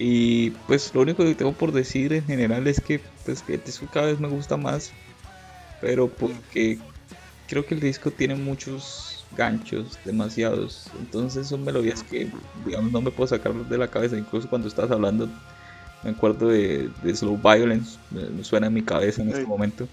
Y 0.00 0.50
pues 0.66 0.92
lo 0.96 1.02
único 1.02 1.22
que 1.22 1.36
tengo 1.36 1.52
por 1.52 1.70
decir 1.70 2.12
en 2.12 2.24
general 2.24 2.66
es 2.66 2.80
que 2.80 3.00
pues 3.24 3.42
que 3.42 3.54
el 3.54 3.62
disco 3.62 3.86
cada 3.92 4.06
vez 4.06 4.18
me 4.18 4.26
gusta 4.26 4.56
más. 4.56 4.90
Pero 5.80 6.08
porque 6.08 6.80
creo 7.46 7.64
que 7.64 7.74
el 7.76 7.80
disco 7.80 8.10
tiene 8.10 8.34
muchos 8.34 9.11
ganchos, 9.36 9.98
demasiados. 10.04 10.88
Entonces 10.98 11.48
son 11.48 11.64
melodías 11.64 12.02
que 12.02 12.30
digamos 12.64 12.92
no 12.92 13.00
me 13.00 13.10
puedo 13.10 13.26
sacar 13.26 13.54
de 13.54 13.78
la 13.78 13.88
cabeza. 13.88 14.16
Incluso 14.16 14.48
cuando 14.48 14.68
estás 14.68 14.90
hablando 14.90 15.28
me 16.02 16.10
acuerdo 16.10 16.48
de, 16.48 16.90
Slow 17.14 17.38
Violence, 17.38 17.98
me, 18.10 18.42
suena 18.42 18.66
en 18.66 18.74
mi 18.74 18.82
cabeza 18.82 19.22
en 19.22 19.28
este 19.28 19.46
momento. 19.46 19.86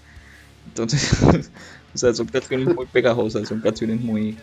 Entonces, 0.66 1.12
o 1.94 1.98
sea, 1.98 2.12
son 2.14 2.26
canciones 2.26 2.74
muy 2.74 2.86
pegajosas, 2.86 3.48
son 3.48 3.60
canciones 3.60 4.00
muy, 4.00 4.36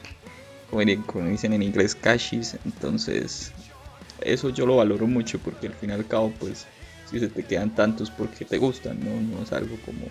como, 0.70 1.28
dicen 1.28 1.54
en 1.54 1.64
inglés, 1.64 1.93
cashis. 1.93 2.58
Entonces, 2.66 3.52
eso 4.22 4.50
yo 4.50 4.66
lo 4.66 4.78
valoro 4.78 5.08
mucho 5.08 5.39
porque 5.39 5.68
al 5.68 5.74
fin 5.74 5.89
y 5.89 5.93
al 5.93 6.08
cabo, 6.08 6.32
pues, 6.39 6.66
si 7.10 7.20
se 7.20 7.28
te 7.28 7.43
quedan 7.43 7.76
tantos 7.76 8.10
porque 8.12 8.45
te 8.45 8.58
gustan, 8.58 9.00
¿no? 9.00 9.36
No 9.36 9.43
es 9.43 9.52
algo 9.52 9.78
como... 9.86 10.06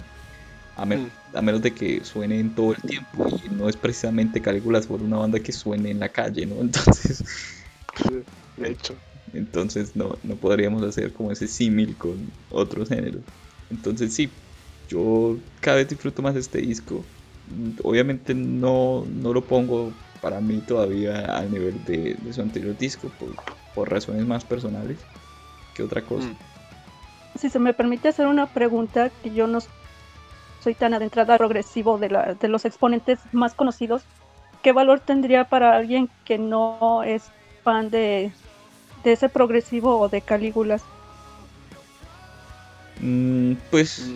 A, 0.76 0.84
mm. 0.84 1.10
a 1.34 1.42
menos 1.42 1.62
de 1.62 1.72
que 1.72 2.04
suene 2.04 2.38
en 2.38 2.54
todo 2.54 2.72
el 2.72 2.82
tiempo 2.82 3.28
y 3.44 3.54
no 3.54 3.68
es 3.68 3.76
precisamente 3.76 4.40
Calígulas 4.40 4.86
por 4.86 5.02
una 5.02 5.16
banda 5.16 5.40
que 5.40 5.52
suene 5.52 5.90
en 5.90 6.00
la 6.00 6.08
calle, 6.10 6.46
¿no? 6.46 6.56
Entonces... 6.60 7.24
de 8.56 8.70
hecho. 8.70 8.94
Entonces 9.32 9.96
no, 9.96 10.16
no 10.22 10.36
podríamos 10.36 10.82
hacer 10.82 11.12
como 11.12 11.32
ese 11.32 11.48
símil 11.48 11.96
con 11.96 12.30
otros 12.50 12.88
géneros. 12.88 13.22
Entonces 13.70 14.14
sí, 14.14 14.30
yo 14.88 15.36
cada 15.60 15.78
vez 15.78 15.88
disfruto 15.88 16.22
más 16.22 16.36
este 16.36 16.58
disco. 16.58 17.04
Obviamente 17.82 18.34
no, 18.34 19.04
no 19.08 19.32
lo 19.32 19.44
pongo 19.44 19.92
para 20.20 20.40
mí 20.40 20.62
todavía 20.66 21.36
al 21.36 21.50
nivel 21.50 21.84
de, 21.84 22.14
de 22.14 22.32
su 22.32 22.40
anterior 22.40 22.76
disco, 22.76 23.10
por, 23.18 23.30
por 23.74 23.90
razones 23.90 24.26
más 24.26 24.44
personales 24.44 24.98
que 25.74 25.82
otra 25.82 26.02
cosa. 26.02 26.28
Mm. 26.28 27.38
Si 27.38 27.50
se 27.50 27.58
me 27.58 27.74
permite 27.74 28.08
hacer 28.08 28.26
una 28.26 28.46
pregunta, 28.46 29.10
que 29.22 29.32
yo 29.32 29.46
no 29.46 29.58
soy 30.66 30.74
tan 30.74 30.94
adentrada 30.94 31.38
progresivo 31.38 31.96
de, 31.96 32.10
la, 32.10 32.34
de 32.34 32.48
los 32.48 32.64
exponentes 32.64 33.20
más 33.30 33.54
conocidos, 33.54 34.02
¿qué 34.64 34.72
valor 34.72 34.98
tendría 34.98 35.44
para 35.44 35.76
alguien 35.76 36.10
que 36.24 36.38
no 36.38 37.04
es 37.04 37.22
fan 37.62 37.88
de, 37.88 38.32
ese 39.04 39.28
progresivo 39.28 39.96
o 40.00 40.08
de 40.08 40.22
Calígulas? 40.22 40.82
Mm, 43.00 43.52
pues, 43.70 44.10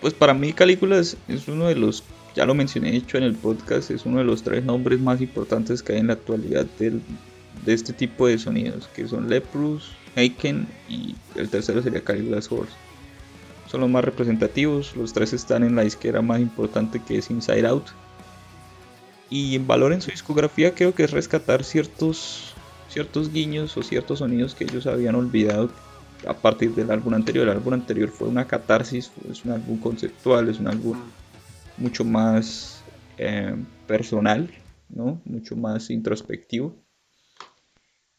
pues 0.00 0.14
para 0.14 0.32
mí 0.32 0.52
Calígulas 0.52 1.16
es 1.26 1.48
uno 1.48 1.66
de 1.66 1.74
los, 1.74 2.04
ya 2.36 2.46
lo 2.46 2.54
mencioné 2.54 2.94
hecho 2.94 3.18
en 3.18 3.24
el 3.24 3.34
podcast, 3.34 3.90
es 3.90 4.06
uno 4.06 4.18
de 4.18 4.24
los 4.24 4.44
tres 4.44 4.62
nombres 4.62 5.00
más 5.00 5.20
importantes 5.20 5.82
que 5.82 5.94
hay 5.94 5.98
en 5.98 6.06
la 6.06 6.12
actualidad 6.12 6.66
de 6.78 7.00
este 7.66 7.92
tipo 7.92 8.28
de 8.28 8.38
sonidos, 8.38 8.86
que 8.94 9.08
son 9.08 9.28
Leprous, 9.28 9.90
Aiken 10.14 10.68
y 10.88 11.16
el 11.34 11.48
tercero 11.48 11.82
sería 11.82 12.00
Caligula's 12.04 12.46
Horse. 12.52 12.85
Son 13.66 13.80
los 13.80 13.90
más 13.90 14.04
representativos, 14.04 14.94
los 14.96 15.12
tres 15.12 15.32
están 15.32 15.64
en 15.64 15.74
la 15.74 15.82
disquera 15.82 16.22
más 16.22 16.40
importante 16.40 17.02
que 17.02 17.18
es 17.18 17.30
Inside 17.30 17.66
Out. 17.66 17.86
Y 19.28 19.56
en 19.56 19.66
valor 19.66 19.92
en 19.92 20.00
su 20.00 20.10
discografía 20.10 20.74
creo 20.74 20.94
que 20.94 21.02
es 21.02 21.10
rescatar 21.10 21.64
ciertos, 21.64 22.54
ciertos 22.88 23.32
guiños 23.32 23.76
o 23.76 23.82
ciertos 23.82 24.20
sonidos 24.20 24.54
que 24.54 24.64
ellos 24.64 24.86
habían 24.86 25.16
olvidado 25.16 25.70
a 26.26 26.34
partir 26.34 26.74
del 26.74 26.90
álbum 26.90 27.14
anterior. 27.14 27.48
El 27.48 27.56
álbum 27.56 27.74
anterior 27.74 28.08
fue 28.08 28.28
una 28.28 28.46
catarsis, 28.46 29.10
es 29.30 29.44
un 29.44 29.52
álbum 29.52 29.78
conceptual, 29.78 30.48
es 30.48 30.60
un 30.60 30.68
álbum 30.68 30.96
mucho 31.76 32.04
más 32.04 32.82
eh, 33.18 33.54
personal, 33.86 34.50
¿no? 34.88 35.20
mucho 35.24 35.56
más 35.56 35.90
introspectivo. 35.90 36.76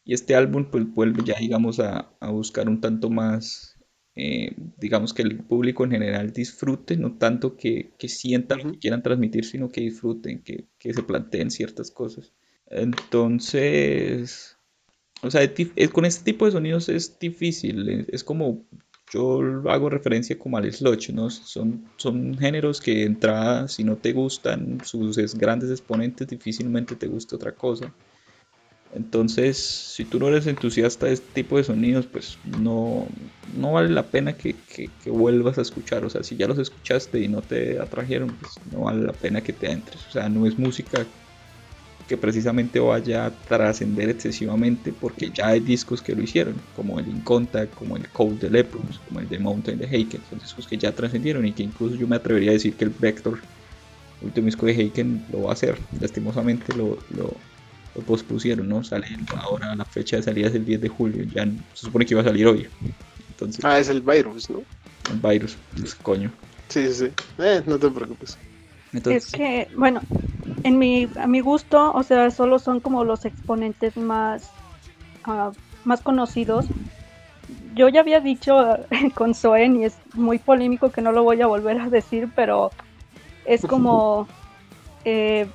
Y 0.04 0.14
este 0.14 0.36
álbum 0.36 0.66
pues 0.72 0.86
vuelve 0.94 1.24
ya 1.24 1.36
digamos 1.38 1.80
a, 1.80 2.10
buscar 2.22 2.70
un 2.70 2.80
tanto 2.80 3.10
más, 3.10 3.77
eh, 4.18 4.56
digamos 4.78 5.14
que 5.14 5.22
el 5.22 5.38
público 5.38 5.84
en 5.84 5.92
general 5.92 6.34
disfrute, 6.34 6.98
no 6.98 7.14
tanto 7.18 7.56
que, 7.56 7.92
que 8.00 8.10
sientan 8.10 8.64
lo 8.64 8.72
que 8.72 8.80
quieran 8.80 9.04
transmitir, 9.04 9.46
sino 9.46 9.70
que 9.70 9.82
disfruten, 9.82 10.42
que, 10.42 10.66
que 10.80 10.94
se 10.94 11.04
planteen 11.04 11.52
ciertas 11.52 11.92
cosas. 11.92 12.34
Entonces, 12.66 14.58
o 15.22 15.30
sea, 15.30 15.42
con 15.92 16.06
este 16.06 16.24
tipo 16.24 16.46
de 16.46 16.52
sonidos 16.52 16.90
es 16.90 17.20
difícil, 17.20 18.08
es 18.10 18.24
como 18.24 18.66
yo 19.14 19.40
hago 19.70 19.90
referencia 19.90 20.38
como 20.38 20.58
al 20.58 20.72
sludge, 20.74 21.14
¿no? 21.14 21.30
Son, 21.30 21.86
son 21.98 22.38
géneros 22.38 22.82
que 22.82 22.92
de 22.96 23.04
entrada, 23.04 23.68
si 23.68 23.84
no 23.84 23.96
te 23.98 24.12
gustan 24.14 24.80
sus 24.84 25.36
grandes 25.36 25.70
exponentes, 25.70 26.28
difícilmente 26.28 26.96
te 26.96 27.08
gusta 27.08 27.36
otra 27.36 27.54
cosa. 27.54 27.94
Entonces, 28.94 29.58
si 29.58 30.06
tú 30.06 30.20
no 30.20 30.28
eres 30.28 30.48
entusiasta 30.48 31.08
de 31.08 31.14
este 31.14 31.28
tipo 31.34 31.58
de 31.58 31.64
sonidos, 31.64 32.06
pues 32.08 32.38
no, 32.60 33.08
no 33.56 33.74
vale 33.74 33.90
la 33.90 34.04
pena 34.04 34.34
que, 34.34 34.56
que, 34.74 34.90
vuelvas 35.10 35.58
a 35.58 35.62
escuchar. 35.62 36.06
O 36.06 36.10
sea, 36.10 36.24
si 36.24 36.36
ya 36.38 36.48
los 36.48 36.58
escuchaste 36.58 37.20
y 37.20 37.28
no 37.28 37.42
te 37.42 37.80
atrajeron, 37.80 38.30
pues 38.40 38.60
no 38.72 38.82
vale 38.82 39.06
la 39.06 39.14
pena 39.14 39.42
que 39.42 39.54
te 39.54 39.72
entres. 39.72 40.06
O 40.08 40.12
sea, 40.12 40.30
no 40.30 40.46
es 40.46 40.58
música 40.58 41.06
que 42.08 42.18
precisamente 42.18 42.80
vaya 42.80 43.26
a 43.26 43.32
trascender 43.32 44.10
excesivamente 44.10 44.94
porque 44.94 45.30
ya 45.30 45.50
hay 45.50 45.60
discos 45.60 46.02
que 46.02 46.16
lo 46.16 46.24
hicieron, 46.24 46.56
como 46.76 47.00
el 47.00 47.08
In 47.08 47.20
Contact, 47.22 47.74
como 47.76 47.98
el 47.98 48.08
Cold 48.10 48.40
de 48.40 48.50
Leprous, 48.50 49.00
como 49.08 49.20
el 49.20 49.28
de 49.28 49.40
Mountain 49.40 49.78
de 49.78 49.86
Haken. 49.86 50.22
Son 50.30 50.40
discos 50.40 50.66
que 50.66 50.78
ya 50.78 50.94
trascendieron 50.94 51.46
y 51.46 51.52
que 51.52 51.64
incluso 51.64 51.96
yo 51.96 52.08
me 52.08 52.16
atrevería 52.16 52.52
a 52.52 52.54
decir 52.54 52.76
que 52.76 52.86
el 52.86 52.92
Vector, 52.98 53.40
el 54.22 54.28
último 54.28 54.46
disco 54.46 54.66
de 54.66 54.74
Haken, 54.74 55.26
lo 55.32 55.44
va 55.44 55.50
a 55.50 55.54
hacer. 55.54 55.78
Lastimosamente 56.00 56.74
lo 56.74 56.98
lo 57.10 57.36
pospusieron, 58.02 58.68
¿no? 58.68 58.84
Sale 58.84 59.08
ahora 59.36 59.76
la 59.76 59.86
fecha 59.86 60.18
de 60.18 60.24
salida 60.24 60.48
es 60.48 60.56
el 60.56 60.66
10 60.66 60.82
de 60.82 60.90
julio, 60.90 61.24
ya 61.34 61.46
se 61.74 61.86
supone 61.86 62.06
que 62.06 62.14
iba 62.14 62.22
a 62.22 62.26
salir 62.26 62.48
hoy. 62.48 62.68
Entonces, 63.32 63.64
ah, 63.64 63.80
es 63.80 63.90
el 63.90 64.02
virus, 64.02 64.50
¿no? 64.50 64.64
El 65.12 65.20
virus, 65.20 65.58
coño. 66.02 66.32
Sí, 66.70 66.88
sí, 66.88 66.94
sí. 66.94 67.12
Eh, 67.40 67.62
no 67.66 67.78
te 67.78 67.90
preocupes. 67.90 68.38
es 69.06 69.32
que, 69.32 69.68
bueno, 69.76 70.02
en 70.64 70.78
mi, 70.78 71.08
a 71.18 71.28
mi 71.28 71.40
gusto, 71.40 71.92
o 71.94 72.04
sea, 72.04 72.30
solo 72.32 72.60
son 72.60 72.80
como 72.80 73.04
los 73.04 73.26
exponentes 73.26 73.96
más, 73.98 74.50
uh, 75.28 75.52
más 75.86 76.02
conocidos. 76.02 76.66
Yo 77.74 77.90
ya 77.90 78.02
había 78.02 78.20
dicho 78.20 78.78
con 79.16 79.34
Soen 79.34 79.78
y 79.78 79.86
es 79.86 79.98
muy 80.14 80.40
polémico 80.40 80.92
que 80.92 81.02
no 81.02 81.12
lo 81.12 81.24
voy 81.24 81.42
a 81.42 81.48
volver 81.48 81.80
a 81.80 81.90
decir, 81.90 82.30
pero 82.36 82.72
es 83.46 83.62
como 83.62 84.28
eh, 85.06 85.48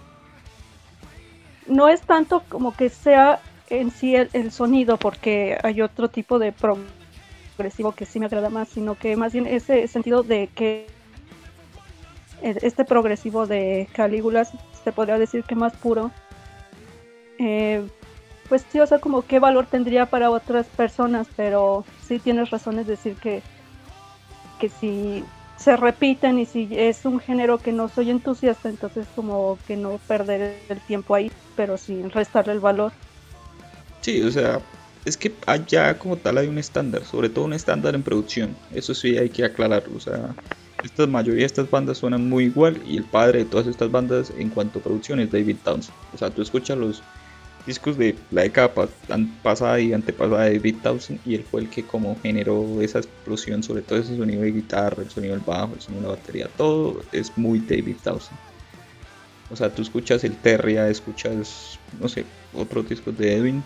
no 1.67 1.89
es 1.89 2.01
tanto 2.03 2.43
como 2.49 2.75
que 2.75 2.89
sea 2.89 3.41
en 3.71 3.91
sí 3.91 4.15
el, 4.15 4.53
sonido, 4.53 4.97
porque 4.99 5.59
hay 5.63 5.81
otro 5.81 6.09
tipo 6.09 6.39
de 6.39 6.53
progresivo 6.53 7.93
que 7.93 8.05
sí 8.05 8.21
me 8.21 8.27
agrada 8.27 8.51
más, 8.51 8.69
sino 8.69 8.97
que 8.97 9.17
más 9.17 9.33
bien 9.33 9.47
ese 9.47 9.89
sentido 9.89 10.23
de 10.23 10.49
que 10.49 10.87
este 12.43 12.85
progresivo 12.85 13.47
de 13.47 13.89
Calígulas 13.93 14.53
se 14.85 14.93
podría 14.93 15.19
decir 15.19 15.45
que 15.45 15.55
más 15.55 15.73
puro, 15.75 16.11
eh, 17.39 17.87
pues 18.49 18.67
sí, 18.71 18.81
o 18.81 18.87
sea, 18.87 18.99
como 18.99 19.23
qué 19.23 19.39
valor 19.39 19.67
tendría 19.67 20.07
para 20.07 20.31
otras 20.31 20.67
personas, 20.67 21.29
pero 21.37 21.85
sí 22.07 22.19
tienes 22.19 22.51
razón 22.51 22.79
en 22.79 22.87
decir 22.87 23.17
que, 23.17 23.43
que 24.61 24.69
si 24.69 25.25
se 25.63 25.77
repiten 25.77 26.39
y 26.39 26.47
si 26.47 26.69
es 26.73 27.05
un 27.05 27.21
género 27.21 27.59
que 27.59 27.73
no 27.73 27.89
soy 27.89 28.11
entusiasta, 28.11 28.69
entonces 28.69 29.07
como 29.15 29.59
que 29.67 29.77
no 29.77 29.99
perder 30.09 30.59
el 30.69 30.81
tiempo 30.81 31.15
ahí, 31.15 31.31
pero 31.57 31.77
sin 31.77 32.11
restarle 32.11 32.53
el 32.53 32.61
valor. 32.61 32.93
Sí, 34.01 34.21
o 34.23 34.31
sea, 34.31 34.61
es 35.05 35.17
que 35.17 35.33
allá 35.47 35.99
como 35.99 36.17
tal 36.17 36.39
hay 36.39 36.49
un 36.49 36.59
estándar, 36.59 37.05
sobre 37.05 37.29
todo 37.29 37.45
un 37.45 37.53
estándar 37.53 37.95
en 37.95 38.03
producción, 38.03 38.57
eso 38.75 38.93
sí 38.93 39.17
hay 39.17 39.29
que 39.29 39.45
aclararlo, 39.45 39.97
o 39.97 40.01
sea, 40.01 40.35
esta 40.83 41.07
mayoría 41.07 41.43
de 41.43 41.47
estas 41.47 41.71
bandas 41.71 41.99
suenan 41.99 42.29
muy 42.29 42.45
igual 42.45 42.81
y 42.85 42.97
el 42.97 43.05
padre 43.05 43.41
de 43.41 43.45
todas 43.45 43.69
estas 43.69 43.89
bandas 43.89 44.33
en 44.37 44.49
cuanto 44.49 44.81
a 44.81 44.83
producción 44.83 45.21
es 45.21 45.31
David 45.31 45.59
Townsend, 45.63 45.97
o 46.13 46.19
sea, 46.19 46.31
tú 46.31 46.43
escuchas 46.43 46.77
los 46.77 47.03
discos 47.67 47.97
de 47.97 48.17
la 48.31 48.43
década 48.43 48.73
pasada 49.43 49.81
y 49.81 49.93
antepasada 49.93 50.45
de 50.45 50.59
David 50.59 50.77
Townsend 50.83 51.21
y 51.25 51.35
él 51.35 51.45
fue 51.45 51.63
el 51.63 51.71
que 51.71 51.85
como 51.85 52.17
generó 52.21 52.81
esa 52.81 52.99
explosión, 52.99 53.63
sobre 53.63 53.83
todo 53.83 53.99
ese 53.99 54.17
sonido 54.17 54.43
de 54.43 54.53
guitarra, 54.53 55.03
el 55.03 55.11
sonido 55.11 55.35
del 55.35 55.45
bajo, 55.45 55.75
el 55.75 55.81
sonido 55.81 56.03
de 56.03 56.09
la 56.09 56.15
batería, 56.17 56.49
todo 56.57 57.03
es 57.13 57.37
muy 57.37 57.61
David 57.61 57.97
Townsend. 58.03 58.39
O 59.51 59.57
sea, 59.57 59.69
tú 59.73 59.83
escuchas 59.83 60.25
el 60.25 60.35
Terria, 60.35 60.89
escuchas, 60.89 61.79
no 62.01 62.09
sé, 62.09 62.25
otros 62.55 62.89
discos 62.89 63.17
de 63.19 63.37
Edwin 63.37 63.63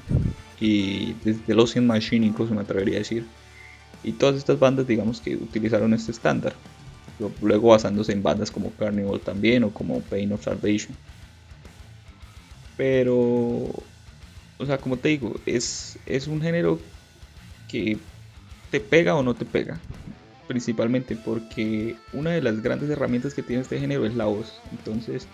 y 0.61 1.12
desde 1.24 1.55
Los 1.55 1.76
Machine 1.76 2.26
incluso 2.26 2.55
me 2.55 2.62
atrevería 2.62 2.97
a 2.97 2.99
decir. 2.99 3.24
Y 4.03 4.12
todas 4.12 4.36
estas 4.36 4.59
bandas 4.59 4.86
digamos 4.86 5.20
que 5.20 5.36
utilizaron 5.36 5.94
este 5.94 6.11
estándar. 6.11 6.55
Luego 7.40 7.68
basándose 7.68 8.12
en 8.12 8.22
bandas 8.22 8.51
como 8.51 8.70
Carnival 8.72 9.20
también 9.20 9.64
o 9.64 9.70
como 9.70 10.01
Pain 10.01 10.32
of 10.32 10.44
Salvation. 10.44 10.94
Pero, 12.77 13.14
o 13.14 14.66
sea, 14.66 14.79
como 14.79 14.99
te 14.99 15.09
digo, 15.09 15.35
es, 15.47 15.99
es 16.07 16.27
un 16.27 16.41
género 16.41 16.79
que 17.68 17.99
te 18.70 18.81
pega 18.81 19.14
o 19.14 19.22
no 19.22 19.35
te 19.35 19.45
pega. 19.45 19.81
Principalmente 20.47 21.16
porque 21.16 21.97
una 22.12 22.31
de 22.31 22.43
las 22.43 22.62
grandes 22.62 22.91
herramientas 22.91 23.35
que 23.35 23.43
tiene 23.43 23.62
este 23.62 23.81
género 23.81 24.07
es 24.07 24.14
la 24.14 24.27
voz. 24.27 24.61
Entonces, 24.70 25.27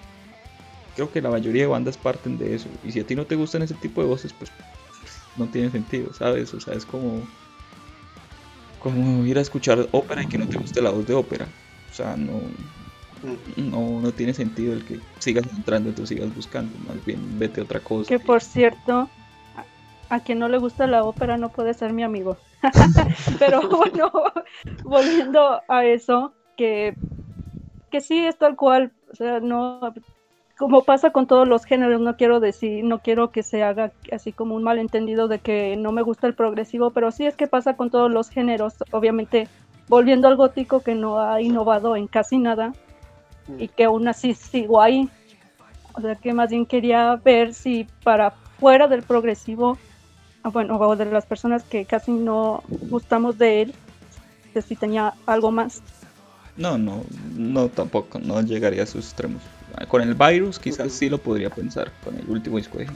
creo 0.95 1.11
que 1.11 1.20
la 1.20 1.30
mayoría 1.30 1.62
de 1.62 1.68
bandas 1.68 1.97
parten 1.97 2.38
de 2.38 2.55
eso. 2.55 2.68
Y 2.84 2.93
si 2.93 3.01
a 3.01 3.07
ti 3.07 3.14
no 3.14 3.26
te 3.26 3.36
gustan 3.36 3.62
ese 3.62 3.74
tipo 3.74 4.01
de 4.01 4.07
voces, 4.07 4.32
pues 4.32 4.51
no 5.36 5.47
tiene 5.47 5.70
sentido, 5.70 6.12
¿sabes? 6.12 6.53
O 6.55 6.61
sea, 6.61 6.74
es 6.74 6.84
como, 6.84 7.26
como 8.78 9.24
ir 9.26 9.38
a 9.38 9.43
escuchar 9.43 9.88
ópera 9.93 10.22
y 10.22 10.26
que 10.26 10.38
no 10.38 10.49
te 10.49 10.59
guste 10.59 10.82
la 10.82 10.90
voz 10.90 11.07
de 11.07 11.14
ópera. 11.14 11.47
O 11.90 11.95
sea, 11.95 12.16
no, 12.16 12.40
no, 13.57 14.01
no 14.01 14.12
tiene 14.12 14.35
sentido 14.35 14.73
el 14.73 14.85
que 14.85 15.01
sigas 15.18 15.47
entrando 15.55 15.91
y 15.91 15.93
tú 15.93 16.07
sigas 16.07 16.35
buscando, 16.35 16.73
más 16.87 17.05
bien 17.05 17.39
vete 17.39 17.61
a 17.61 17.64
otra 17.64 17.81
cosa. 17.81 18.09
Que 18.09 18.18
por 18.18 18.43
cierto, 18.43 19.09
a, 20.09 20.20
quien 20.20 20.39
no 20.39 20.49
le 20.49 20.59
gusta 20.59 20.87
la 20.87 21.05
ópera 21.05 21.37
no 21.37 21.51
puede 21.51 21.75
ser 21.75 21.93
mi 21.93 22.03
amigo. 22.03 22.37
Pero 23.39 23.68
bueno, 23.68 24.11
volviendo 24.85 25.62
a 25.68 25.85
eso, 25.85 26.33
que, 26.57 26.97
que 27.91 28.01
sí 28.01 28.18
es 28.25 28.37
tal 28.39 28.57
cual, 28.57 28.93
o 29.12 29.16
sea, 29.16 29.41
no, 29.41 29.95
como 30.59 30.85
pasa 30.85 31.11
con 31.11 31.27
todos 31.27 31.49
los 31.49 31.64
géneros, 31.64 32.01
no 32.01 32.16
quiero 32.16 32.41
decir, 32.41 32.85
no 32.85 33.01
quiero 33.01 33.31
que 33.31 33.43
se 33.43 33.62
haga 33.62 33.93
así 34.12 34.33
como 34.33 34.55
un 34.55 34.62
malentendido 34.62 35.29
de 35.29 35.39
que 35.39 35.77
no 35.77 35.93
me 35.93 36.03
gusta 36.03 36.27
el 36.27 36.35
progresivo, 36.35 36.91
pero 36.91 37.11
sí 37.11 37.27
es 37.27 37.37
que 37.37 37.47
pasa 37.47 37.77
con 37.77 37.91
todos 37.91 38.11
los 38.11 38.31
géneros, 38.31 38.75
obviamente 38.91 39.49
volviendo 39.89 40.29
al 40.29 40.37
gótico 40.37 40.81
que 40.81 40.95
no 40.95 41.20
ha 41.20 41.41
innovado 41.43 41.97
en 41.97 42.07
casi 42.07 42.39
nada, 42.39 42.73
y 43.59 43.68
que 43.68 43.84
aún 43.84 44.09
así 44.09 44.34
sigo 44.34 44.80
ahí. 44.80 45.09
O 45.95 46.01
sea 46.01 46.14
que 46.14 46.32
más 46.32 46.51
bien 46.51 46.64
quería 46.64 47.16
ver 47.16 47.55
si 47.55 47.86
para 48.03 48.30
fuera 48.59 48.88
del 48.88 49.03
progresivo, 49.03 49.78
ah, 50.43 50.49
bueno, 50.49 50.78
o 50.78 50.97
de 50.97 51.05
las 51.07 51.26
personas 51.26 51.62
que 51.64 51.84
casi 51.84 52.12
no 52.12 52.62
gustamos 52.88 53.36
de 53.38 53.62
él, 53.62 53.74
si 54.66 54.76
tenía 54.76 55.14
algo 55.26 55.51
más. 55.51 55.82
No, 56.57 56.76
no, 56.76 57.03
no 57.34 57.68
tampoco, 57.68 58.18
no 58.18 58.40
llegaría 58.43 58.82
a 58.82 58.86
sus 58.86 59.07
extremos. 59.07 59.43
Con 59.88 60.03
el 60.03 60.14
virus 60.14 60.59
quizás 60.59 60.93
sí 60.93 61.09
lo 61.09 61.18
podría 61.18 61.49
pensar, 61.49 61.90
con 62.05 62.14
el 62.16 62.28
último 62.28 62.59
disco 62.59 62.78
de 62.78 62.86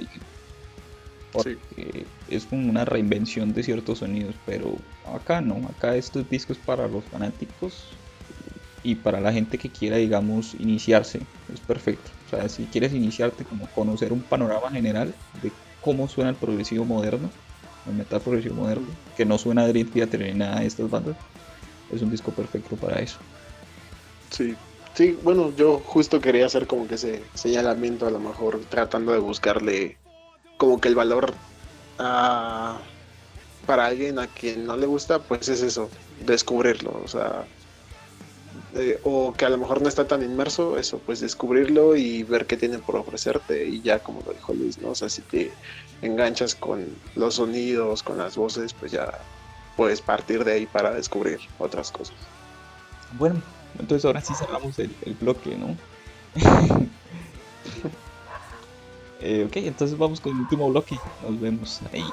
Porque 1.33 2.07
es 2.29 2.45
como 2.45 2.69
una 2.69 2.85
reinvención 2.85 3.55
de 3.55 3.63
ciertos 3.63 3.99
sonidos, 3.99 4.35
pero 4.45 4.77
acá 5.15 5.41
no, 5.41 5.57
acá 5.69 5.97
estos 5.97 6.29
discos 6.29 6.59
para 6.59 6.87
los 6.87 7.05
fanáticos 7.05 7.97
y 8.83 8.95
para 8.97 9.21
la 9.21 9.33
gente 9.33 9.59
que 9.59 9.71
quiera, 9.71 9.97
digamos, 9.97 10.55
iniciarse, 10.55 11.21
es 11.53 11.61
perfecto. 11.61 12.11
O 12.27 12.31
sea, 12.31 12.49
si 12.49 12.65
quieres 12.67 12.93
iniciarte, 12.93 13.45
como 13.45 13.67
conocer 13.69 14.13
un 14.13 14.23
panorama 14.23 14.71
general 14.71 15.15
de 15.43 15.53
cómo 15.81 16.09
suena 16.09 16.31
el 16.31 16.37
progresivo 16.37 16.85
moderno, 16.85 17.31
el 17.87 17.95
metal 17.95 18.21
progresivo 18.21 18.57
moderno, 18.57 18.87
que 19.17 19.25
no 19.25 19.39
suena 19.39 19.63
a 19.63 19.69
Dream 19.69 19.89
Theater 19.89 20.21
ni 20.21 20.45
de 20.45 20.67
estas 20.67 20.91
bandas, 20.91 21.17
es 21.93 22.03
un 22.03 22.11
disco 22.11 22.33
perfecto 22.33 22.77
para 22.77 23.01
eso. 23.01 23.19
Sí, 24.31 24.55
sí, 24.95 25.17
bueno, 25.23 25.55
yo 25.57 25.79
justo 25.79 26.21
quería 26.21 26.47
hacer 26.47 26.67
como 26.67 26.87
que 26.89 26.97
ese 26.97 27.23
señalamiento, 27.35 28.07
a 28.07 28.11
lo 28.11 28.19
mejor 28.19 28.61
tratando 28.69 29.13
de 29.13 29.19
buscarle 29.19 29.97
como 30.59 30.81
que 30.81 30.89
el 30.89 30.95
valor 30.95 31.35
ah, 31.99 32.79
para 33.67 33.87
alguien 33.87 34.19
a 34.19 34.27
quien 34.27 34.67
no 34.67 34.77
le 34.77 34.87
gusta, 34.87 35.19
pues 35.21 35.49
es 35.49 35.63
eso, 35.63 35.91
descubrirlo, 36.25 37.01
o 37.05 37.09
sea, 37.09 37.47
o 39.03 39.33
que 39.33 39.45
a 39.45 39.49
lo 39.49 39.59
mejor 39.59 39.83
no 39.83 39.89
está 39.89 40.07
tan 40.07 40.23
inmerso, 40.23 40.79
eso, 40.79 40.99
pues 41.05 41.21
descubrirlo 41.21 41.97
y 41.97 42.23
ver 42.23 42.47
qué 42.47 42.57
tiene 42.57 42.79
por 42.79 42.97
ofrecerte 42.97 43.67
y 43.67 43.81
ya 43.83 43.99
como 44.01 44.23
lo 44.27 44.33
dijo 44.33 44.53
Luis, 44.55 44.79
¿no? 44.79 44.91
O 44.91 44.95
sea, 44.95 45.09
si 45.09 45.23
te 45.23 45.53
enganchas 46.03 46.55
con 46.55 46.87
los 47.15 47.35
sonidos, 47.35 48.03
con 48.03 48.19
las 48.19 48.37
voces, 48.37 48.75
pues 48.75 48.93
ya 48.93 49.21
puedes 49.77 50.01
partir 50.01 50.45
de 50.45 50.53
ahí 50.53 50.67
para 50.67 50.93
descubrir 50.93 51.39
otras 51.59 51.91
cosas. 51.91 52.17
Bueno, 53.19 53.41
entonces 53.79 54.05
ahora 54.05 54.21
sí 54.21 54.35
cerramos 54.35 54.79
el, 54.79 54.91
el 55.05 55.15
bloque, 55.15 55.57
¿no? 55.57 55.77
eh, 59.21 59.45
ok, 59.47 59.57
entonces 59.57 59.97
vamos 59.97 60.21
con 60.21 60.33
el 60.33 60.41
último 60.41 60.69
bloque. 60.71 60.99
Nos 61.23 61.41
vemos 61.41 61.81
ahí. 61.93 62.13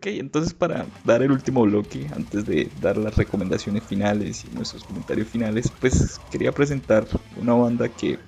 Ok, 0.00 0.06
entonces 0.06 0.54
para 0.54 0.86
dar 1.04 1.22
el 1.22 1.30
último 1.30 1.60
bloque, 1.64 2.08
antes 2.16 2.46
de 2.46 2.70
dar 2.80 2.96
las 2.96 3.16
recomendaciones 3.16 3.82
finales 3.84 4.46
y 4.46 4.56
nuestros 4.56 4.82
comentarios 4.82 5.28
finales, 5.28 5.70
pues 5.78 6.18
quería 6.30 6.52
presentar 6.52 7.06
una 7.36 7.52
banda 7.52 7.86
que, 7.86 8.18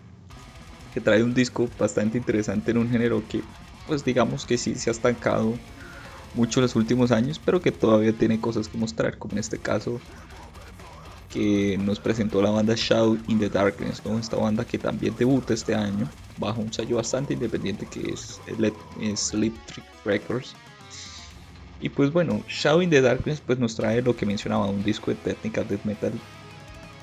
que 0.92 1.00
trae 1.00 1.22
un 1.22 1.32
disco 1.32 1.70
bastante 1.78 2.18
interesante 2.18 2.72
en 2.72 2.76
un 2.76 2.90
género 2.90 3.22
que, 3.26 3.40
pues 3.86 4.04
digamos 4.04 4.44
que 4.44 4.58
sí 4.58 4.74
se 4.74 4.90
ha 4.90 4.92
estancado 4.92 5.54
mucho 6.34 6.60
en 6.60 6.64
los 6.64 6.76
últimos 6.76 7.10
años, 7.10 7.40
pero 7.42 7.62
que 7.62 7.72
todavía 7.72 8.12
tiene 8.12 8.38
cosas 8.38 8.68
que 8.68 8.76
mostrar, 8.76 9.16
como 9.16 9.32
en 9.32 9.38
este 9.38 9.56
caso 9.56 9.98
que 11.32 11.78
nos 11.78 11.98
presentó 11.98 12.42
la 12.42 12.50
banda 12.50 12.74
Shadow 12.76 13.16
in 13.28 13.38
the 13.38 13.48
Darkness, 13.48 14.02
esta 14.20 14.36
banda 14.36 14.66
que 14.66 14.76
también 14.76 15.16
debuta 15.18 15.54
este 15.54 15.74
año 15.74 16.06
bajo 16.36 16.60
un 16.60 16.70
sello 16.70 16.96
bastante 16.96 17.32
independiente 17.32 17.86
que 17.86 18.12
es 18.12 18.42
Sleep 19.16 19.54
Trick 19.68 19.86
Records 20.04 20.54
y 21.82 21.88
pues 21.88 22.12
bueno, 22.12 22.42
Shadow 22.48 22.80
in 22.80 22.90
the 22.90 23.00
Darkness 23.00 23.42
pues 23.44 23.58
nos 23.58 23.74
trae 23.74 24.00
lo 24.00 24.16
que 24.16 24.24
mencionaba, 24.24 24.66
un 24.66 24.84
disco 24.84 25.10
de 25.10 25.16
técnica 25.16 25.64
death 25.64 25.84
metal 25.84 26.12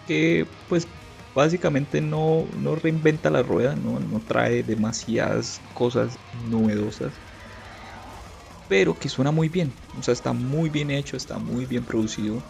que 0.08 0.48
pues 0.70 0.88
básicamente 1.36 2.02
no, 2.02 2.46
no 2.62 2.76
reinventa 2.76 3.30
la 3.30 3.44
rueda, 3.44 3.76
¿no? 3.76 4.00
no 4.00 4.20
trae 4.28 4.64
demasiadas 4.64 5.62
cosas 5.74 6.18
novedosas, 6.50 7.12
pero 8.70 8.98
que 8.98 9.10
suena 9.10 9.32
muy 9.32 9.50
bien, 9.50 9.72
o 10.00 10.04
sea, 10.04 10.14
está 10.14 10.32
muy 10.32 10.70
bien 10.70 10.92
hecho, 10.92 11.18
está 11.18 11.38
muy 11.38 11.66
bien 11.66 11.84
producido, 11.84 12.42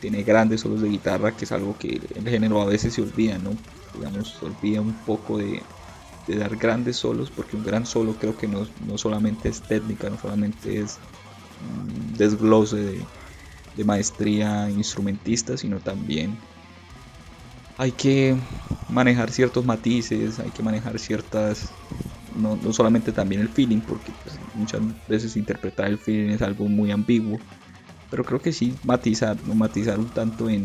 tiene 0.00 0.22
grandes 0.22 0.60
solos 0.60 0.82
de 0.82 0.88
guitarra, 0.88 1.32
que 1.32 1.44
es 1.44 1.52
algo 1.52 1.76
que 1.78 2.00
el 2.14 2.28
género 2.28 2.60
a 2.60 2.66
veces 2.66 2.94
se 2.94 3.02
olvida, 3.02 3.38
¿no? 3.38 3.56
Digamos, 3.94 4.42
olvida 4.42 4.80
un 4.80 4.92
poco 5.04 5.38
de, 5.38 5.62
de 6.26 6.36
dar 6.36 6.56
grandes 6.56 6.96
solos, 6.96 7.30
porque 7.30 7.56
un 7.56 7.64
gran 7.64 7.86
solo 7.86 8.12
creo 8.14 8.36
que 8.36 8.46
no, 8.46 8.66
no 8.86 8.98
solamente 8.98 9.48
es 9.48 9.62
técnica, 9.62 10.10
no 10.10 10.18
solamente 10.18 10.80
es 10.80 10.98
desglose 12.16 12.76
de, 13.74 13.84
maestría 13.84 14.70
instrumentista, 14.70 15.56
sino 15.58 15.78
también 15.80 16.34
hay 17.76 17.92
que 17.92 18.34
manejar 18.88 19.30
ciertos 19.30 19.66
matices, 19.66 20.38
hay 20.38 20.50
que 20.50 20.62
manejar 20.62 20.98
ciertas, 20.98 21.72
no, 22.34 22.72
solamente 22.72 23.12
también 23.12 23.42
el 23.42 23.48
feeling, 23.48 23.80
porque 23.80 24.12
pues, 24.22 24.38
muchas 24.54 24.80
veces 25.06 25.36
interpretar 25.36 25.88
el 25.88 25.98
feeling 25.98 26.30
es 26.30 26.40
algo 26.40 26.66
muy 26.68 26.90
ambiguo, 26.90 27.38
pero 28.10 28.24
creo 28.24 28.40
que 28.40 28.52
sí 28.52 28.72
matizar, 28.82 29.36
matizar 29.54 29.98
un 29.98 30.08
tanto 30.08 30.48
en, 30.48 30.64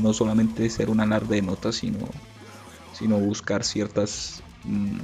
no 0.00 0.14
solamente 0.14 0.70
ser 0.70 0.88
un 0.88 1.00
alarde 1.00 1.36
de 1.36 1.42
notas, 1.42 1.74
sino, 1.74 1.98
sino 2.94 3.18
buscar 3.18 3.64
ciertas, 3.64 4.42
mm, 4.64 4.98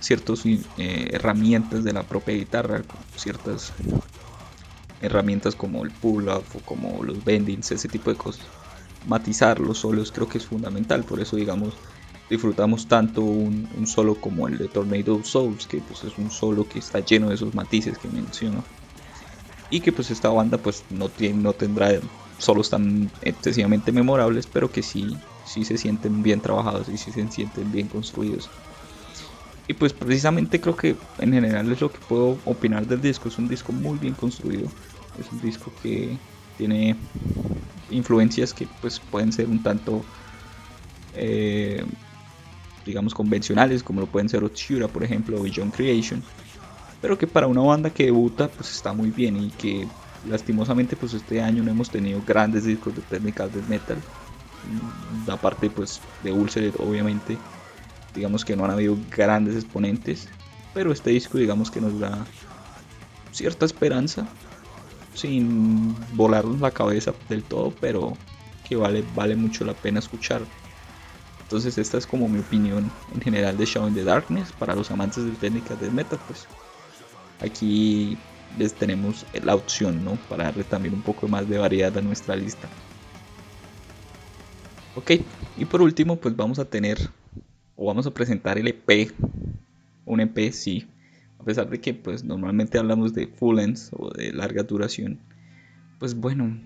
ciertas 0.00 0.46
eh, 0.46 1.08
herramientas 1.12 1.84
de 1.84 1.92
la 1.92 2.04
propia 2.04 2.34
guitarra, 2.36 2.84
ciertas 3.16 3.72
herramientas 5.04 5.54
como 5.54 5.84
el 5.84 5.90
pull-up 5.90 6.44
o 6.54 6.58
como 6.60 7.02
los 7.02 7.24
bendings, 7.24 7.70
ese 7.72 7.88
tipo 7.88 8.10
de 8.10 8.16
cosas. 8.16 8.44
Matizar 9.06 9.60
los 9.60 9.78
solos 9.78 10.10
creo 10.12 10.28
que 10.28 10.38
es 10.38 10.46
fundamental, 10.46 11.04
por 11.04 11.20
eso 11.20 11.36
digamos 11.36 11.74
disfrutamos 12.30 12.86
tanto 12.86 13.20
un, 13.20 13.68
solo 13.86 14.14
como 14.14 14.48
el 14.48 14.58
de 14.58 14.68
Tornado 14.68 15.22
Souls, 15.22 15.66
que 15.66 15.78
pues 15.78 16.04
es 16.04 16.16
un 16.18 16.30
solo 16.30 16.66
que 16.68 16.78
está 16.78 17.00
lleno 17.00 17.28
de 17.28 17.34
esos 17.34 17.54
matices 17.54 17.98
que 17.98 18.08
menciono. 18.08 18.64
Y 19.70 19.80
que 19.80 19.92
pues 19.92 20.10
esta 20.10 20.28
banda 20.30 20.58
pues 20.58 20.84
no, 20.90 21.08
tiene, 21.08 21.42
no 21.42 21.52
tendrá 21.52 21.90
solos 22.38 22.70
tan 22.70 23.10
excesivamente 23.22 23.92
memorables, 23.92 24.46
pero 24.46 24.70
que 24.70 24.82
sí, 24.82 25.16
sí 25.46 25.64
se 25.64 25.78
sienten 25.78 26.22
bien 26.22 26.40
trabajados 26.40 26.88
y 26.88 26.96
sí 26.96 27.10
se 27.12 27.28
sienten 27.30 27.70
bien 27.72 27.88
construidos. 27.88 28.48
Y 29.66 29.74
pues 29.74 29.92
precisamente 29.92 30.60
creo 30.60 30.76
que 30.76 30.94
en 31.18 31.32
general 31.32 31.72
es 31.72 31.80
lo 31.80 31.90
que 31.90 31.98
puedo 32.06 32.38
opinar 32.44 32.86
del 32.86 33.00
disco. 33.00 33.28
Es 33.28 33.38
un 33.38 33.48
disco 33.48 33.72
muy 33.72 33.98
bien 33.98 34.14
construido. 34.14 34.68
Es 35.18 35.30
un 35.32 35.40
disco 35.40 35.72
que 35.82 36.16
tiene 36.56 36.96
influencias 37.90 38.52
que 38.52 38.66
pues 38.80 38.98
pueden 38.98 39.32
ser 39.32 39.48
un 39.48 39.62
tanto 39.62 40.04
eh, 41.14 41.84
digamos 42.84 43.14
convencionales 43.14 43.82
como 43.82 44.00
lo 44.00 44.06
pueden 44.06 44.28
ser 44.28 44.44
Otsura 44.44 44.88
por 44.88 45.04
ejemplo 45.04 45.40
o 45.40 45.44
John 45.54 45.70
Creation 45.70 46.22
pero 47.00 47.18
que 47.18 47.26
para 47.26 47.46
una 47.46 47.60
banda 47.60 47.90
que 47.90 48.04
debuta 48.04 48.48
pues 48.48 48.70
está 48.70 48.92
muy 48.92 49.10
bien 49.10 49.36
y 49.36 49.50
que 49.50 49.86
lastimosamente 50.28 50.96
pues 50.96 51.14
este 51.14 51.40
año 51.40 51.62
no 51.62 51.70
hemos 51.70 51.90
tenido 51.90 52.22
grandes 52.26 52.64
discos 52.64 52.96
de 52.96 53.02
técnicas 53.02 53.54
de 53.54 53.60
metal. 53.62 53.98
Mm, 55.26 55.30
aparte 55.30 55.68
pues 55.68 56.00
de 56.22 56.32
Ulcer 56.32 56.72
obviamente 56.78 57.36
digamos 58.14 58.44
que 58.44 58.56
no 58.56 58.64
han 58.64 58.70
habido 58.70 58.96
grandes 59.14 59.56
exponentes 59.56 60.28
pero 60.72 60.92
este 60.92 61.10
disco 61.10 61.36
digamos 61.36 61.70
que 61.70 61.80
nos 61.80 61.98
da 62.00 62.24
cierta 63.32 63.66
esperanza 63.66 64.26
sin 65.14 65.96
volarnos 66.14 66.60
la 66.60 66.70
cabeza 66.70 67.14
del 67.28 67.42
todo, 67.42 67.72
pero 67.80 68.16
que 68.68 68.76
vale, 68.76 69.04
vale 69.14 69.36
mucho 69.36 69.64
la 69.64 69.74
pena 69.74 69.98
escuchar. 69.98 70.42
Entonces 71.42 71.78
esta 71.78 71.98
es 71.98 72.06
como 72.06 72.28
mi 72.28 72.40
opinión 72.40 72.90
en 73.14 73.20
general 73.20 73.56
de 73.56 73.66
Shadow 73.66 73.88
in 73.88 73.94
the 73.94 74.04
Darkness 74.04 74.52
para 74.52 74.74
los 74.74 74.90
amantes 74.90 75.24
de 75.24 75.32
técnicas 75.32 75.80
de 75.80 75.90
metal, 75.90 76.18
pues 76.26 76.46
aquí 77.40 78.16
les 78.58 78.74
tenemos 78.74 79.26
la 79.42 79.54
opción, 79.54 80.04
¿no? 80.04 80.16
Para 80.28 80.44
darle 80.44 80.64
también 80.64 80.94
un 80.94 81.02
poco 81.02 81.28
más 81.28 81.48
de 81.48 81.58
variedad 81.58 81.96
a 81.96 82.02
nuestra 82.02 82.36
lista. 82.36 82.68
Ok, 84.96 85.12
y 85.58 85.64
por 85.64 85.82
último 85.82 86.16
pues 86.16 86.34
vamos 86.36 86.58
a 86.58 86.64
tener 86.64 86.98
o 87.76 87.86
vamos 87.86 88.06
a 88.06 88.12
presentar 88.12 88.58
el 88.58 88.68
EP, 88.68 89.12
un 90.06 90.20
EP 90.20 90.52
sí, 90.52 90.86
a 91.44 91.46
pesar 91.46 91.68
de 91.68 91.78
que 91.78 91.92
pues 91.92 92.24
normalmente 92.24 92.78
hablamos 92.78 93.12
de 93.12 93.26
full 93.26 93.56
length 93.56 93.92
o 93.92 94.10
de 94.10 94.32
larga 94.32 94.62
duración, 94.62 95.18
pues 95.98 96.14
bueno, 96.14 96.58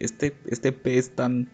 este, 0.00 0.34
este 0.46 0.72
P 0.72 0.96
es 0.96 1.14
tan, 1.14 1.50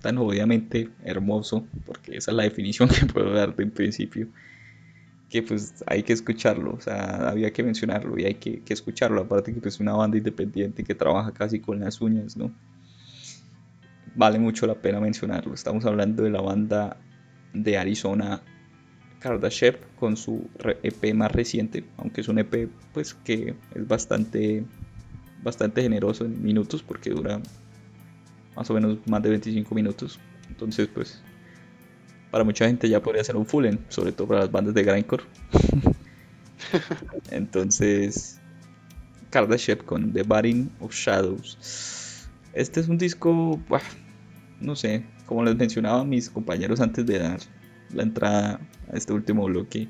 tan 0.00 0.18
obviamente 0.18 0.88
hermoso, 1.02 1.66
porque 1.84 2.16
esa 2.16 2.30
es 2.30 2.36
la 2.36 2.44
definición 2.44 2.88
que 3.00 3.06
puedo 3.06 3.32
dar 3.32 3.56
de 3.56 3.64
en 3.64 3.72
principio, 3.72 4.28
que 5.28 5.42
pues 5.42 5.82
hay 5.88 6.04
que 6.04 6.12
escucharlo, 6.12 6.74
o 6.74 6.80
sea, 6.80 7.28
había 7.28 7.52
que 7.52 7.64
mencionarlo 7.64 8.16
y 8.20 8.24
hay 8.24 8.34
que, 8.34 8.60
que 8.60 8.72
escucharlo, 8.72 9.22
aparte 9.22 9.52
que 9.52 9.60
pues, 9.60 9.74
es 9.74 9.80
una 9.80 9.94
banda 9.94 10.16
independiente 10.16 10.84
que 10.84 10.94
trabaja 10.94 11.32
casi 11.32 11.58
con 11.58 11.80
las 11.80 12.00
uñas, 12.00 12.36
¿no? 12.36 12.52
Vale 14.14 14.38
mucho 14.38 14.68
la 14.68 14.76
pena 14.76 15.00
mencionarlo, 15.00 15.54
estamos 15.54 15.84
hablando 15.86 16.22
de 16.22 16.30
la 16.30 16.40
banda 16.40 16.98
de 17.52 17.78
Arizona 17.78 18.42
Kardashev 19.24 19.78
con 19.98 20.18
su 20.18 20.50
EP 20.82 21.14
más 21.14 21.32
reciente, 21.32 21.82
aunque 21.96 22.20
es 22.20 22.28
un 22.28 22.38
EP 22.38 22.68
pues 22.92 23.14
que 23.14 23.54
es 23.74 23.88
bastante 23.88 24.66
bastante 25.42 25.80
generoso 25.80 26.26
en 26.26 26.42
minutos 26.42 26.82
porque 26.82 27.08
dura 27.08 27.40
más 28.54 28.68
o 28.68 28.74
menos 28.74 28.98
más 29.06 29.22
de 29.22 29.30
25 29.30 29.74
minutos. 29.74 30.20
Entonces, 30.50 30.88
pues 30.92 31.22
para 32.30 32.44
mucha 32.44 32.66
gente 32.66 32.86
ya 32.86 33.00
podría 33.00 33.24
ser 33.24 33.36
un 33.36 33.46
fullen, 33.46 33.80
sobre 33.88 34.12
todo 34.12 34.28
para 34.28 34.40
las 34.40 34.52
bandas 34.52 34.74
de 34.74 34.82
grindcore. 34.82 35.24
Entonces, 37.30 38.38
Kardashev 39.30 39.86
con 39.86 40.12
The 40.12 40.22
Baring 40.22 40.70
of 40.80 40.92
Shadows. 40.92 42.28
Este 42.52 42.80
es 42.80 42.88
un 42.88 42.98
disco, 42.98 43.58
no 44.60 44.76
sé, 44.76 45.02
como 45.24 45.42
les 45.44 45.56
mencionaba 45.56 46.04
mis 46.04 46.28
compañeros 46.28 46.82
antes 46.82 47.06
de 47.06 47.18
dar 47.20 47.40
la 47.92 48.02
entrada 48.02 48.60
a 48.92 48.96
este 48.96 49.12
último 49.12 49.44
bloque. 49.44 49.88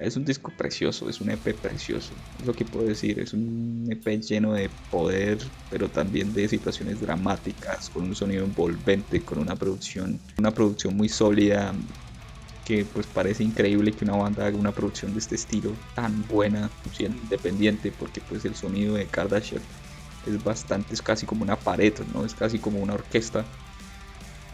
Es 0.00 0.16
un 0.16 0.24
disco 0.24 0.52
precioso, 0.56 1.08
es 1.08 1.20
un 1.20 1.30
EP 1.30 1.54
precioso, 1.54 2.14
es 2.40 2.46
lo 2.46 2.52
que 2.52 2.64
puedo 2.64 2.86
decir, 2.86 3.20
es 3.20 3.32
un 3.32 3.86
EP 3.88 4.20
lleno 4.20 4.52
de 4.52 4.68
poder, 4.90 5.38
pero 5.70 5.88
también 5.88 6.34
de 6.34 6.48
situaciones 6.48 7.00
dramáticas, 7.00 7.90
con 7.90 8.02
un 8.02 8.14
sonido 8.14 8.44
envolvente, 8.44 9.22
con 9.22 9.38
una 9.38 9.54
producción, 9.54 10.18
una 10.36 10.50
producción 10.50 10.96
muy 10.96 11.08
sólida, 11.08 11.72
que 12.64 12.84
pues 12.84 13.06
parece 13.06 13.44
increíble 13.44 13.92
que 13.92 14.04
una 14.04 14.16
banda 14.16 14.46
haga 14.46 14.56
una 14.56 14.72
producción 14.72 15.12
de 15.12 15.18
este 15.18 15.34
estilo 15.34 15.72
tan 15.94 16.26
buena, 16.26 16.70
siendo 16.92 17.22
independiente, 17.22 17.92
porque 17.92 18.20
pues 18.20 18.44
el 18.44 18.54
sonido 18.54 18.94
de 18.94 19.06
Kardashian 19.06 19.62
es 20.26 20.42
bastante, 20.42 20.94
es 20.94 21.02
casi 21.02 21.26
como 21.26 21.42
una 21.42 21.56
pared, 21.56 21.92
¿no? 22.12 22.24
Es 22.24 22.34
casi 22.34 22.58
como 22.58 22.78
una 22.80 22.94
orquesta. 22.94 23.44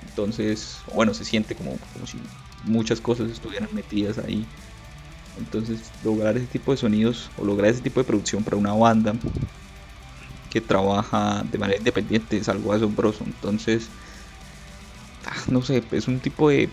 Entonces, 0.08 0.78
bueno, 0.94 1.14
se 1.14 1.24
siente 1.24 1.54
como, 1.54 1.76
como 1.92 2.06
si 2.06 2.18
muchas 2.64 3.00
cosas 3.00 3.30
estuvieran 3.30 3.70
metidas 3.74 4.18
ahí 4.18 4.46
entonces, 5.40 5.92
lograr 6.04 6.36
ese 6.36 6.46
tipo 6.46 6.72
de 6.72 6.76
sonidos 6.76 7.30
o 7.36 7.44
lograr 7.44 7.70
ese 7.70 7.82
tipo 7.82 8.00
de 8.00 8.04
producción 8.04 8.42
para 8.44 8.56
una 8.56 8.74
banda 8.74 9.14
que 10.50 10.60
trabaja 10.60 11.44
de 11.50 11.58
manera 11.58 11.78
independiente 11.78 12.36
es 12.36 12.48
algo 12.48 12.72
asombroso. 12.72 13.24
Entonces, 13.24 13.88
ah, 15.26 15.42
no 15.50 15.62
sé, 15.62 15.82
es 15.92 16.08
un 16.08 16.20
tipo 16.20 16.50
de 16.50 16.68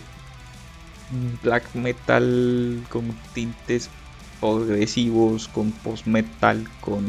black 1.43 1.75
metal 1.75 2.83
con 2.89 3.15
tintes 3.33 3.89
progresivos, 4.41 5.47
con 5.47 5.71
post 5.71 6.05
metal, 6.07 6.67
con 6.81 7.03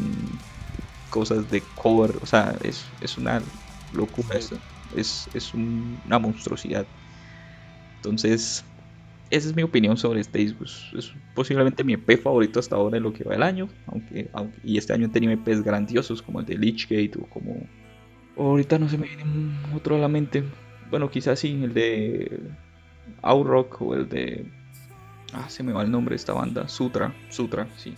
cosas 1.09 1.49
de 1.49 1.61
cover. 1.75 2.17
O 2.21 2.25
sea, 2.25 2.55
es, 2.63 3.17
una 3.17 3.41
locura. 3.91 4.37
Es, 4.95 5.29
es 5.33 5.53
una 5.53 6.19
monstruosidad. 6.19 6.87
Entonces, 7.97 8.63
esa 9.29 9.49
es 9.49 9.55
mi 9.55 9.63
opinión 9.63 9.97
sobre 9.97 10.21
este 10.21 10.39
disco. 10.39 10.63
Es, 10.63 11.13
posiblemente 11.35 11.83
mi 11.83 11.93
EP 11.93 12.21
favorito 12.21 12.59
hasta 12.59 12.75
ahora 12.75 12.97
en 12.97 13.03
lo 13.03 13.13
que 13.13 13.23
va 13.23 13.35
el 13.35 13.43
año. 13.43 13.69
Aunque, 13.87 14.29
y 14.63 14.77
este 14.77 14.93
año 14.93 15.07
he 15.07 15.09
tenido 15.09 15.33
EPs 15.33 15.63
grandiosos 15.63 16.21
como 16.21 16.39
el 16.39 16.45
de 16.45 16.57
Lichgate 16.57 17.13
o 17.19 17.25
como. 17.29 17.67
ahorita 18.37 18.79
no 18.79 18.89
se 18.89 18.97
me 18.97 19.07
viene 19.07 19.23
otro 19.75 19.95
a 19.95 19.99
la 19.99 20.07
mente. 20.07 20.43
Bueno, 20.89 21.09
quizás 21.11 21.39
sí, 21.39 21.61
el 21.63 21.73
de 21.73 22.39
Outrock 23.21 23.81
o 23.81 23.95
el 23.95 24.09
de. 24.09 24.45
Ah, 25.33 25.47
se 25.47 25.61
me 25.61 25.73
va 25.73 25.83
el 25.83 25.91
nombre 25.91 26.13
de 26.13 26.17
esta 26.17 26.33
banda. 26.33 26.67
Sutra. 26.67 27.13
Sutra, 27.29 27.67
sí. 27.77 27.93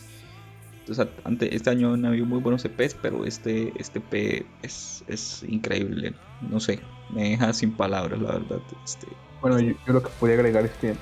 Entonces, 0.82 1.08
ante, 1.24 1.56
este 1.56 1.70
año 1.70 1.94
han 1.94 2.04
habido 2.06 2.26
muy 2.26 2.40
buenos 2.40 2.66
EPs, 2.66 2.96
pero 3.02 3.24
este, 3.24 3.72
este 3.78 4.00
EP 4.00 4.46
es, 4.64 5.06
es 5.08 5.44
increíble. 5.48 6.14
No 6.42 6.60
sé, 6.60 6.82
me 7.14 7.30
deja 7.30 7.54
sin 7.54 7.72
palabras, 7.72 8.20
la 8.20 8.34
verdad. 8.34 8.60
Este, 8.84 9.08
bueno, 9.40 9.60
yo, 9.60 9.74
yo, 9.88 9.94
lo 9.94 10.04
que 10.04 10.10
podría 10.20 10.36
agregar 10.36 10.66
es 10.66 10.72
que 10.72 10.96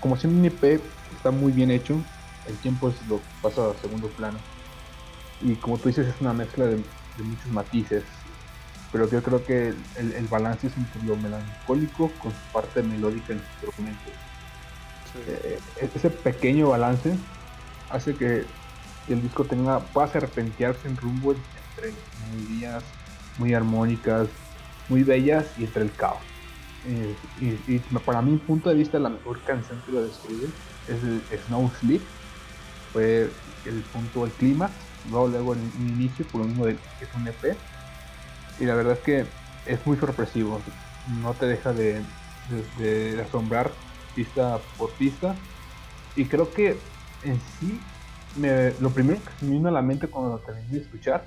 como 0.00 0.16
siendo 0.16 0.38
un 0.38 0.44
IP 0.44 0.80
está 1.14 1.30
muy 1.30 1.52
bien 1.52 1.70
hecho, 1.70 1.96
el 2.48 2.56
tiempo 2.58 2.88
es 2.88 3.06
lo 3.08 3.18
que 3.18 3.24
pasa 3.40 3.70
a 3.70 3.74
segundo 3.80 4.08
plano. 4.08 4.38
Y 5.40 5.54
como 5.56 5.78
tú 5.78 5.88
dices, 5.88 6.06
es 6.06 6.20
una 6.20 6.32
mezcla 6.32 6.66
de, 6.66 6.82
muchos 7.18 7.46
matices. 7.52 8.04
Pero 8.90 9.08
yo 9.08 9.22
creo 9.22 9.44
que 9.44 9.74
el, 9.96 10.26
balance 10.28 10.66
es 10.66 10.76
entre 10.76 11.02
lo 11.04 11.16
melancólico 11.16 12.10
con 12.22 12.32
su 12.32 12.52
parte 12.52 12.82
melódica 12.82 13.32
en 13.32 13.38
su 13.38 13.66
documento. 13.66 14.10
Eh, 15.26 15.58
ese 15.94 16.10
pequeño 16.10 16.68
balance 16.68 17.14
hace 17.90 18.14
que, 18.14 18.44
el 19.08 19.20
disco 19.20 19.44
tenga 19.44 19.80
pueda 19.80 20.06
serpentearse 20.08 20.86
en 20.86 20.96
rumbo 20.96 21.32
entre 21.32 21.92
melodías 22.30 22.84
muy 23.38 23.52
armónicas, 23.54 24.28
muy 24.88 25.02
bellas 25.02 25.46
y 25.58 25.64
entre 25.64 25.82
el 25.82 25.92
caos. 25.92 26.31
Eh, 26.84 27.14
y, 27.40 27.78
para 28.04 28.22
mi 28.22 28.36
punto 28.38 28.68
de 28.68 28.74
vista 28.74 28.98
la 28.98 29.10
mejor 29.10 29.40
canción 29.44 29.80
que 29.86 29.92
lo 29.92 30.02
describe 30.02 30.48
es 30.88 31.02
el 31.02 31.22
Snow 31.46 31.70
Sleep 31.78 32.02
fue 32.92 33.30
el 33.64 33.82
punto 33.92 34.24
del 34.24 34.32
clima. 34.32 34.70
Luego 35.10 35.28
luego 35.28 35.50
un 35.52 35.88
inicio 35.88 36.24
por 36.26 36.42
uno 36.42 36.64
de 36.64 36.72
es 36.72 37.14
un 37.14 37.26
EP 37.26 37.56
y 38.60 38.64
la 38.64 38.74
verdad 38.74 38.94
es 38.94 39.00
que 39.00 39.26
es 39.66 39.86
muy 39.86 39.96
sorpresivo. 39.96 40.60
No 41.22 41.34
te 41.34 41.46
deja 41.46 41.72
de, 41.72 42.02
asombrar 43.20 43.70
pista 44.14 44.60
por 44.78 44.90
pista. 44.92 45.34
Y 46.14 46.26
creo 46.26 46.52
que 46.52 46.76
en 47.24 47.40
sí 47.40 47.80
lo 48.80 48.90
primero 48.90 49.20
que 49.22 49.30
se 49.38 49.46
me 49.46 49.52
vino 49.52 49.68
a 49.68 49.72
la 49.72 49.82
mente 49.82 50.08
cuando 50.08 50.36
lo 50.36 50.38
terminé 50.38 50.68
de 50.68 50.80
escuchar 50.80 51.26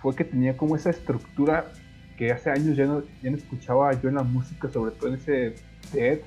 fue 0.00 0.14
que 0.14 0.24
tenía 0.24 0.56
como 0.56 0.76
esa 0.76 0.90
estructura 0.90 1.72
que 2.16 2.32
hace 2.32 2.50
años 2.50 2.76
ya 2.76 2.86
no, 2.86 3.02
ya 3.22 3.30
no 3.30 3.36
escuchaba 3.36 3.92
yo 4.00 4.08
en 4.08 4.16
la 4.16 4.22
música, 4.22 4.70
sobre 4.70 4.92
todo 4.92 5.08
en 5.08 5.14
ese 5.16 5.54
Dead, 5.92 6.18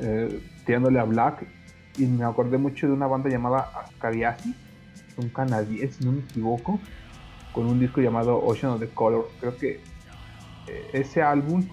eh, 0.00 0.40
tirándole 0.66 0.98
a 0.98 1.04
Black, 1.04 1.46
y 1.96 2.06
me 2.06 2.24
acordé 2.24 2.58
mucho 2.58 2.86
de 2.86 2.92
una 2.92 3.06
banda 3.06 3.28
llamada 3.28 3.70
Ascariasi, 3.84 4.54
un 5.16 5.28
canadiense, 5.30 5.98
si 5.98 6.04
no 6.04 6.12
me 6.12 6.20
equivoco, 6.20 6.78
con 7.52 7.66
un 7.66 7.80
disco 7.80 8.00
llamado 8.00 8.38
Ocean 8.44 8.72
of 8.72 8.80
the 8.80 8.88
Color. 8.88 9.28
Creo 9.40 9.56
que 9.56 9.80
eh, 10.68 10.90
ese 10.92 11.22
álbum 11.22 11.66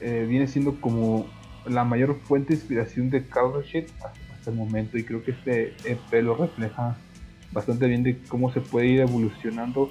eh, 0.00 0.26
viene 0.28 0.48
siendo 0.48 0.80
como 0.80 1.26
la 1.66 1.84
mayor 1.84 2.18
fuente 2.24 2.48
de 2.48 2.54
inspiración 2.54 3.10
de 3.10 3.26
Carl 3.26 3.52
hasta, 3.60 4.12
hasta 4.34 4.50
el 4.50 4.56
momento, 4.56 4.98
y 4.98 5.04
creo 5.04 5.22
que 5.22 5.32
este 5.32 5.74
EP 5.84 6.22
lo 6.22 6.34
refleja 6.36 6.96
bastante 7.52 7.86
bien 7.86 8.02
de 8.02 8.18
cómo 8.28 8.52
se 8.52 8.60
puede 8.60 8.86
ir 8.86 9.00
evolucionando 9.00 9.90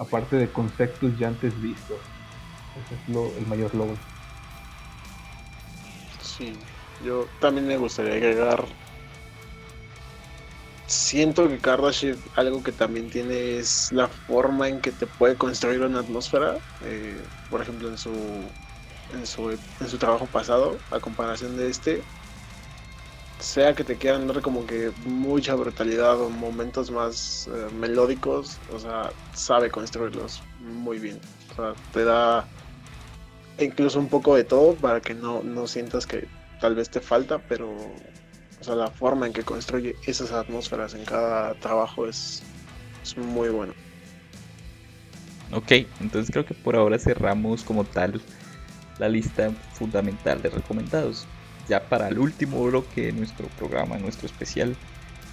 aparte 0.00 0.36
de 0.36 0.48
conceptos 0.48 1.16
ya 1.18 1.28
antes 1.28 1.52
vistos. 1.62 1.98
Ese 2.84 2.94
es 2.94 3.14
lo, 3.14 3.26
el 3.36 3.46
mayor 3.46 3.72
logro. 3.74 3.96
Sí, 6.22 6.54
yo 7.04 7.26
también 7.38 7.68
me 7.68 7.76
gustaría 7.76 8.14
agregar. 8.14 8.64
Siento 10.86 11.48
que 11.48 11.58
Kardashian 11.58 12.16
algo 12.34 12.62
que 12.62 12.72
también 12.72 13.10
tiene 13.10 13.58
es 13.58 13.92
la 13.92 14.08
forma 14.08 14.68
en 14.68 14.80
que 14.80 14.90
te 14.90 15.06
puede 15.06 15.36
construir 15.36 15.82
una 15.82 16.00
atmósfera. 16.00 16.56
Eh, 16.82 17.22
por 17.50 17.60
ejemplo, 17.60 17.88
en 17.88 17.98
su, 17.98 18.10
en 19.12 19.26
su 19.26 19.50
en 19.50 19.88
su 19.88 19.98
trabajo 19.98 20.26
pasado, 20.26 20.78
a 20.90 20.98
comparación 20.98 21.56
de 21.56 21.68
este, 21.68 22.02
sea 23.40 23.74
que 23.74 23.84
te 23.84 23.96
quieran 23.96 24.26
dar 24.26 24.42
como 24.42 24.66
que 24.66 24.92
mucha 25.04 25.54
brutalidad 25.54 26.20
o 26.20 26.30
momentos 26.30 26.90
más 26.90 27.48
eh, 27.52 27.74
melódicos, 27.74 28.58
o 28.72 28.78
sea, 28.78 29.12
sabe 29.34 29.70
construirlos 29.70 30.42
muy 30.60 30.98
bien. 30.98 31.18
O 31.52 31.54
sea, 31.54 31.74
te 31.92 32.04
da 32.04 32.46
incluso 33.58 33.98
un 33.98 34.08
poco 34.08 34.36
de 34.36 34.44
todo 34.44 34.74
para 34.74 35.00
que 35.00 35.14
no, 35.14 35.42
no 35.42 35.66
sientas 35.66 36.06
que 36.06 36.26
tal 36.60 36.74
vez 36.74 36.90
te 36.90 37.00
falta, 37.00 37.38
pero 37.38 37.70
o 38.60 38.64
sea, 38.64 38.74
la 38.74 38.90
forma 38.90 39.26
en 39.26 39.32
que 39.32 39.42
construye 39.42 39.96
esas 40.06 40.32
atmósferas 40.32 40.94
en 40.94 41.04
cada 41.04 41.54
trabajo 41.54 42.06
es, 42.06 42.42
es 43.02 43.16
muy 43.16 43.48
bueno. 43.48 43.72
Ok, 45.52 45.72
entonces 46.00 46.30
creo 46.30 46.44
que 46.44 46.54
por 46.54 46.76
ahora 46.76 46.98
cerramos 46.98 47.64
como 47.64 47.84
tal 47.84 48.20
la 48.98 49.08
lista 49.08 49.50
fundamental 49.72 50.42
de 50.42 50.50
recomendados 50.50 51.26
ya 51.70 51.88
para 51.88 52.08
el 52.08 52.18
último 52.18 52.62
bloque 52.64 53.02
de 53.06 53.12
nuestro 53.12 53.54
programa, 53.54 53.98
nuestro 53.98 54.26
especial, 54.26 54.80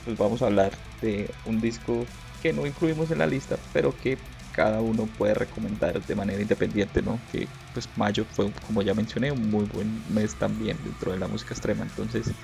pues 0.04 0.18
vamos 0.18 0.42
a 0.42 0.48
hablar 0.48 0.84
de 1.02 1.40
un 1.44 1.62
disco 1.62 2.16
que 2.40 2.54
no 2.54 2.66
incluimos 2.68 3.12
en 3.12 3.20
la 3.20 3.28
lista, 3.28 3.64
pero 3.74 3.98
que 4.00 4.30
cada 4.52 4.82
uno 4.82 5.16
puede 5.16 5.34
recomendar 5.36 6.06
de 6.06 6.16
manera 6.16 6.42
independiente, 6.42 7.02
¿no? 7.04 7.26
Que 7.28 7.56
pues 7.74 7.90
mayo 7.98 8.26
fue, 8.32 8.54
como 8.62 8.82
ya 8.84 8.94
mencioné, 8.96 9.32
un 9.32 9.50
muy 9.50 9.66
buen 9.66 10.04
mes 10.08 10.38
también 10.38 10.84
dentro 10.84 11.12
de 11.12 11.20
la 11.20 11.28
música 11.28 11.54
extrema. 11.56 11.84
Entonces, 11.84 12.36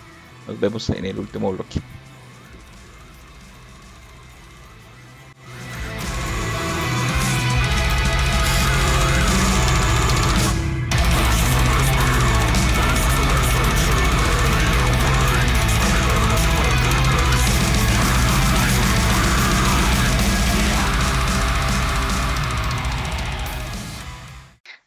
nos 0.46 0.60
vemos 0.60 0.90
en 0.90 1.06
el 1.06 1.20
último 1.20 1.52
bloque. 1.52 1.82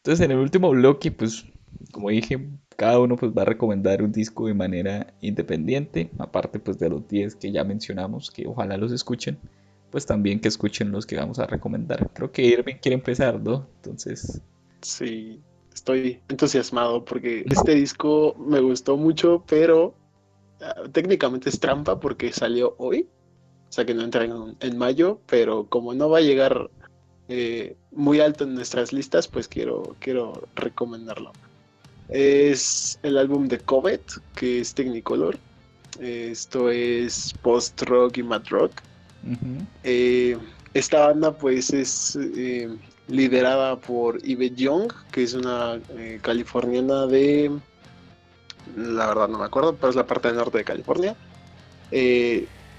Entonces 0.07 0.25
en 0.25 0.31
el 0.31 0.39
último 0.39 0.71
bloque, 0.71 1.11
pues 1.11 1.47
como 1.91 2.11
dije, 2.11 2.49
cada 2.77 3.01
uno 3.01 3.17
pues 3.17 3.33
va 3.33 3.43
a 3.43 3.45
recomendar 3.45 4.05
un 4.05 4.13
disco 4.13 4.47
de 4.47 4.55
manera 4.55 5.13
independiente, 5.21 6.13
aparte 6.21 6.61
pues 6.61 6.79
de 6.79 6.89
los 6.89 7.09
10 7.09 7.35
que 7.35 7.51
ya 7.51 7.65
mencionamos, 7.65 8.31
que 8.31 8.47
ojalá 8.47 8.77
los 8.77 8.93
escuchen, 8.93 9.37
pues 9.91 10.07
también 10.07 10.39
que 10.39 10.47
escuchen 10.47 10.93
los 10.93 11.07
que 11.07 11.17
vamos 11.17 11.41
a 11.41 11.47
recomendar. 11.49 12.09
Creo 12.13 12.31
que 12.31 12.45
Irving 12.45 12.77
quiere 12.81 12.95
empezar, 12.95 13.41
¿no? 13.41 13.67
Entonces... 13.79 14.41
Sí, 14.81 15.43
estoy 15.75 16.21
entusiasmado 16.29 17.05
porque 17.05 17.45
este 17.51 17.75
disco 17.75 18.37
me 18.39 18.61
gustó 18.61 18.97
mucho, 18.97 19.43
pero 19.49 19.97
ah, 20.61 20.85
técnicamente 20.93 21.49
es 21.49 21.59
trampa 21.59 21.99
porque 21.99 22.33
salió 22.33 22.77
hoy, 22.79 23.09
o 23.69 23.73
sea 23.73 23.85
que 23.85 23.93
no 23.93 24.03
entra 24.03 24.25
en, 24.25 24.57
en 24.61 24.79
mayo, 24.79 25.21
pero 25.27 25.67
como 25.69 25.95
no 25.95 26.09
va 26.09 26.19
a 26.19 26.21
llegar 26.21 26.71
eh, 27.29 27.77
muy 27.93 28.20
alto 28.20 28.45
en 28.45 28.55
nuestras 28.55 28.93
listas, 28.93 29.29
pues 29.29 29.49
quiero, 29.49 29.97
quiero 30.01 30.49
recomendarlo. 30.55 31.33
Es 32.09 32.99
el 33.03 33.18
álbum 33.18 33.49
de 33.49 33.59
Covet, 33.59 34.03
que 34.35 34.61
es 34.61 34.74
Technicolor. 34.74 35.39
Esto 36.01 36.70
es 36.70 37.35
post-rock 37.43 38.18
y 38.18 38.22
mat 38.22 38.49
rock. 38.49 38.72
Eh, 39.83 40.37
esta 40.74 41.07
banda 41.07 41.37
pues 41.37 41.72
es 41.72 42.16
eh, 42.16 42.68
liderada 43.09 43.77
por 43.77 44.22
Yvette 44.22 44.57
Young, 44.57 44.93
que 45.11 45.24
es 45.24 45.35
una 45.35 45.81
eh, 45.97 46.20
californiana 46.22 47.07
de... 47.07 47.51
La 48.77 49.07
verdad 49.07 49.29
no 49.29 49.39
me 49.39 49.45
acuerdo, 49.45 49.74
pero 49.74 49.91
es 49.91 49.97
la 49.97 50.07
parte 50.07 50.29
del 50.29 50.37
norte 50.37 50.59
de 50.59 50.64
California. 50.64 51.16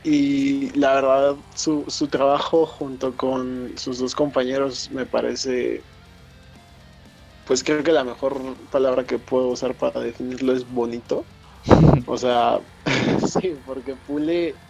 Y 0.09 0.71
la 0.71 0.95
verdad 0.95 1.37
su, 1.55 1.85
su 1.89 2.09
trabajo 2.09 2.65
junto 2.65 3.17
con 3.17 3.77
sus 3.77 3.99
dos 3.99 4.15
compañeros 4.15 4.89
me 4.91 5.05
parece 5.05 5.87
pues 7.43 7.63
creo 7.63 7.83
que 7.83 7.91
la 7.91 8.03
mejor 8.03 8.67
palabra 8.69 9.05
que 9.05 9.19
puedo 9.19 9.49
usar 9.49 9.77
para 9.77 10.01
definirlo 10.01 10.53
es 10.53 10.65
bonito. 10.67 11.29
O 12.05 12.17
sea, 12.17 12.61
sí, 13.27 13.55
porque 13.65 13.95
pule, 13.97 14.61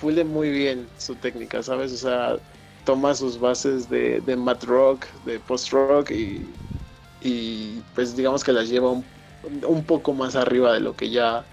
pule 0.00 0.24
muy 0.24 0.50
bien 0.50 0.92
su 0.98 1.18
técnica, 1.18 1.62
¿sabes? 1.62 1.92
O 1.92 1.96
sea, 1.98 2.40
toma 2.84 3.14
sus 3.14 3.38
bases 3.40 3.88
de, 3.88 4.20
de 4.22 4.36
mat 4.36 4.64
rock, 4.64 5.06
de 5.24 5.40
post 5.40 5.70
rock 5.72 6.10
y, 6.12 6.58
y 7.20 7.82
pues 7.94 8.16
digamos 8.16 8.44
que 8.44 8.52
las 8.52 8.68
lleva 8.68 8.92
un, 8.92 9.12
un 9.66 9.86
poco 9.86 10.14
más 10.14 10.36
arriba 10.36 10.72
de 10.74 10.80
lo 10.80 10.96
que 10.96 11.10
ya 11.10 11.48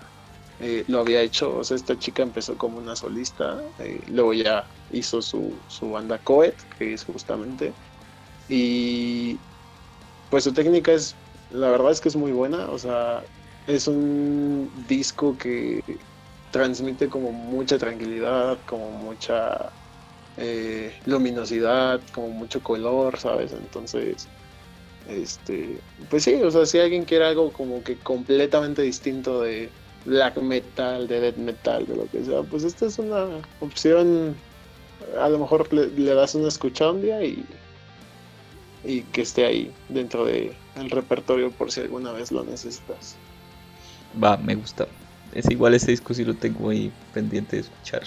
eh, 0.64 0.86
lo 0.88 1.02
había 1.02 1.22
hecho. 1.22 1.58
O 1.58 1.64
sea, 1.64 1.76
esta 1.76 2.00
chica 2.00 2.24
empezó 2.24 2.58
como 2.58 2.78
una 2.78 2.96
solista, 2.96 3.62
eh, 3.80 4.02
luego 4.08 4.34
ya 4.34 4.66
hizo 4.92 5.22
su, 5.22 5.54
su 5.68 5.92
banda 5.92 6.18
Coet, 6.20 6.56
que 6.78 6.94
es 6.94 7.04
justamente. 7.04 7.74
Y, 8.48 9.38
pues 10.30 10.46
su 10.46 10.54
técnica 10.54 10.94
es, 10.94 11.16
la 11.52 11.70
verdad 11.70 11.92
es 11.92 12.00
que 12.00 12.08
es 12.08 12.16
muy 12.16 12.32
buena, 12.32 12.70
o 12.70 12.80
sea, 12.80 13.24
es 13.68 13.88
un 13.88 14.72
disco 14.88 15.38
que 15.38 15.82
transmite 16.52 17.10
como 17.10 17.34
mucha 17.34 17.78
tranquilidad, 17.78 18.58
como 18.66 18.90
mucha 18.92 19.70
eh, 20.38 20.94
luminosidad, 21.06 22.00
como 22.14 22.30
mucho 22.30 22.64
color, 22.64 23.20
¿sabes? 23.20 23.52
Entonces, 23.52 24.28
este, 25.10 25.82
pues 26.10 26.24
sí, 26.24 26.36
o 26.36 26.52
sea, 26.52 26.66
si 26.66 26.80
alguien 26.80 27.04
quiere 27.04 27.26
algo 27.26 27.52
como 27.52 27.84
que 27.84 27.98
completamente 27.98 28.82
distinto 28.82 29.42
de 29.42 29.70
black 30.06 30.38
metal, 30.38 31.08
de 31.08 31.20
death 31.20 31.38
metal, 31.38 31.86
de 31.86 31.96
lo 31.96 32.10
que 32.10 32.24
sea, 32.24 32.44
pues 32.44 32.64
esta 32.64 32.86
es 32.86 33.00
una 33.00 33.42
opción, 33.62 34.36
a 35.20 35.30
lo 35.30 35.40
mejor 35.40 35.72
le, 35.74 35.88
le 35.88 36.14
das 36.14 36.36
una 36.36 36.48
escucha 36.48 36.92
un 36.92 37.02
día 37.02 37.24
y 37.24 37.46
y 38.84 39.02
que 39.02 39.22
esté 39.22 39.46
ahí 39.46 39.72
dentro 39.90 40.26
del 40.26 40.54
el 40.76 40.90
repertorio 40.90 41.52
por 41.52 41.72
si 41.72 41.82
alguna 41.82 42.12
vez 42.12 42.32
lo 42.32 42.44
necesitas. 42.44 43.16
Va, 44.22 44.38
me 44.38 44.56
gusta. 44.56 44.88
Es 45.34 45.50
igual 45.50 45.74
ese 45.74 45.92
disco 45.92 46.14
si 46.14 46.26
lo 46.26 46.36
tengo 46.36 46.70
ahí 46.70 46.92
pendiente 47.14 47.56
de 47.56 47.62
escuchar. 47.62 48.04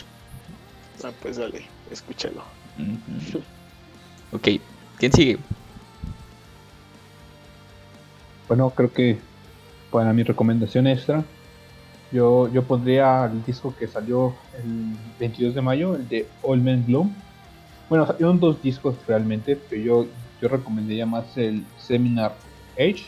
Ah, 1.02 1.10
pues 1.22 1.36
dale, 1.36 1.62
escúchalo. 1.90 2.42
ok, 4.32 4.48
¿quién 4.98 5.12
sigue? 5.12 5.38
Bueno, 8.48 8.70
creo 8.70 8.92
que 8.92 9.18
para 9.90 10.12
mi 10.12 10.22
recomendación 10.22 10.86
extra, 10.86 11.24
yo, 12.12 12.48
yo 12.52 12.62
pondría 12.62 13.26
el 13.26 13.44
disco 13.44 13.74
que 13.78 13.86
salió 13.88 14.34
el 14.62 14.96
22 15.18 15.54
de 15.54 15.62
mayo, 15.62 15.94
el 15.94 16.08
de 16.08 16.26
All 16.42 16.60
Men 16.60 16.84
Gloom. 16.86 17.12
Bueno, 17.88 18.06
salieron 18.06 18.40
dos 18.40 18.60
discos 18.62 18.96
realmente, 19.06 19.56
pero 19.68 19.82
yo 19.82 20.06
yo 20.40 20.48
recomendaría 20.48 21.06
más 21.06 21.36
el 21.36 21.64
Seminar 21.78 22.34
Age 22.74 23.06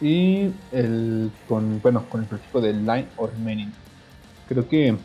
y 0.00 0.50
el 0.72 1.30
con 1.48 1.80
bueno 1.80 2.04
con 2.08 2.22
el 2.22 2.26
proyecto 2.26 2.60
de 2.60 2.72
Line 2.72 3.08
of 3.16 3.32
Remaining. 3.32 3.72
Creo 4.48 4.68
que 4.68 4.96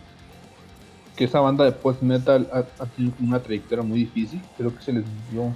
que 1.15 1.25
esa 1.25 1.39
banda 1.39 1.63
de 1.63 1.71
post 1.71 2.01
metal 2.01 2.49
ha, 2.51 2.85
tenido 2.87 3.13
una 3.21 3.39
trayectoria 3.39 3.83
muy 3.83 3.99
difícil. 3.99 4.41
Creo 4.57 4.75
que 4.75 4.81
se 4.81 4.93
les 4.93 5.05
dio 5.31 5.53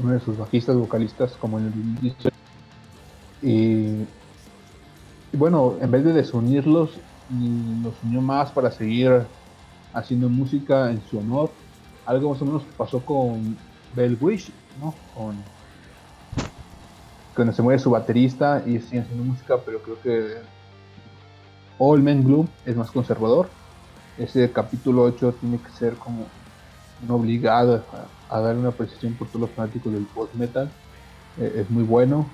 uno 0.00 0.12
de 0.12 0.20
sus 0.20 0.38
bajistas 0.38 0.76
vocalistas 0.76 1.32
como 1.32 1.58
en 1.58 1.66
el 1.66 1.70
2018. 1.72 2.28
Y, 3.42 3.48
y 3.50 4.06
bueno, 5.32 5.76
en 5.80 5.90
vez 5.90 6.04
de 6.04 6.12
desunirlos, 6.12 6.90
los 7.82 7.94
unió 8.02 8.20
más 8.20 8.50
para 8.50 8.70
seguir 8.70 9.26
haciendo 9.92 10.28
música 10.28 10.90
en 10.90 11.02
su 11.10 11.18
honor. 11.18 11.50
Algo 12.06 12.30
más 12.30 12.40
o 12.42 12.46
menos 12.46 12.62
pasó 12.76 13.00
con 13.00 13.56
Bell 13.94 14.16
Wish 14.20 14.50
¿no? 14.80 14.94
Cuando 17.34 17.52
se 17.52 17.62
mueve 17.62 17.78
su 17.78 17.90
baterista 17.90 18.62
y 18.66 18.80
siguen 18.80 19.02
haciendo 19.02 19.24
música, 19.24 19.58
pero 19.64 19.80
creo 19.82 20.00
que 20.00 20.38
All 21.78 22.02
Men 22.02 22.24
Gloom 22.24 22.48
es 22.66 22.76
más 22.76 22.90
conservador. 22.90 23.48
Ese 24.16 24.50
capítulo 24.50 25.02
8 25.02 25.34
tiene 25.40 25.58
que 25.58 25.70
ser 25.70 25.94
como 25.94 26.26
un 27.02 27.10
obligado 27.10 27.84
a, 28.28 28.40
dar 28.40 28.56
una 28.56 28.70
apreciación 28.70 29.14
por 29.14 29.28
todos 29.28 29.42
los 29.42 29.50
fanáticos 29.50 29.92
del 29.92 30.04
post 30.06 30.34
metal. 30.34 30.68
Eh, 31.38 31.60
es 31.60 31.70
muy 31.70 31.84
bueno. 31.84 32.26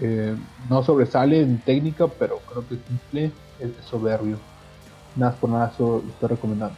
Eh, 0.00 0.36
no 0.68 0.82
sobresale 0.82 1.40
en 1.40 1.58
técnica, 1.58 2.06
pero 2.08 2.38
creo 2.40 2.66
que 2.68 2.76
cumple, 2.76 3.32
es 3.60 3.70
soberbio. 3.84 4.38
Nada 5.16 5.32
por 5.32 5.50
nada, 5.50 5.72
eso 5.74 6.02
lo 6.04 6.12
estoy 6.12 6.28
recomendando. 6.28 6.76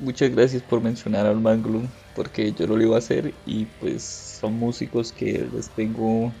Muchas 0.00 0.30
gracias 0.30 0.62
por 0.62 0.80
mencionar 0.80 1.26
al 1.26 1.40
Man 1.40 1.62
Gloom 1.62 1.88
porque 2.14 2.52
yo 2.52 2.66
lo 2.66 2.80
iba 2.82 2.96
a 2.96 2.98
hacer 2.98 3.32
y 3.46 3.64
pues 3.80 4.02
son 4.02 4.54
músicos 4.54 5.12
que 5.12 5.48
les 5.52 5.70
tengo 5.70 6.32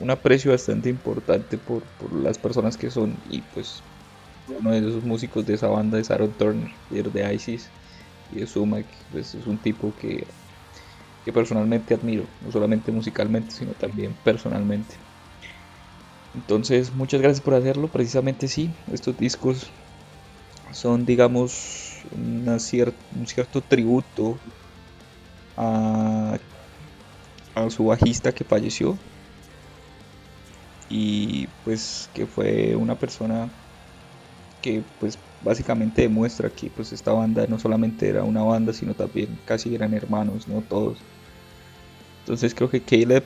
un 0.00 0.10
aprecio 0.10 0.50
bastante 0.50 0.88
importante 0.88 1.58
por, 1.58 1.82
las 2.12 2.38
personas 2.38 2.76
que 2.76 2.90
son 2.90 3.16
y 3.30 3.40
pues 3.40 3.82
uno 4.48 4.72
de 4.72 4.78
esos 4.78 5.04
músicos 5.04 5.46
de 5.46 5.54
esa 5.54 5.68
banda 5.68 6.00
es 6.00 6.10
Aaron 6.10 6.32
Turner, 6.32 6.70
líder 6.90 7.12
de 7.12 7.34
ISIS 7.34 7.68
y 8.32 8.40
de 8.40 8.46
Sumac, 8.46 8.84
pues 9.12 9.34
es 9.34 9.46
un 9.46 9.58
tipo 9.58 9.94
que, 10.00 10.26
que 11.24 11.32
personalmente 11.32 11.94
admiro, 11.94 12.24
no 12.44 12.50
solamente 12.50 12.90
musicalmente 12.92 13.52
sino 13.52 13.72
también 13.72 14.14
personalmente. 14.24 14.96
Entonces, 16.34 16.94
muchas 16.94 17.20
gracias 17.20 17.42
por 17.42 17.54
hacerlo. 17.54 17.88
Precisamente 17.88 18.48
sí, 18.48 18.70
estos 18.92 19.16
discos 19.18 19.70
son, 20.72 21.04
digamos, 21.04 22.02
una 22.10 22.52
un 22.52 23.26
cierto 23.26 23.60
tributo 23.60 24.38
a, 25.56 26.38
su 27.68 27.84
bajista 27.84 28.32
que 28.32 28.44
falleció 28.44 28.96
y 30.88 31.46
pues 31.64 32.08
que 32.14 32.26
fue 32.26 32.74
una 32.74 32.94
persona 32.96 33.50
que 34.62 34.82
pues 35.00 35.18
básicamente 35.42 36.02
demuestra 36.02 36.48
que 36.48 36.70
pues 36.70 36.92
esta 36.92 37.12
banda 37.12 37.46
no 37.48 37.58
solamente 37.58 38.08
era 38.08 38.24
una 38.24 38.42
banda 38.42 38.72
sino 38.72 38.94
también 38.94 39.38
casi 39.44 39.74
eran 39.74 39.92
hermanos 39.92 40.48
no 40.48 40.62
todos. 40.62 40.98
Entonces 42.20 42.54
creo 42.54 42.70
que 42.70 42.80
Caleb 42.80 43.24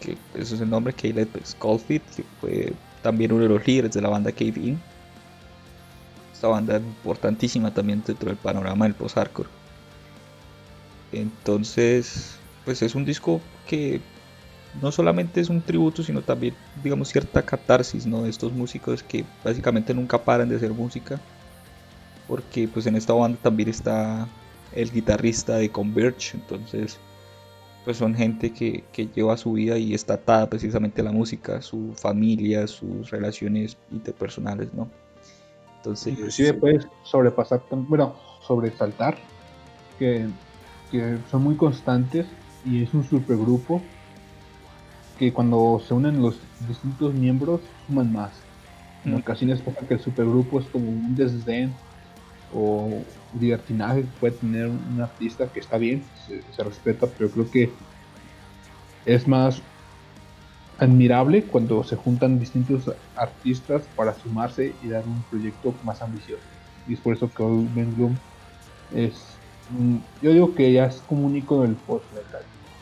que 0.00 0.16
eso 0.34 0.54
es 0.54 0.60
el 0.60 0.70
nombre 0.70 0.94
Caleb 0.94 1.28
Schofield 1.44 2.04
que 2.16 2.24
fue 2.40 2.72
también 3.02 3.32
uno 3.32 3.42
de 3.42 3.48
los 3.48 3.66
líderes 3.66 3.92
de 3.92 4.00
la 4.00 4.08
banda 4.08 4.32
Cave 4.32 4.54
In 4.56 4.80
esta 6.38 6.46
banda 6.46 6.76
importantísima 6.76 7.74
también 7.74 8.00
dentro 8.06 8.28
del 8.28 8.36
panorama 8.36 8.84
del 8.84 8.94
post-hardcore. 8.94 9.48
Entonces, 11.10 12.36
pues 12.64 12.80
es 12.80 12.94
un 12.94 13.04
disco 13.04 13.40
que 13.66 14.00
no 14.80 14.92
solamente 14.92 15.40
es 15.40 15.48
un 15.48 15.60
tributo, 15.60 16.02
sino 16.02 16.22
también, 16.22 16.54
digamos, 16.82 17.08
cierta 17.08 17.42
catarsis, 17.42 18.06
¿no? 18.06 18.22
De 18.22 18.30
estos 18.30 18.52
músicos 18.52 19.02
que 19.02 19.24
básicamente 19.44 19.94
nunca 19.94 20.18
paran 20.18 20.48
de 20.48 20.56
hacer 20.56 20.72
música. 20.72 21.20
Porque 22.26 22.68
pues 22.68 22.86
en 22.86 22.96
esta 22.96 23.14
banda 23.14 23.38
también 23.42 23.70
está 23.70 24.28
el 24.72 24.92
guitarrista 24.92 25.56
de 25.56 25.70
Converge, 25.70 26.36
entonces 26.36 26.98
pues 27.84 27.96
son 27.96 28.14
gente 28.14 28.52
que, 28.52 28.84
lleva 29.14 29.38
su 29.38 29.52
vida 29.52 29.78
y 29.78 29.94
está 29.94 30.14
atada 30.14 30.50
precisamente 30.50 31.00
a 31.00 31.04
la 31.04 31.12
música, 31.12 31.62
su 31.62 31.94
familia, 31.96 32.66
sus 32.66 33.10
relaciones 33.10 33.78
interpersonales, 33.90 34.74
¿no? 34.74 34.88
Entonces... 35.78 36.12
Inclusive 36.12 36.52
puedes 36.52 36.86
sobrepasar, 37.04 37.62
bueno, 37.70 38.14
sobresaltar 38.46 39.16
que 39.98 40.28
que 40.90 41.18
son 41.30 41.42
muy 41.42 41.56
constantes 41.56 42.26
y 42.64 42.82
es 42.82 42.94
un 42.94 43.04
supergrupo 43.04 43.82
que 45.18 45.32
cuando 45.32 45.80
se 45.86 45.94
unen 45.94 46.22
los 46.22 46.38
distintos 46.68 47.14
miembros 47.14 47.60
suman 47.86 48.12
más. 48.12 48.30
En 49.04 49.14
ocasiones 49.14 49.60
pasa 49.60 49.86
que 49.86 49.94
el 49.94 50.00
supergrupo 50.00 50.60
es 50.60 50.66
como 50.66 50.88
un 50.88 51.14
desdén 51.14 51.72
o 52.54 53.02
libertinaje 53.38 54.02
que 54.02 54.08
puede 54.20 54.34
tener 54.34 54.68
un 54.68 55.00
artista 55.00 55.46
que 55.48 55.60
está 55.60 55.78
bien, 55.78 56.02
se, 56.26 56.62
respeta, 56.62 57.06
pero 57.06 57.30
creo 57.30 57.50
que 57.50 57.70
es 59.06 59.26
más 59.26 59.62
admirable 60.78 61.42
cuando 61.42 61.82
se 61.84 61.96
juntan 61.96 62.38
distintos 62.38 62.90
artistas 63.16 63.82
para 63.96 64.14
sumarse 64.14 64.74
y 64.82 64.88
dar 64.88 65.04
un 65.04 65.22
proyecto 65.30 65.74
más 65.84 66.00
ambicioso. 66.02 66.42
Y 66.86 66.94
es 66.94 67.00
por 67.00 67.14
eso 67.14 67.30
que 67.32 67.42
Old 67.42 67.96
Bloom 67.96 68.16
es 68.94 69.38
Mm, 69.70 69.96
yo 70.22 70.32
digo 70.32 70.54
que 70.54 70.72
ya 70.72 70.86
es 70.86 70.96
como 71.02 71.26
un 71.26 71.36
icono 71.36 71.62
del 71.62 71.74
post 71.74 72.04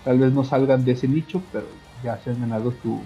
Tal 0.04 0.18
vez 0.20 0.32
no 0.32 0.44
salgan 0.44 0.84
de 0.84 0.92
ese 0.92 1.08
nicho, 1.08 1.42
pero 1.52 1.66
ya 2.06 2.18
se 2.22 2.30
han 2.30 2.40
ganado 2.40 2.72
su, 2.82 3.00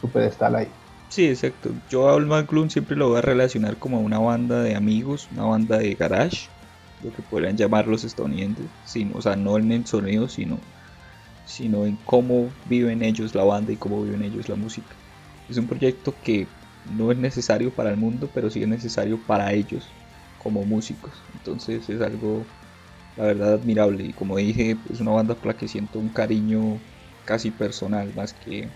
su 0.00 0.08
pedestal 0.10 0.56
ahí. 0.56 0.68
Sí, 1.08 1.26
exacto. 1.26 1.70
Yo 1.88 2.08
a 2.08 2.14
Old 2.14 2.48
Gloom 2.48 2.68
siempre 2.68 2.96
lo 2.96 3.08
voy 3.08 3.18
a 3.18 3.22
relacionar 3.22 3.76
como 3.76 4.00
una 4.00 4.18
banda 4.18 4.62
de 4.62 4.74
amigos, 4.74 5.28
una 5.32 5.44
banda 5.44 5.78
de 5.78 5.94
garage, 5.94 6.48
lo 7.04 7.12
que 7.12 7.22
podrían 7.22 7.56
llamar 7.56 7.86
los 7.86 8.02
estadounidenses. 8.02 8.66
o 9.14 9.22
sea, 9.22 9.36
no 9.36 9.56
en 9.56 9.70
el 9.70 9.86
sonido, 9.86 10.28
sino, 10.28 10.58
sino 11.46 11.86
en 11.86 11.96
cómo 12.04 12.50
viven 12.68 13.02
ellos 13.02 13.34
la 13.34 13.44
banda 13.44 13.72
y 13.72 13.76
cómo 13.76 14.02
viven 14.02 14.22
ellos 14.22 14.48
la 14.48 14.56
música. 14.56 14.94
Es 15.48 15.56
un 15.56 15.68
proyecto 15.68 16.14
que 16.24 16.48
no 16.96 17.12
es 17.12 17.18
necesario 17.18 17.70
para 17.70 17.90
el 17.90 17.96
mundo, 17.96 18.28
pero 18.34 18.50
sí 18.50 18.62
es 18.62 18.68
necesario 18.68 19.18
para 19.26 19.52
ellos 19.52 19.86
como 20.42 20.64
músicos. 20.64 21.12
Entonces 21.34 21.88
es 21.88 22.00
algo, 22.00 22.44
la 23.16 23.24
verdad, 23.24 23.52
admirable. 23.54 24.04
Y 24.04 24.12
como 24.12 24.36
dije, 24.36 24.76
es 24.92 25.00
una 25.00 25.12
banda 25.12 25.34
por 25.34 25.46
la 25.46 25.56
que 25.56 25.68
siento 25.68 25.98
un 26.00 26.08
cariño 26.08 26.78
casi 27.24 27.50
personal, 27.50 28.12
más 28.14 28.32
que, 28.32 28.68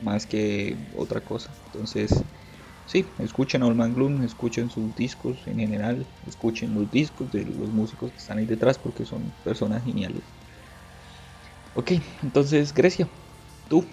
más 0.00 0.26
que 0.26 0.76
otra 0.94 1.20
cosa. 1.20 1.52
Entonces, 1.66 2.22
sí, 2.86 3.06
escuchen 3.18 3.62
a 3.62 3.66
Old 3.66 3.94
Gloom, 3.94 4.22
escuchen 4.22 4.70
sus 4.70 4.94
discos 4.94 5.38
en 5.46 5.58
general, 5.58 6.06
escuchen 6.26 6.74
los 6.74 6.90
discos 6.90 7.30
de 7.30 7.44
los 7.44 7.70
músicos 7.70 8.10
que 8.12 8.18
están 8.18 8.38
ahí 8.38 8.46
detrás 8.46 8.78
porque 8.78 9.04
son 9.04 9.32
personas 9.44 9.84
geniales. 9.84 10.22
Ok, 11.74 11.92
entonces 12.22 12.74
Grecia, 12.74 13.08
tú. 13.68 13.84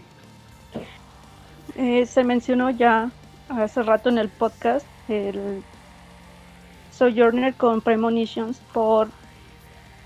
Eh, 1.75 2.05
se 2.05 2.23
mencionó 2.23 2.69
ya 2.71 3.11
hace 3.49 3.83
rato 3.83 4.09
en 4.09 4.17
el 4.17 4.29
podcast 4.29 4.87
el 5.07 5.61
Sojourner 6.91 7.53
con 7.55 7.81
Premonitions 7.81 8.59
por, 8.73 9.09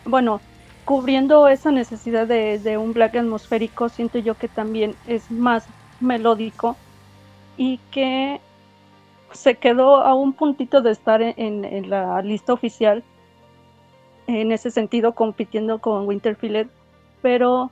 bueno, 0.05 0.41
cubriendo 0.89 1.47
esa 1.47 1.69
necesidad 1.71 2.25
de, 2.25 2.77
un 2.79 2.93
black 2.93 3.15
atmosférico, 3.15 3.89
siento 3.89 4.17
yo 4.17 4.33
que 4.33 4.47
también 4.47 4.95
es 5.05 5.29
más 5.29 5.67
melódico 5.99 6.77
y 7.57 7.77
que 7.91 8.41
se 9.31 9.53
quedó 9.53 9.97
a 9.97 10.15
un 10.15 10.33
puntito 10.33 10.81
de 10.81 10.89
estar 10.89 11.21
en, 11.21 11.91
la 11.91 12.19
lista 12.23 12.53
oficial, 12.53 13.03
en 14.25 14.51
ese 14.51 14.71
sentido 14.71 15.13
compitiendo 15.13 15.77
con 15.77 16.07
Winterfield, 16.07 16.71
pero 17.21 17.69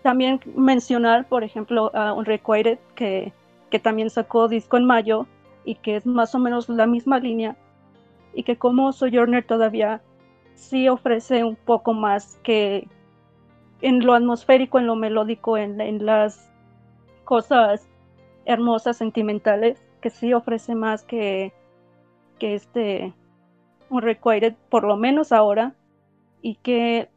también 0.00 0.40
mencionar, 0.54 1.28
por 1.28 1.44
ejemplo, 1.44 1.94
a 1.94 2.14
Unrequited, 2.14 2.78
que, 2.94 3.34
que 3.68 3.78
también 3.78 4.08
sacó 4.08 4.48
disco 4.48 4.78
en 4.78 4.86
mayo 4.86 5.26
y 5.66 5.74
que 5.74 5.96
es 5.96 6.06
más 6.06 6.34
o 6.34 6.38
menos 6.38 6.70
la 6.70 6.86
misma 6.86 7.18
línea, 7.18 7.56
y 8.32 8.42
que 8.42 8.56
como 8.56 8.94
Sojourner 8.94 9.44
todavía 9.44 10.00
sí 10.56 10.88
ofrece 10.88 11.44
un 11.44 11.54
poco 11.54 11.92
más 11.92 12.38
que 12.42 12.88
en 13.82 14.04
lo 14.04 14.14
atmosférico, 14.14 14.78
en 14.78 14.86
lo 14.86 14.96
melódico, 14.96 15.56
en, 15.56 16.04
las 16.04 16.50
cosas 17.24 17.88
hermosas, 18.46 18.96
sentimentales, 18.96 19.82
que 20.00 20.10
sí 20.10 20.32
ofrece 20.32 20.74
más 20.74 21.04
que, 21.04 21.52
que 22.38 22.54
este 22.54 23.14
un 23.88 24.02
Required, 24.02 24.54
por 24.68 24.84
lo 24.84 24.96
menos 24.96 25.30
ahora, 25.30 25.76
y 26.42 26.56
que 26.56 27.08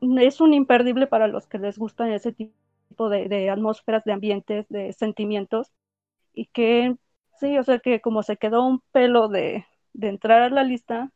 es 0.00 0.40
un 0.40 0.52
imperdible 0.52 1.06
para 1.06 1.28
los 1.28 1.46
que 1.46 1.58
les 1.58 1.78
gustan 1.78 2.12
ese 2.12 2.32
tipo 2.32 3.08
de, 3.08 3.28
de 3.28 3.48
atmósferas, 3.48 4.04
de 4.04 4.12
ambientes, 4.12 4.66
de 4.68 4.92
sentimientos, 4.92 5.72
y 6.34 6.46
que 6.46 6.96
sí, 7.40 7.56
o 7.58 7.62
sea 7.62 7.78
que 7.78 8.00
como 8.00 8.22
se 8.22 8.36
quedó 8.36 8.66
un 8.66 8.82
pelo 8.92 9.28
de, 9.28 9.64
de 9.94 10.08
entrar 10.08 10.42
a 10.42 10.50
la 10.50 10.64
lista, 10.64 11.10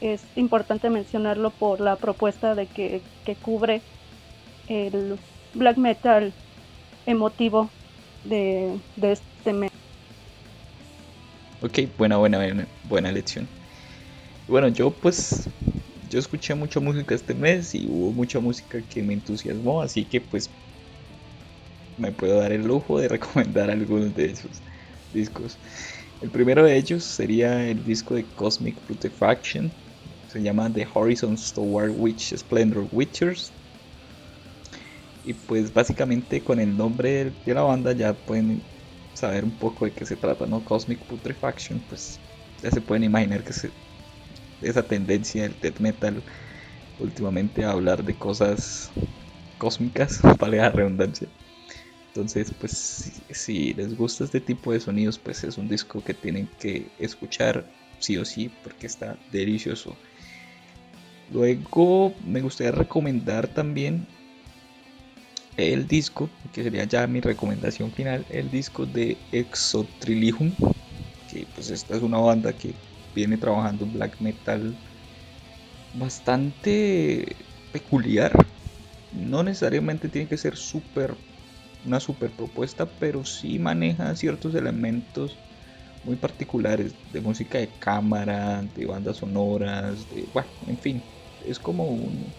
es 0.00 0.22
importante 0.36 0.90
mencionarlo 0.90 1.50
por 1.50 1.80
la 1.80 1.96
propuesta 1.96 2.54
de 2.54 2.66
que, 2.66 3.02
cubre 3.42 3.80
el 4.66 5.16
black 5.54 5.76
metal 5.76 6.32
emotivo 7.06 7.70
de, 8.24 8.78
este 9.02 9.52
mes. 9.52 9.70
Ok, 11.62 11.78
buena, 11.98 12.16
buena, 12.16 12.38
buena, 12.38 12.66
buena 12.88 13.10
elección. 13.10 13.46
Bueno, 14.48 14.68
yo 14.68 14.90
pues, 14.90 15.48
yo 16.10 16.18
escuché 16.18 16.54
mucha 16.54 16.80
música 16.80 17.14
este 17.14 17.34
mes 17.34 17.74
y 17.74 17.86
hubo 17.86 18.10
mucha 18.10 18.40
música 18.40 18.80
que 18.82 19.02
me 19.02 19.14
entusiasmó, 19.14 19.82
así 19.82 20.04
que 20.04 20.20
pues 20.20 20.50
me 21.98 22.10
puedo 22.10 22.40
dar 22.40 22.52
el 22.52 22.66
lujo 22.66 22.98
de 22.98 23.08
recomendar 23.08 23.70
algunos 23.70 24.14
de 24.14 24.26
esos 24.26 24.62
discos. 25.12 25.58
El 26.20 26.30
primero 26.30 26.64
de 26.64 26.76
ellos 26.76 27.04
sería 27.04 27.68
el 27.68 27.84
disco 27.84 28.14
de 28.14 28.24
Cosmic 28.24 28.76
Putrefaction. 28.80 29.70
Se 30.30 30.40
llama 30.40 30.72
The 30.72 30.86
Horizons 30.94 31.52
Toward 31.52 31.92
Witch 31.98 32.34
Splendor 32.36 32.86
Witchers. 32.92 33.52
Y 35.24 35.34
pues 35.34 35.72
básicamente 35.74 36.40
con 36.40 36.60
el 36.60 36.76
nombre 36.76 37.32
de 37.44 37.54
la 37.54 37.62
banda 37.62 37.92
ya 37.92 38.14
pueden 38.14 38.62
saber 39.14 39.44
un 39.44 39.50
poco 39.50 39.84
de 39.84 39.92
qué 39.92 40.06
se 40.06 40.16
trata, 40.16 40.46
¿no? 40.46 40.64
Cosmic 40.64 41.00
Putrefaction, 41.00 41.80
pues 41.88 42.18
ya 42.62 42.70
se 42.70 42.80
pueden 42.80 43.04
imaginar 43.04 43.42
que 43.42 43.52
esa 44.62 44.82
tendencia 44.82 45.42
del 45.42 45.54
death 45.60 45.80
metal 45.80 46.22
últimamente 47.00 47.64
a 47.64 47.72
hablar 47.72 48.04
de 48.04 48.14
cosas 48.14 48.90
cósmicas, 49.58 50.20
para 50.38 50.56
la 50.56 50.70
redundancia. 50.70 51.28
Entonces, 52.08 52.52
pues 52.58 53.22
si, 53.30 53.74
les 53.74 53.96
gusta 53.96 54.24
este 54.24 54.40
tipo 54.40 54.72
de 54.72 54.80
sonidos, 54.80 55.18
pues 55.18 55.44
es 55.44 55.58
un 55.58 55.68
disco 55.68 56.02
que 56.02 56.14
tienen 56.14 56.48
que 56.58 56.88
escuchar 56.98 57.64
sí 57.98 58.16
o 58.16 58.24
sí 58.24 58.50
porque 58.62 58.86
está 58.86 59.16
delicioso. 59.30 59.96
Luego 61.32 62.14
me 62.24 62.40
gustaría 62.40 62.72
recomendar 62.72 63.48
también 63.48 64.06
el 65.56 65.86
disco, 65.86 66.30
que 66.52 66.62
sería 66.62 66.84
ya 66.84 67.06
mi 67.06 67.20
recomendación 67.20 67.92
final, 67.92 68.26
el 68.30 68.50
disco 68.50 68.86
de 68.86 69.18
Exotrilihum, 69.30 70.54
que 71.28 71.46
pues 71.54 71.70
esta 71.70 71.96
es 71.96 72.02
una 72.02 72.18
banda 72.18 72.52
que 72.52 72.74
viene 73.14 73.36
trabajando 73.36 73.86
black 73.86 74.20
metal 74.20 74.76
bastante 75.92 77.36
peculiar. 77.72 78.32
No 79.12 79.42
necesariamente 79.42 80.08
tiene 80.08 80.28
que 80.28 80.36
ser 80.36 80.56
súper 80.56 81.16
una 81.84 82.00
super 82.00 82.30
propuesta, 82.30 82.86
pero 82.86 83.24
sí 83.24 83.58
maneja 83.58 84.14
ciertos 84.14 84.54
elementos 84.54 85.38
muy 86.04 86.16
particulares 86.16 86.94
de 87.12 87.20
música 87.20 87.58
de 87.58 87.68
cámara, 87.68 88.62
de 88.74 88.86
bandas 88.86 89.18
sonoras, 89.18 90.08
de, 90.08 90.28
bueno, 90.32 90.48
en 90.66 90.78
fin, 90.78 91.02
es 91.46 91.58
como 91.58 91.86
un 91.86 92.32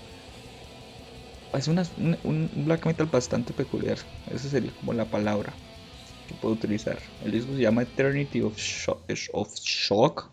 es 1.58 1.68
un, 1.68 2.50
black 2.66 2.86
metal 2.86 3.08
bastante 3.08 3.54
peculiar, 3.54 3.98
esa 4.28 4.50
sería 4.50 4.72
como 4.72 4.94
la 4.94 5.10
palabra 5.10 5.56
que 6.26 6.34
puedo 6.34 6.56
utilizar. 6.56 7.00
El 7.20 7.32
disco 7.32 7.54
se 7.54 7.62
llama 7.62 7.84
Eternity 7.84 8.42
of 8.42 8.58
of 9.34 9.56
Shock 9.56 10.32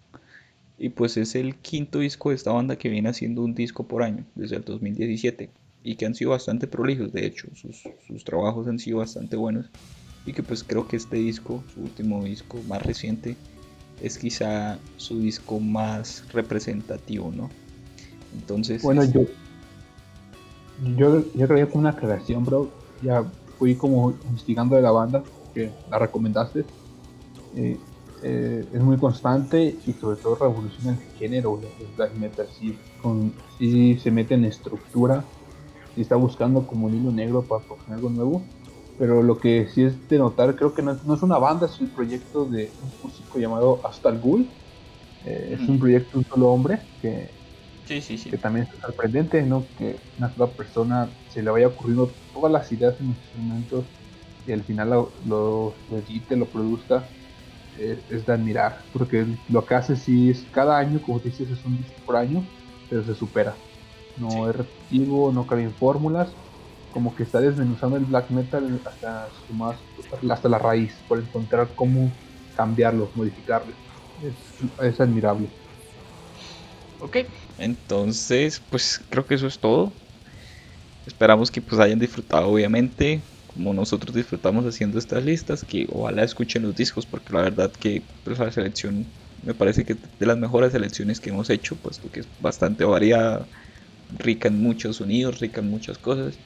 y 0.78 0.90
pues 0.90 1.16
es 1.16 1.34
el 1.34 1.56
quinto 1.56 1.98
disco 1.98 2.28
de 2.28 2.36
esta 2.36 2.52
banda 2.52 2.76
que 2.76 2.88
viene 2.88 3.08
haciendo 3.08 3.42
un 3.42 3.54
disco 3.54 3.88
por 3.88 4.04
año 4.04 4.24
desde 4.36 4.56
el 4.56 4.64
2017 4.64 5.50
y 5.82 5.96
que 5.96 6.06
han 6.06 6.14
sido 6.14 6.30
bastante 6.30 6.66
prolijos, 6.66 7.12
de 7.12 7.26
hecho, 7.26 7.48
sus, 7.54 7.82
sus, 8.06 8.24
trabajos 8.24 8.68
han 8.68 8.78
sido 8.78 8.98
bastante 8.98 9.36
buenos 9.36 9.70
y 10.24 10.32
que 10.32 10.42
pues 10.42 10.62
creo 10.62 10.86
que 10.86 10.96
este 10.96 11.16
disco, 11.16 11.64
su 11.74 11.80
último 11.80 12.22
disco 12.24 12.60
más 12.68 12.82
reciente, 12.82 13.36
es 14.02 14.18
quizá 14.18 14.78
su 14.96 15.18
disco 15.18 15.58
más 15.58 16.24
representativo, 16.32 17.32
¿no? 17.32 17.50
Entonces... 18.34 18.82
Bueno, 18.82 19.04
yo, 19.04 19.22
yo, 20.96 21.22
yo 21.34 21.48
creo 21.48 21.68
que 21.68 21.78
una 21.78 21.90
aclaración, 21.90 22.44
bro, 22.44 22.68
ya 23.02 23.24
fui 23.58 23.74
como 23.74 24.12
investigando 24.28 24.76
de 24.76 24.82
la 24.82 24.90
banda, 24.90 25.22
que 25.54 25.70
la 25.90 25.98
recomendaste. 25.98 26.64
Eh, 27.56 27.76
eh, 28.22 28.66
es 28.72 28.80
muy 28.80 28.96
constante 28.96 29.76
y 29.86 29.92
sobre 29.92 30.16
todo 30.16 30.34
revoluciona 30.34 30.92
el 30.92 31.18
género 31.18 31.60
el 31.80 31.86
black 31.96 32.14
metal. 32.16 32.46
Sí, 32.58 32.76
con, 33.02 33.32
sí 33.58 33.98
se 33.98 34.10
mete 34.10 34.34
en 34.34 34.44
estructura 34.44 35.24
y 35.96 36.02
está 36.02 36.16
buscando 36.16 36.66
como 36.66 36.86
un 36.86 36.94
hilo 36.94 37.10
negro 37.10 37.42
para 37.42 37.64
proponer 37.64 37.94
algo 37.94 38.10
nuevo. 38.10 38.42
Pero 38.98 39.22
lo 39.22 39.38
que 39.38 39.68
sí 39.72 39.84
es 39.84 40.08
de 40.08 40.18
notar, 40.18 40.56
creo 40.56 40.74
que 40.74 40.82
no, 40.82 40.92
es 40.92 41.22
una 41.22 41.38
banda, 41.38 41.66
es 41.66 41.80
el 41.80 41.86
proyecto 41.86 42.44
de 42.44 42.70
un 42.82 43.08
músico 43.08 43.38
llamado 43.38 43.80
Hasta 43.84 44.08
el 44.08 44.18
Ghoul. 44.18 44.46
Eh, 45.24 45.56
es 45.60 45.68
un 45.68 45.78
proyecto 45.78 46.12
de 46.12 46.18
un 46.18 46.24
solo 46.24 46.48
hombre 46.48 46.80
que, 47.00 47.30
que 48.30 48.38
también 48.38 48.66
es 48.72 48.80
sorprendente, 48.80 49.42
¿no? 49.42 49.64
Que 49.78 49.96
una 50.18 50.32
sola 50.34 50.50
persona 50.50 51.08
se 51.30 51.42
le 51.42 51.50
vaya 51.50 51.68
ocurriendo 51.68 52.10
todas 52.32 52.52
las 52.52 52.70
ideas 52.72 52.94
en 53.00 53.08
los 53.08 53.16
instrumentos 53.16 53.84
y 54.46 54.52
al 54.52 54.62
final 54.62 54.90
lo, 54.90 55.12
lo, 55.26 55.74
edite, 55.90 56.36
lo 56.36 56.46
produzca. 56.46 57.04
Es, 57.78 58.26
de 58.26 58.32
admirar, 58.32 58.80
porque 58.92 59.24
lo 59.48 59.64
que 59.64 59.76
hace 59.76 59.94
sí 59.94 60.30
es 60.30 60.44
cada 60.50 60.78
año, 60.78 61.00
como 61.00 61.20
dices, 61.20 61.48
es 61.48 61.64
un 61.64 61.76
disco 61.76 61.94
por 62.04 62.16
año, 62.16 62.44
pero 62.90 63.04
se 63.04 63.14
supera 63.14 63.54
no 64.18 64.48
es 64.48 64.56
repetitivo, 64.56 65.32
no 65.32 65.46
cabe 65.46 65.62
en 65.62 65.72
fórmulas, 65.72 66.28
como 66.92 67.14
que 67.14 67.22
está 67.22 67.40
desmenuzando 67.40 67.96
el 67.96 68.04
black 68.04 68.30
metal 68.30 68.80
hasta 68.84 69.28
su 69.46 69.54
más, 69.54 69.76
hasta 70.30 70.48
la 70.48 70.58
raíz, 70.58 70.94
por 71.06 71.18
encontrar 71.18 71.68
cómo 71.74 72.10
cambiarlo, 72.56 73.08
modificarlo. 73.14 73.72
Es, 74.82 75.00
admirable. 75.00 75.48
Ok, 76.98 77.16
entonces 77.56 78.60
pues 78.60 79.04
creo 79.10 79.26
que 79.26 79.34
eso 79.34 79.46
es 79.46 79.60
todo. 79.60 79.94
Esperamos 81.06 81.50
que 81.50 81.62
pues 81.62 81.80
hayan 81.80 81.98
disfrutado 81.98 82.48
obviamente. 82.48 83.22
como 83.46 83.72
nosotros 83.72 84.14
disfrutamos 84.14 84.64
haciendo 84.66 84.98
estas 84.98 85.24
listas, 85.24 85.64
que 85.64 85.86
ojalá 85.90 86.22
escuchen 86.22 86.62
los 86.62 86.74
discos, 86.74 87.06
porque 87.06 87.32
la 87.32 87.42
verdad 87.42 87.72
que 87.72 88.06
pues, 88.22 88.38
la 88.38 88.50
selección 88.52 89.14
me 89.42 89.54
parece 89.54 89.84
que 89.84 89.94
de 89.94 90.26
las 90.26 90.36
mejores 90.38 90.72
selecciones 90.72 91.20
que 91.20 91.30
hemos 91.30 91.48
hecho, 91.50 91.76
puesto 91.80 92.10
que 92.10 92.20
es 92.20 92.28
bastante 92.38 92.84
variada, 92.84 93.48
rica 94.08 94.48
en 94.48 94.62
muchos 94.62 94.96
sonidos, 94.96 95.40
rica 95.40 95.60
en 95.60 95.70
muchas 95.70 95.98
cosas, 95.98 96.40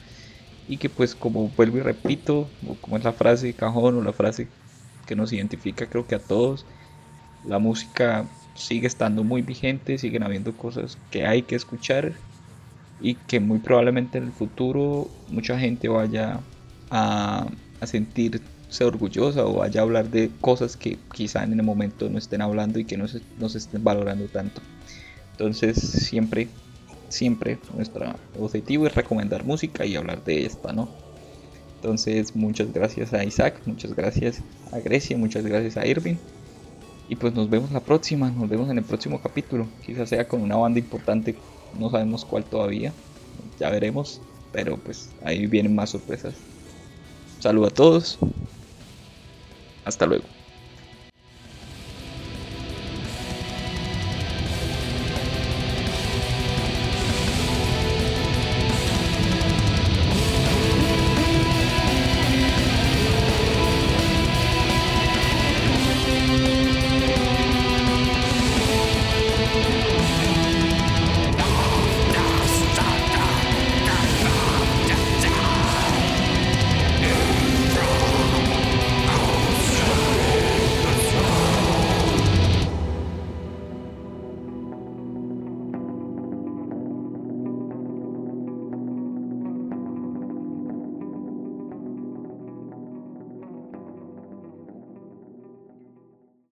y 0.67 0.79
que 0.79 0.91
pues 0.91 1.15
como 1.17 1.51
vuelvo 1.51 1.79
y 1.79 1.83
repito, 1.83 2.53
como 2.81 2.97
es 2.99 3.05
la 3.05 3.13
frase 3.15 3.55
cajón 3.57 3.97
o 3.99 4.03
la 4.03 4.13
frase 4.13 4.53
que 5.07 5.17
nos 5.17 5.33
identifica 5.33 5.89
creo 5.91 6.07
que 6.07 6.15
a 6.17 6.27
todos, 6.27 6.67
la 7.43 7.59
música 7.59 8.31
sigue 8.55 8.87
estando 8.87 9.25
muy 9.25 9.43
vigente, 9.43 9.99
siguen 9.99 10.23
habiendo 10.23 10.53
cosas 10.57 10.99
que 11.11 11.27
hay 11.27 11.43
que 11.43 11.55
escuchar 11.57 12.13
y 13.01 13.15
que 13.15 13.41
muy 13.41 13.59
probablemente 13.59 14.19
en 14.19 14.25
el 14.25 14.33
futuro 14.33 15.09
mucha 15.29 15.59
gente 15.59 15.89
vaya 15.89 16.41
a, 16.91 17.47
sentirse 17.85 18.41
orgullosa 18.81 19.45
o 19.45 19.55
vaya 19.55 19.81
a 19.81 19.83
hablar 19.83 20.09
de 20.09 20.31
cosas 20.41 20.77
que 20.77 20.99
quizá 21.13 21.43
en 21.43 21.53
el 21.53 21.63
momento 21.65 22.09
no 22.09 22.19
estén 22.19 22.43
hablando 22.43 22.79
y 22.79 22.85
que 22.85 22.97
no 22.97 23.09
se, 23.09 23.21
no 23.39 23.49
se 23.49 23.59
estén 23.59 23.83
valorando 23.83 24.27
tanto. 24.27 24.61
Entonces 25.33 25.79
siempre, 25.79 26.49
siempre 27.09 27.59
nuestro 27.75 28.15
objetivo 28.39 28.87
es 28.87 28.95
recomendar 28.95 29.45
música 29.45 29.85
y 29.85 29.97
hablar 29.97 30.23
de 30.25 30.47
esta, 30.47 30.73
¿no? 30.73 30.89
Entonces 31.77 32.37
muchas 32.37 32.73
gracias 32.73 33.13
a 33.13 33.25
Isaac, 33.25 33.61
muchas 33.67 33.95
gracias 33.95 34.41
a 34.71 34.79
Grecia, 34.79 35.17
muchas 35.19 35.45
gracias 35.45 35.77
a 35.77 35.85
Irving. 35.85 36.15
Y 37.09 37.17
pues 37.17 37.35
nos 37.35 37.51
vemos 37.51 37.71
la 37.73 37.81
próxima, 37.81 38.31
nos 38.31 38.49
vemos 38.49 38.71
en 38.71 38.79
el 38.79 38.85
próximo 38.85 39.21
capítulo. 39.21 39.67
Quizás 39.85 40.09
sea 40.09 40.27
con 40.27 40.41
una 40.41 40.57
banda 40.57 40.79
importante, 40.79 41.37
no 41.79 41.91
sabemos 41.91 42.25
cuál 42.25 42.45
todavía. 42.45 42.93
Ya 43.59 43.71
veremos, 43.71 44.21
pero 44.53 44.77
pues 44.77 45.11
ahí 45.25 45.47
vienen 45.47 45.75
más 45.75 45.91
sorpresas. 45.91 46.35
Saludos 47.41 47.73
a 47.73 47.75
todos. 47.75 48.19
Hasta 49.85 50.07
luego. 50.07 50.25